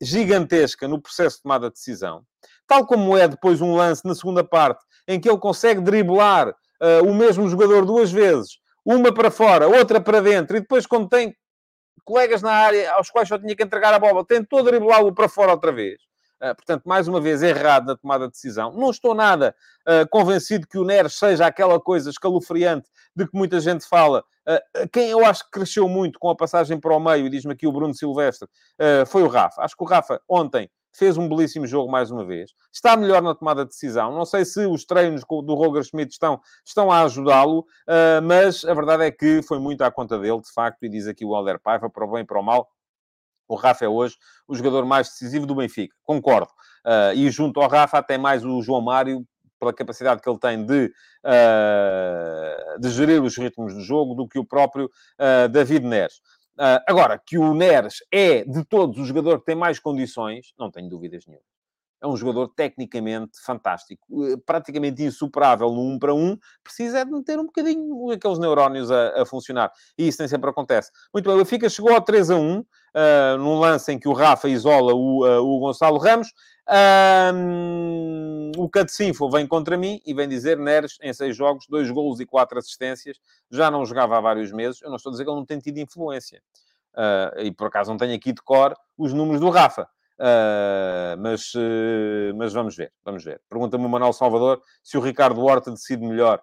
gigantesca 0.00 0.86
no 0.86 1.02
processo 1.02 1.38
de 1.38 1.42
tomada 1.42 1.66
de 1.66 1.72
decisão. 1.72 2.22
Tal 2.68 2.86
como 2.86 3.16
é 3.16 3.26
depois 3.26 3.60
um 3.60 3.74
lance 3.74 4.02
na 4.04 4.14
segunda 4.14 4.44
parte 4.44 4.84
em 5.08 5.18
que 5.18 5.28
ele 5.28 5.38
consegue 5.38 5.80
driblar 5.80 6.54
o 7.04 7.12
mesmo 7.12 7.48
jogador 7.48 7.84
duas 7.84 8.12
vezes, 8.12 8.58
uma 8.84 9.12
para 9.12 9.28
fora, 9.28 9.66
outra 9.66 10.00
para 10.00 10.20
dentro, 10.20 10.56
e 10.56 10.60
depois, 10.60 10.86
quando 10.86 11.08
tem 11.08 11.34
colegas 12.04 12.40
na 12.40 12.52
área 12.52 12.92
aos 12.92 13.10
quais 13.10 13.28
só 13.28 13.36
tinha 13.36 13.56
que 13.56 13.64
entregar 13.64 13.92
a 13.92 13.98
bola, 13.98 14.24
tentou 14.24 14.62
driblá-lo 14.62 15.12
para 15.12 15.28
fora 15.28 15.50
outra 15.50 15.72
vez. 15.72 15.98
Uh, 16.42 16.54
portanto, 16.54 16.84
mais 16.84 17.08
uma 17.08 17.18
vez, 17.18 17.42
errado 17.42 17.86
na 17.86 17.96
tomada 17.96 18.26
de 18.26 18.32
decisão. 18.32 18.70
Não 18.72 18.90
estou 18.90 19.14
nada 19.14 19.54
uh, 19.88 20.06
convencido 20.10 20.66
que 20.66 20.76
o 20.76 20.84
Neres 20.84 21.18
seja 21.18 21.46
aquela 21.46 21.80
coisa 21.80 22.10
escalofriante 22.10 22.86
de 23.14 23.26
que 23.26 23.34
muita 23.34 23.58
gente 23.58 23.88
fala. 23.88 24.22
Uh, 24.46 24.88
quem 24.92 25.08
eu 25.08 25.24
acho 25.24 25.44
que 25.44 25.50
cresceu 25.52 25.88
muito 25.88 26.18
com 26.18 26.28
a 26.28 26.36
passagem 26.36 26.78
para 26.78 26.94
o 26.94 27.00
meio, 27.00 27.26
e 27.26 27.30
diz-me 27.30 27.54
aqui 27.54 27.66
o 27.66 27.72
Bruno 27.72 27.94
Silvestre, 27.94 28.46
foi 29.06 29.22
o 29.22 29.28
Rafa. 29.28 29.62
Acho 29.62 29.74
que 29.74 29.82
o 29.82 29.86
Rafa, 29.86 30.20
ontem, 30.28 30.70
fez 30.92 31.16
um 31.18 31.28
belíssimo 31.28 31.66
jogo 31.66 31.90
mais 31.90 32.10
uma 32.10 32.24
vez. 32.24 32.52
Está 32.72 32.96
melhor 32.96 33.22
na 33.22 33.34
tomada 33.34 33.64
de 33.64 33.70
decisão. 33.70 34.12
Não 34.12 34.24
sei 34.24 34.44
se 34.44 34.66
os 34.66 34.84
treinos 34.84 35.22
do 35.44 35.54
Roger 35.54 35.82
Schmidt 35.82 36.12
estão, 36.12 36.40
estão 36.64 36.90
a 36.90 37.02
ajudá-lo, 37.02 37.66
mas 38.22 38.64
a 38.64 38.72
verdade 38.72 39.04
é 39.04 39.10
que 39.10 39.42
foi 39.42 39.58
muito 39.58 39.82
à 39.82 39.90
conta 39.90 40.18
dele, 40.18 40.40
de 40.40 40.52
facto, 40.52 40.82
e 40.84 40.88
diz 40.88 41.06
aqui 41.06 41.24
o 41.24 41.34
Alder 41.34 41.60
Paiva, 41.60 41.90
para 41.90 42.04
o 42.04 42.10
bem 42.10 42.22
e 42.22 42.24
para 42.24 42.40
o 42.40 42.42
mal, 42.42 42.68
o 43.48 43.54
Rafa 43.54 43.84
é 43.84 43.88
hoje 43.88 44.16
o 44.46 44.54
jogador 44.54 44.84
mais 44.84 45.08
decisivo 45.08 45.46
do 45.46 45.54
Benfica. 45.54 45.94
Concordo. 46.02 46.50
Uh, 46.84 47.14
e 47.14 47.30
junto 47.30 47.60
ao 47.60 47.68
Rafa, 47.68 47.98
até 47.98 48.16
mais 48.18 48.44
o 48.44 48.62
João 48.62 48.80
Mário, 48.80 49.26
pela 49.58 49.72
capacidade 49.72 50.20
que 50.20 50.28
ele 50.28 50.38
tem 50.38 50.64
de, 50.64 50.92
uh, 51.24 52.80
de 52.80 52.90
gerir 52.90 53.22
os 53.22 53.36
ritmos 53.36 53.74
do 53.74 53.80
jogo, 53.80 54.14
do 54.14 54.28
que 54.28 54.38
o 54.38 54.44
próprio 54.44 54.86
uh, 54.86 55.48
David 55.48 55.86
Neres. 55.86 56.20
agora, 56.86 57.20
que 57.24 57.38
o 57.38 57.54
Neres 57.54 57.98
é, 58.12 58.44
de 58.44 58.64
todos, 58.64 58.98
o 58.98 59.04
jogador 59.04 59.40
que 59.40 59.46
tem 59.46 59.56
mais 59.56 59.78
condições, 59.78 60.52
não 60.58 60.70
tenho 60.70 60.88
dúvidas 60.88 61.24
nenhuma 61.26 61.55
é 62.00 62.06
um 62.06 62.16
jogador 62.16 62.48
tecnicamente 62.48 63.40
fantástico, 63.42 64.06
eh, 64.26 64.36
praticamente 64.44 65.02
insuperável 65.02 65.70
no 65.72 65.80
1 65.94 65.98
para 65.98 66.14
1, 66.14 66.38
precisa 66.62 66.98
é 66.98 67.04
de 67.04 67.10
meter 67.10 67.38
um 67.38 67.46
bocadinho 67.46 68.10
aqueles 68.10 68.38
neurónios 68.38 68.90
a, 68.90 69.22
a 69.22 69.26
funcionar. 69.26 69.70
E 69.96 70.08
isso 70.08 70.20
nem 70.20 70.28
sempre 70.28 70.50
acontece. 70.50 70.90
Muito 71.12 71.24
bem, 71.26 71.34
o 71.34 71.38
Benfica 71.38 71.68
chegou 71.68 71.92
ao 71.92 72.00
3 72.00 72.30
a 72.30 72.36
1, 72.36 72.58
uh, 72.58 72.66
eh, 72.94 73.36
num 73.38 73.58
lance 73.58 73.92
em 73.92 73.98
que 73.98 74.08
o 74.08 74.12
Rafa 74.12 74.48
isola 74.48 74.94
o, 74.94 75.26
uh, 75.26 75.42
o 75.42 75.58
Gonçalo 75.58 75.98
Ramos. 75.98 76.28
Um, 77.32 78.50
o 78.56 78.68
Catecinfo 78.68 79.30
vem 79.30 79.46
contra 79.46 79.78
mim 79.78 80.00
e 80.04 80.12
vem 80.12 80.28
dizer 80.28 80.58
Neres, 80.58 80.98
em 81.00 81.12
seis 81.12 81.36
jogos, 81.36 81.66
dois 81.68 81.88
golos 81.90 82.18
e 82.18 82.26
quatro 82.26 82.58
assistências, 82.58 83.18
já 83.50 83.70
não 83.70 83.86
jogava 83.86 84.18
há 84.18 84.20
vários 84.20 84.52
meses. 84.52 84.82
Eu 84.82 84.88
não 84.88 84.96
estou 84.96 85.10
a 85.10 85.12
dizer 85.12 85.24
que 85.24 85.30
ele 85.30 85.38
não 85.38 85.46
tem 85.46 85.58
tido 85.58 85.78
influência. 85.78 86.42
Uh, 86.92 87.40
e 87.42 87.52
por 87.52 87.66
acaso 87.68 87.90
não 87.90 87.98
tenho 87.98 88.14
aqui 88.14 88.32
de 88.32 88.42
cor 88.42 88.74
os 88.96 89.12
números 89.12 89.40
do 89.40 89.50
Rafa. 89.50 89.88
Uh, 90.18 91.12
mas, 91.18 91.52
uh, 91.54 92.34
mas 92.36 92.52
vamos 92.52 92.74
ver, 92.74 92.90
vamos 93.04 93.22
ver. 93.22 93.40
Pergunta-me 93.50 93.84
o 93.84 93.88
Manuel 93.88 94.14
Salvador 94.14 94.62
se 94.82 94.96
o 94.96 95.00
Ricardo 95.00 95.42
Horta 95.42 95.70
decide 95.70 96.06
melhor. 96.06 96.40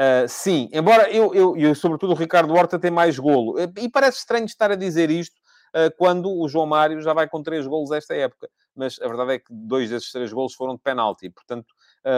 Uh, 0.00 0.26
sim, 0.26 0.68
embora 0.72 1.10
eu, 1.10 1.34
eu, 1.34 1.56
eu, 1.56 1.74
sobretudo, 1.74 2.12
o 2.12 2.16
Ricardo 2.16 2.54
Horta 2.54 2.78
tem 2.78 2.90
mais 2.90 3.18
golo. 3.18 3.56
E 3.78 3.88
parece 3.90 4.18
estranho 4.18 4.46
estar 4.46 4.70
a 4.70 4.76
dizer 4.76 5.10
isto 5.10 5.40
quando 5.96 6.30
o 6.30 6.46
João 6.50 6.66
Mário 6.66 7.00
já 7.00 7.14
vai 7.14 7.26
com 7.26 7.42
três 7.42 7.66
golos 7.66 7.92
esta 7.92 8.14
época. 8.14 8.46
Mas 8.76 9.00
a 9.00 9.08
verdade 9.08 9.32
é 9.32 9.38
que 9.38 9.46
dois 9.50 9.88
desses 9.88 10.12
três 10.12 10.30
golos 10.30 10.52
foram 10.52 10.74
de 10.74 10.82
penalti. 10.82 11.30
Portanto, 11.30 11.72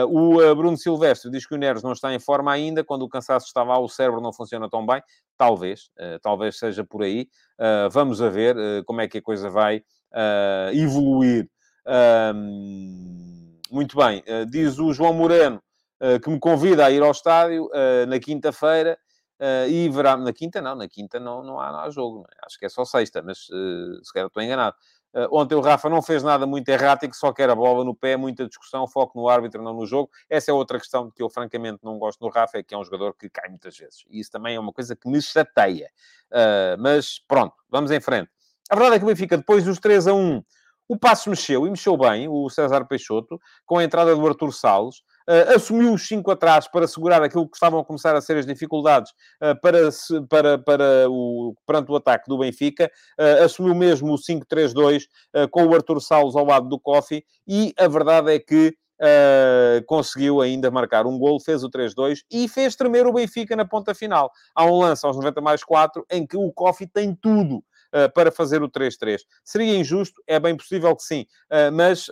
o 0.09 0.53
Bruno 0.53 0.77
Silvestre 0.77 1.31
diz 1.31 1.47
que 1.47 1.55
o 1.55 1.57
Neres 1.57 1.81
não 1.81 1.93
está 1.93 2.13
em 2.13 2.19
forma 2.19 2.51
ainda. 2.51 2.83
Quando 2.83 3.03
o 3.03 3.07
cansaço 3.07 3.47
está 3.47 3.63
lá, 3.63 3.79
o 3.79 3.87
cérebro 3.87 4.19
não 4.19 4.33
funciona 4.33 4.69
tão 4.69 4.85
bem. 4.85 5.01
Talvez, 5.37 5.89
talvez 6.21 6.59
seja 6.59 6.83
por 6.83 7.01
aí. 7.01 7.29
vamos 7.93 8.21
a 8.21 8.27
ver 8.27 8.57
como 8.83 8.99
é 8.99 9.07
que 9.07 9.19
a 9.19 9.21
coisa 9.21 9.49
vai 9.49 9.81
uh, 10.15 10.73
evoluir. 10.73 11.49
muito 13.69 13.97
bem, 13.97 14.23
uh, 14.27 14.45
diz 14.45 14.79
o 14.79 14.93
João 14.93 15.13
Moreno 15.13 15.61
uh, 16.01 16.19
que 16.19 16.29
me 16.29 16.39
convida 16.39 16.85
a 16.85 16.91
ir 16.91 17.03
ao 17.03 17.11
estádio 17.11 17.69
na 18.07 18.19
quinta-feira 18.19 18.97
e 19.69 19.89
verá. 19.89 20.15
Na 20.15 20.31
quinta, 20.31 20.61
não, 20.61 20.75
na 20.75 20.87
quinta 20.87 21.19
não, 21.19 21.43
não, 21.43 21.59
há, 21.59 21.71
não 21.71 21.79
há 21.79 21.89
jogo, 21.89 22.19
não 22.19 22.23
é? 22.23 22.45
acho 22.45 22.57
que 22.57 22.65
é 22.65 22.69
só 22.69 22.85
sexta, 22.85 23.21
mas 23.21 23.39
se 23.39 24.13
calhar 24.13 24.27
estou 24.27 24.41
enganado. 24.41 24.75
Ontem 25.31 25.55
o 25.55 25.61
Rafa 25.61 25.89
não 25.89 26.01
fez 26.01 26.23
nada 26.23 26.45
muito 26.45 26.67
errático, 26.67 27.15
só 27.15 27.31
quer 27.31 27.49
a 27.49 27.55
bola 27.55 27.85
no 27.85 27.95
pé, 27.95 28.17
muita 28.17 28.45
discussão, 28.45 28.85
foco 28.85 29.17
no 29.17 29.29
árbitro, 29.29 29.63
não 29.63 29.73
no 29.73 29.85
jogo. 29.85 30.09
Essa 30.29 30.51
é 30.51 30.53
outra 30.53 30.77
questão 30.77 31.09
que 31.09 31.23
eu 31.23 31.29
francamente 31.29 31.79
não 31.83 31.97
gosto 31.97 32.19
do 32.19 32.27
Rafa, 32.27 32.57
é 32.57 32.63
que 32.63 32.75
é 32.75 32.77
um 32.77 32.83
jogador 32.83 33.13
que 33.13 33.29
cai 33.29 33.47
muitas 33.47 33.77
vezes. 33.77 34.03
E 34.09 34.19
isso 34.19 34.29
também 34.29 34.55
é 34.55 34.59
uma 34.59 34.73
coisa 34.73 34.93
que 34.93 35.07
me 35.07 35.21
chateia. 35.21 35.89
Mas 36.77 37.19
pronto, 37.25 37.55
vamos 37.69 37.91
em 37.91 38.01
frente. 38.01 38.29
A 38.69 38.75
verdade 38.75 38.95
é 38.95 38.99
que 38.99 39.05
o 39.05 39.07
Benfica, 39.07 39.37
depois 39.37 39.63
dos 39.63 39.79
3 39.79 40.07
a 40.07 40.13
1, 40.13 40.41
o 40.87 40.97
passo 40.97 41.29
mexeu 41.29 41.65
e 41.65 41.69
mexeu 41.69 41.97
bem, 41.97 42.27
o 42.27 42.49
César 42.49 42.85
Peixoto, 42.85 43.39
com 43.65 43.77
a 43.77 43.83
entrada 43.83 44.15
do 44.15 44.27
Arthur 44.27 44.51
Salles. 44.51 44.97
Uh, 45.27 45.55
assumiu 45.55 45.93
os 45.93 46.07
5 46.07 46.29
atrás 46.29 46.67
para 46.67 46.87
segurar 46.87 47.23
aquilo 47.23 47.49
que 47.49 47.55
estavam 47.55 47.79
a 47.79 47.85
começar 47.85 48.15
a 48.15 48.21
ser 48.21 48.37
as 48.37 48.45
dificuldades 48.45 49.11
uh, 49.41 49.59
para, 49.59 49.89
para, 50.29 50.57
para 50.59 51.09
o, 51.09 51.55
perante 51.65 51.91
o 51.91 51.95
ataque 51.95 52.29
do 52.29 52.37
Benfica. 52.37 52.91
Uh, 53.19 53.43
assumiu 53.43 53.73
mesmo 53.73 54.13
o 54.13 54.17
5-3-2 54.17 55.05
com 55.49 55.65
o 55.65 55.73
Arthur 55.73 55.99
Salles 55.99 56.35
ao 56.35 56.45
lado 56.45 56.69
do 56.69 56.79
Kofi 56.79 57.23
e 57.47 57.73
a 57.77 57.87
verdade 57.87 58.33
é 58.33 58.39
que 58.39 58.75
Uh, 58.95 59.83
conseguiu 59.87 60.39
ainda 60.39 60.71
marcar 60.71 61.05
um 61.05 61.19
gol, 61.19 61.37
fez 61.37 61.65
o 61.65 61.69
3-2 61.69 62.19
e 62.31 62.47
fez 62.47 62.77
tremer 62.77 63.05
o 63.05 63.11
Benfica 63.11 63.53
na 63.53 63.65
ponta 63.65 63.93
final. 63.93 64.31
Há 64.55 64.63
um 64.63 64.79
lance 64.79 65.05
aos 65.05 65.17
90 65.17 65.41
mais 65.41 65.65
4 65.65 66.05
em 66.09 66.25
que 66.25 66.37
o 66.37 66.49
Kofi 66.53 66.87
tem 66.87 67.13
tudo 67.13 67.61
para 68.13 68.31
fazer 68.31 68.61
o 68.61 68.69
3-3. 68.69 69.19
Seria 69.43 69.77
injusto? 69.77 70.21
É 70.27 70.39
bem 70.39 70.55
possível 70.55 70.95
que 70.95 71.03
sim, 71.03 71.25
uh, 71.51 71.71
mas 71.71 72.09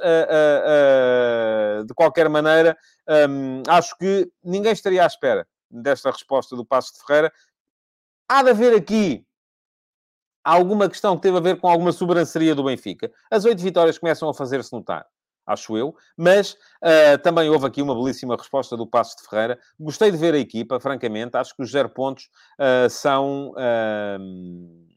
de 1.85 1.93
qualquer 1.93 2.29
maneira, 2.29 2.77
um, 3.29 3.63
acho 3.67 3.97
que 3.97 4.29
ninguém 4.43 4.71
estaria 4.71 5.03
à 5.03 5.07
espera 5.07 5.47
desta 5.69 6.11
resposta 6.11 6.55
do 6.55 6.65
Passo 6.65 6.93
de 6.93 7.05
Ferreira. 7.05 7.33
Há 8.27 8.43
de 8.43 8.49
haver 8.51 8.75
aqui 8.75 9.25
alguma 10.43 10.89
questão 10.89 11.15
que 11.15 11.23
teve 11.23 11.37
a 11.37 11.41
ver 11.41 11.59
com 11.59 11.67
alguma 11.67 11.91
sobranceria 11.91 12.53
do 12.53 12.63
Benfica. 12.63 13.11
As 13.31 13.45
oito 13.45 13.61
vitórias 13.61 13.97
começam 13.97 14.29
a 14.29 14.33
fazer-se 14.33 14.71
notar 14.73 15.05
acho 15.45 15.77
eu, 15.77 15.95
mas 16.15 16.53
uh, 16.53 17.17
também 17.21 17.49
houve 17.49 17.65
aqui 17.65 17.81
uma 17.81 17.93
belíssima 17.93 18.35
resposta 18.35 18.77
do 18.77 18.87
Passo 18.87 19.17
de 19.17 19.27
Ferreira. 19.27 19.59
Gostei 19.79 20.11
de 20.11 20.17
ver 20.17 20.33
a 20.33 20.37
equipa, 20.37 20.79
francamente, 20.79 21.35
acho 21.37 21.55
que 21.55 21.61
os 21.61 21.71
zero 21.71 21.89
pontos 21.89 22.29
uh, 22.59 22.89
são 22.89 23.51
uh, 23.51 24.92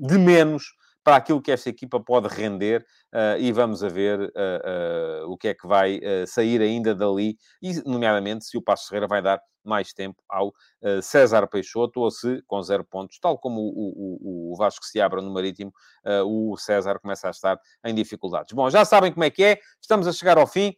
de 0.00 0.18
menos 0.18 0.72
para 1.02 1.16
aquilo 1.16 1.40
que 1.40 1.50
esta 1.50 1.68
equipa 1.68 1.98
pode 1.98 2.28
render 2.28 2.84
uh, 3.14 3.38
e 3.38 3.52
vamos 3.52 3.82
a 3.82 3.88
ver 3.88 4.20
uh, 4.20 5.24
uh, 5.24 5.30
o 5.32 5.36
que 5.36 5.48
é 5.48 5.54
que 5.54 5.66
vai 5.66 6.00
sair 6.26 6.60
ainda 6.60 6.94
dali, 6.94 7.36
e 7.62 7.82
nomeadamente 7.88 8.44
se 8.44 8.56
o 8.56 8.62
Passo 8.62 8.88
Ferreira 8.88 9.06
vai 9.06 9.22
dar 9.22 9.40
mais 9.62 9.92
tempo 9.92 10.22
ao 10.26 10.54
César 11.02 11.46
Peixoto 11.46 12.00
ou 12.00 12.10
se, 12.10 12.42
com 12.46 12.62
zero 12.62 12.82
pontos, 12.82 13.18
tal 13.20 13.36
como 13.36 13.60
o, 13.60 14.48
o, 14.50 14.52
o 14.52 14.56
Vasco 14.56 14.82
se 14.86 14.98
abra 14.98 15.20
no 15.20 15.30
Marítimo, 15.30 15.70
o 16.24 16.56
César 16.56 16.98
começa 16.98 17.28
a 17.28 17.30
estar 17.30 17.60
em 17.84 17.94
dificuldades. 17.94 18.54
Bom, 18.54 18.70
já 18.70 18.86
sabem 18.86 19.12
como 19.12 19.22
é 19.22 19.28
que 19.28 19.44
é, 19.44 19.58
estamos 19.78 20.06
a 20.06 20.12
chegar 20.12 20.38
ao 20.38 20.46
fim. 20.46 20.74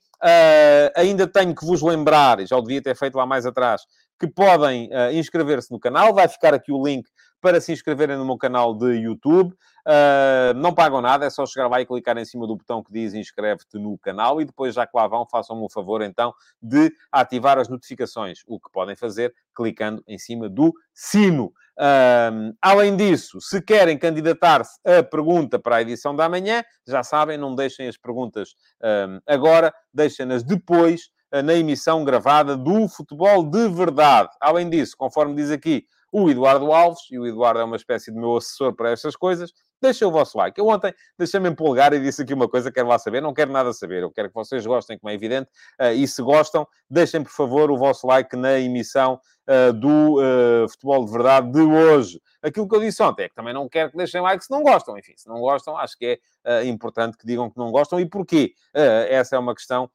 ainda 0.96 1.28
tenho 1.28 1.54
que 1.54 1.64
vos 1.64 1.80
lembrar, 1.80 2.44
já 2.44 2.56
o 2.56 2.60
devia 2.60 2.82
ter 2.82 2.96
feito 2.96 3.14
lá 3.14 3.24
mais 3.24 3.46
atrás, 3.46 3.82
que 4.18 4.26
podem 4.26 4.90
inscrever-se 5.12 5.70
no 5.70 5.78
canal. 5.78 6.12
Vai 6.12 6.26
ficar 6.26 6.52
aqui 6.52 6.72
o 6.72 6.84
link 6.84 7.08
para 7.42 7.60
se 7.60 7.72
inscreverem 7.72 8.16
no 8.16 8.24
meu 8.24 8.38
canal 8.38 8.72
de 8.72 8.86
YouTube. 8.94 9.52
Uh, 9.84 10.54
não 10.54 10.72
pagam 10.72 11.00
nada, 11.00 11.26
é 11.26 11.30
só 11.30 11.44
chegar 11.44 11.66
lá 11.66 11.80
e 11.80 11.84
clicar 11.84 12.16
em 12.16 12.24
cima 12.24 12.46
do 12.46 12.56
botão 12.56 12.84
que 12.84 12.92
diz 12.92 13.14
inscreve-te 13.14 13.78
no 13.78 13.98
canal 13.98 14.40
e 14.40 14.44
depois, 14.44 14.76
já 14.76 14.86
que 14.86 14.96
lá 14.96 15.08
vão, 15.08 15.26
façam-me 15.26 15.64
o 15.64 15.68
favor 15.68 16.02
então 16.02 16.32
de 16.62 16.94
ativar 17.10 17.58
as 17.58 17.68
notificações, 17.68 18.42
o 18.46 18.60
que 18.60 18.70
podem 18.70 18.94
fazer 18.94 19.34
clicando 19.54 20.02
em 20.06 20.16
cima 20.18 20.48
do 20.48 20.72
sino. 20.94 21.46
Uh, 21.76 22.54
além 22.62 22.96
disso, 22.96 23.40
se 23.40 23.60
querem 23.60 23.98
candidatar-se 23.98 24.78
a 24.84 25.02
pergunta 25.02 25.58
para 25.58 25.76
a 25.76 25.82
edição 25.82 26.14
da 26.14 26.28
manhã, 26.28 26.62
já 26.86 27.02
sabem, 27.02 27.36
não 27.36 27.56
deixem 27.56 27.88
as 27.88 27.98
perguntas 27.98 28.50
uh, 28.80 29.20
agora, 29.26 29.74
deixem-nas 29.92 30.44
depois 30.44 31.10
na 31.46 31.54
emissão 31.54 32.04
gravada 32.04 32.54
do 32.58 32.86
Futebol 32.88 33.42
de 33.42 33.66
Verdade. 33.70 34.28
Além 34.38 34.68
disso, 34.68 34.94
conforme 34.98 35.34
diz 35.34 35.50
aqui 35.50 35.86
o 36.12 36.30
Eduardo 36.30 36.70
Alves, 36.70 37.00
e 37.10 37.18
o 37.18 37.26
Eduardo 37.26 37.58
é 37.60 37.64
uma 37.64 37.76
espécie 37.76 38.12
de 38.12 38.18
meu 38.18 38.36
assessor 38.36 38.74
para 38.74 38.90
estas 38.90 39.16
coisas, 39.16 39.50
deixem 39.80 40.06
o 40.06 40.10
vosso 40.10 40.38
like. 40.38 40.58
Eu 40.58 40.68
ontem 40.68 40.94
deixei-me 41.18 41.48
empolgar 41.48 41.92
e 41.92 42.00
disse 42.00 42.22
aqui 42.22 42.32
uma 42.32 42.48
coisa, 42.48 42.70
quero 42.70 42.86
lá 42.86 42.98
saber, 42.98 43.20
não 43.20 43.34
quero 43.34 43.50
nada 43.50 43.72
saber, 43.72 44.02
eu 44.02 44.10
quero 44.10 44.28
que 44.28 44.34
vocês 44.34 44.64
gostem, 44.64 44.98
como 44.98 45.10
é 45.10 45.14
evidente, 45.14 45.50
uh, 45.80 45.92
e 45.92 46.06
se 46.06 46.22
gostam, 46.22 46.66
deixem, 46.88 47.22
por 47.22 47.32
favor, 47.32 47.70
o 47.70 47.76
vosso 47.76 48.06
like 48.06 48.36
na 48.36 48.60
emissão 48.60 49.18
uh, 49.48 49.72
do 49.72 50.20
uh, 50.20 50.68
Futebol 50.68 51.04
de 51.04 51.12
Verdade 51.12 51.50
de 51.50 51.60
hoje. 51.60 52.20
Aquilo 52.42 52.68
que 52.68 52.76
eu 52.76 52.80
disse 52.80 53.02
ontem 53.02 53.24
é 53.24 53.28
que 53.28 53.34
também 53.34 53.54
não 53.54 53.68
quero 53.68 53.90
que 53.90 53.96
deixem 53.96 54.20
like 54.20 54.44
se 54.44 54.50
não 54.50 54.62
gostam. 54.62 54.98
Enfim, 54.98 55.14
se 55.16 55.28
não 55.28 55.40
gostam, 55.40 55.76
acho 55.76 55.96
que 55.96 56.20
é 56.44 56.64
importante 56.64 57.16
que 57.16 57.26
digam 57.26 57.50
que 57.50 57.56
não 57.56 57.70
gostam 57.70 58.00
e 58.00 58.08
porquê. 58.08 58.52
essa 58.74 59.36
é 59.36 59.38
uma 59.38 59.54
questão 59.54 59.88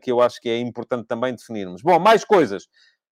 que 0.00 0.12
eu 0.12 0.20
acho 0.20 0.40
que 0.40 0.48
é 0.48 0.60
importante 0.60 1.08
também 1.08 1.34
definirmos. 1.34 1.82
Bom, 1.82 1.98
mais 1.98 2.24
coisas. 2.24 2.68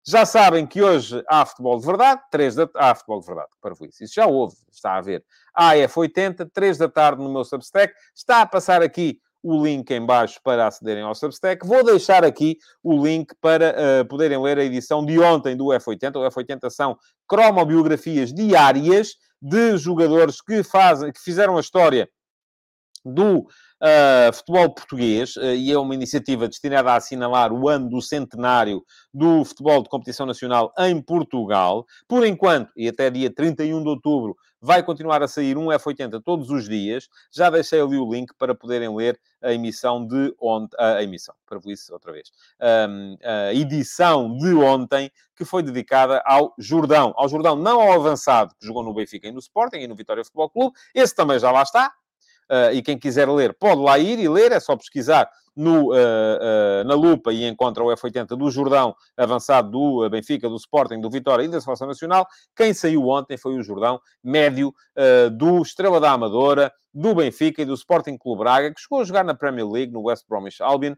Já 0.07 0.25
sabem 0.25 0.67
que 0.67 0.83
hoje 0.83 1.23
há 1.29 1.45
futebol 1.45 1.79
de 1.79 1.87
verdade, 1.87 2.23
3 2.31 2.55
da 2.55 2.69
há 2.75 2.95
futebol 2.95 3.21
de 3.21 3.27
verdade, 3.27 3.49
para 3.61 3.75
isso. 3.87 4.05
Isso 4.05 4.15
já 4.15 4.27
houve, 4.27 4.57
está 4.71 4.97
a 4.97 5.01
ver. 5.01 5.25
AF80, 5.59 6.51
3 6.53 6.79
da 6.79 6.89
tarde 6.89 7.23
no 7.23 7.31
meu 7.31 7.45
Substack. 7.45 7.93
Está 8.15 8.41
a 8.41 8.47
passar 8.47 8.83
aqui 8.83 9.21
o 9.43 9.63
link 9.63 9.91
em 9.91 10.05
baixo 10.05 10.41
para 10.43 10.67
acederem 10.67 11.03
ao 11.03 11.15
Substack. 11.15 11.67
Vou 11.67 11.85
deixar 11.85 12.25
aqui 12.25 12.59
o 12.83 13.05
link 13.05 13.35
para 13.41 13.75
uh, 13.75 14.09
poderem 14.09 14.41
ler 14.41 14.59
a 14.59 14.65
edição 14.65 15.05
de 15.05 15.19
ontem 15.19 15.57
do 15.57 15.67
F80. 15.67 16.17
O 16.17 16.31
F80 16.31 16.71
são 16.71 16.97
cromobiografias 17.27 18.33
diárias 18.33 19.17
de 19.41 19.77
jogadores 19.79 20.41
que 20.41 20.63
fazem, 20.63 21.13
que 21.13 21.21
fizeram 21.21 21.57
a 21.57 21.61
história 21.61 22.09
do 23.05 23.41
uh, 23.41 24.33
futebol 24.33 24.75
português, 24.75 25.37
uh, 25.37 25.55
e 25.55 25.73
é 25.73 25.79
uma 25.79 25.95
iniciativa 25.95 26.47
destinada 26.47 26.93
a 26.93 26.97
assinalar 26.97 27.53
o 27.53 27.69
ano 27.69 27.89
do 27.89 28.01
centenário 28.03 28.85
do 29.13 29.45
futebol 29.45 29.83
de 29.83 29.89
competição 29.89 30.27
nacional 30.27 30.73
em 30.79 31.01
Portugal. 31.01 31.87
Por 32.07 32.27
enquanto, 32.27 32.71
e 32.77 32.89
até 32.89 33.11
dia 33.11 33.33
31 33.33 33.83
de 33.83 33.89
outubro, 33.89 34.37
vai 34.61 34.83
continuar 34.83 35.23
a 35.23 35.29
sair 35.29 35.57
um 35.57 35.67
F80 35.67 36.21
todos 36.23 36.51
os 36.51 36.69
dias. 36.69 37.09
Já 37.33 37.49
deixei 37.49 37.81
ali 37.81 37.97
o 37.97 38.13
link 38.13 38.35
para 38.39 38.55
poderem 38.55 38.95
ler 38.95 39.19
a 39.43 39.53
emissão 39.55 40.07
de 40.07 40.35
ontem, 40.39 40.77
a 40.79 41.03
emissão, 41.03 41.35
para 41.47 41.59
isso 41.67 41.93
outra 41.95 42.13
vez, 42.13 42.31
a 42.61 43.55
edição 43.55 44.37
de 44.37 44.55
ontem, 44.55 45.11
que 45.35 45.47
foi 45.47 45.63
dedicada 45.63 46.23
ao 46.27 46.55
Jordão. 46.59 47.15
Ao 47.17 47.27
Jordão, 47.27 47.57
não 47.57 47.81
ao 47.81 47.93
avançado, 47.93 48.55
que 48.61 48.67
jogou 48.67 48.83
no 48.83 48.93
Benfica 48.93 49.29
e 49.29 49.33
no 49.33 49.39
Sporting 49.39 49.79
e 49.79 49.89
no 49.89 49.95
Vitória 49.95 50.23
Futebol 50.23 50.51
Clube. 50.51 50.77
Esse 50.95 51.15
também 51.15 51.39
já 51.39 51.51
lá 51.51 51.63
está, 51.63 51.91
uh, 52.51 52.75
e 52.75 52.83
quem 52.83 52.99
quiser 52.99 53.29
ler 53.29 53.55
pode 53.59 53.81
lá 53.81 53.99
ir 53.99 54.19
e 54.19 54.29
ler, 54.29 54.53
é 54.53 54.61
só 54.61 54.77
pesquisar 54.77 55.31
no, 55.57 55.93
uh, 55.93 55.95
uh, 55.95 56.85
na 56.85 56.95
lupa 56.95 57.33
e 57.33 57.45
encontra 57.47 57.83
o 57.83 57.89
F80 57.89 58.37
do 58.37 58.51
Jordão, 58.51 58.95
avançado 59.17 59.71
do 59.71 60.11
Benfica, 60.11 60.49
do 60.49 60.57
Sporting, 60.57 61.01
do 61.01 61.11
Vitória 61.11 61.45
e 61.45 61.49
da 61.49 61.61
Seleção 61.61 61.87
Nacional. 61.87 62.27
Quem 62.57 62.75
saiu 62.75 63.09
ontem 63.09 63.37
foi 63.37 63.57
o 63.59 63.63
Jordão, 63.63 64.01
médio 64.23 64.75
do 65.33 65.63
Estrela 65.63 65.99
da 66.01 66.13
Amadora, 66.13 66.73
do 66.93 67.15
Benfica 67.15 67.63
e 67.63 67.65
do 67.65 67.75
Sporting 67.75 68.17
Clube 68.17 68.41
Braga, 68.41 68.73
que 68.75 68.81
chegou 68.81 69.01
a 69.01 69.05
jogar 69.05 69.25
na 69.25 69.35
Premier 69.35 69.67
League, 69.67 69.93
no 69.93 70.03
West 70.03 70.27
Bromwich 70.29 70.63
Albion, 70.63 70.95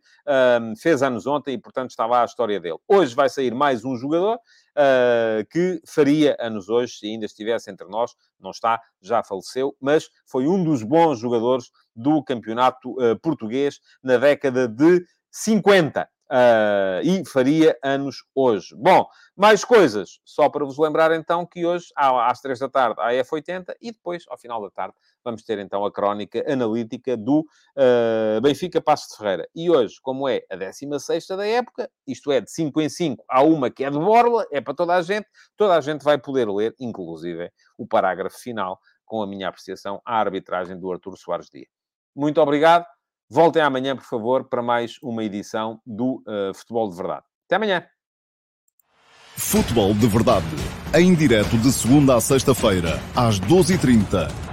um, 0.61 0.77
fez 0.77 1.03
anos 1.03 1.27
ontem 1.27 1.55
e, 1.55 1.59
portanto, 1.59 1.91
estava 1.91 2.23
a 2.23 2.25
história 2.25 2.59
dele. 2.59 2.79
Hoje 2.89 3.15
vai 3.15 3.29
sair 3.29 3.55
mais 3.55 3.85
um 3.85 3.97
jogador 3.97 4.37
uh, 4.37 5.47
que 5.51 5.81
faria 5.87 6.37
anos 6.41 6.69
hoje, 6.69 6.95
se 6.95 7.07
ainda 7.07 7.27
estivesse 7.27 7.71
entre 7.71 7.87
nós, 7.89 8.13
não 8.41 8.51
está, 8.51 8.81
já 9.01 9.23
faleceu, 9.23 9.77
mas 9.81 10.09
foi 10.27 10.47
um 10.47 10.63
dos 10.63 10.83
bons 10.83 11.19
jogadores 11.19 11.71
do 11.95 12.23
campeonato 12.23 12.93
uh, 12.93 13.19
português 13.21 13.79
na 14.03 14.17
década 14.17 14.67
de 14.67 15.05
50. 15.31 16.09
Uh, 16.33 17.05
e 17.05 17.23
faria 17.27 17.77
anos 17.85 18.25
hoje. 18.35 18.75
Bom, 18.75 19.07
mais 19.37 19.67
coisas. 19.67 20.19
Só 20.25 20.49
para 20.49 20.65
vos 20.65 20.79
lembrar 20.79 21.15
então 21.15 21.45
que 21.45 21.67
hoje, 21.67 21.89
às 21.95 22.41
três 22.41 22.59
da 22.59 22.71
tarde, 22.71 22.99
a 23.01 23.11
F80 23.13 23.75
e 23.79 23.93
depois, 23.93 24.25
ao 24.31 24.39
final 24.39 24.63
da 24.63 24.71
tarde, 24.71 24.95
vamos 25.23 25.43
ter 25.43 25.59
então 25.59 25.85
a 25.85 25.93
crónica 25.93 26.43
analítica 26.51 27.19
do 27.19 27.41
uh, 27.41 28.41
Benfica 28.41 28.81
Passos 28.81 29.11
de 29.11 29.19
Ferreira. 29.19 29.47
E 29.55 29.69
hoje, 29.69 29.97
como 30.01 30.27
é 30.27 30.43
a 30.51 30.57
16 30.57 31.27
da 31.27 31.47
época, 31.47 31.91
isto 32.07 32.33
é, 32.33 32.41
de 32.41 32.51
5 32.51 32.81
em 32.81 32.89
5, 32.89 33.23
há 33.29 33.43
uma 33.43 33.71
que 33.71 33.85
é 33.85 33.91
de 33.91 33.99
borla, 33.99 34.47
é 34.51 34.59
para 34.59 34.73
toda 34.73 34.95
a 34.95 35.03
gente, 35.03 35.29
toda 35.55 35.77
a 35.77 35.83
gente 35.83 36.03
vai 36.03 36.17
poder 36.17 36.49
ler, 36.49 36.75
inclusive, 36.81 37.53
o 37.77 37.87
parágrafo 37.87 38.39
final, 38.39 38.81
com 39.05 39.23
a 39.23 39.27
minha 39.27 39.49
apreciação 39.49 40.01
à 40.03 40.19
arbitragem 40.19 40.81
do 40.81 40.91
Artur 40.91 41.15
Soares 41.19 41.51
Dia. 41.51 41.67
Muito 42.17 42.41
obrigado. 42.41 42.87
Voltem 43.35 43.63
amanhã, 43.63 43.97
por 43.97 44.05
favor, 44.05 44.45
para 44.47 44.61
mais 44.61 44.99
uma 45.03 45.25
edição 45.25 45.81
do 45.87 46.23
uh, 46.29 46.53
Futebol 46.53 46.91
de 46.91 46.97
Verdade. 46.97 47.23
Até 47.47 47.57
amanhã. 47.57 47.83
Futebol 49.39 49.95
de 49.95 50.07
Verdade. 50.07 50.45
Em 50.95 51.15
direto 51.15 51.57
de 51.57 51.73
segunda 51.73 52.15
a 52.15 52.21
sexta-feira, 52.21 53.01
às 53.17 53.41
12h30 53.41 54.52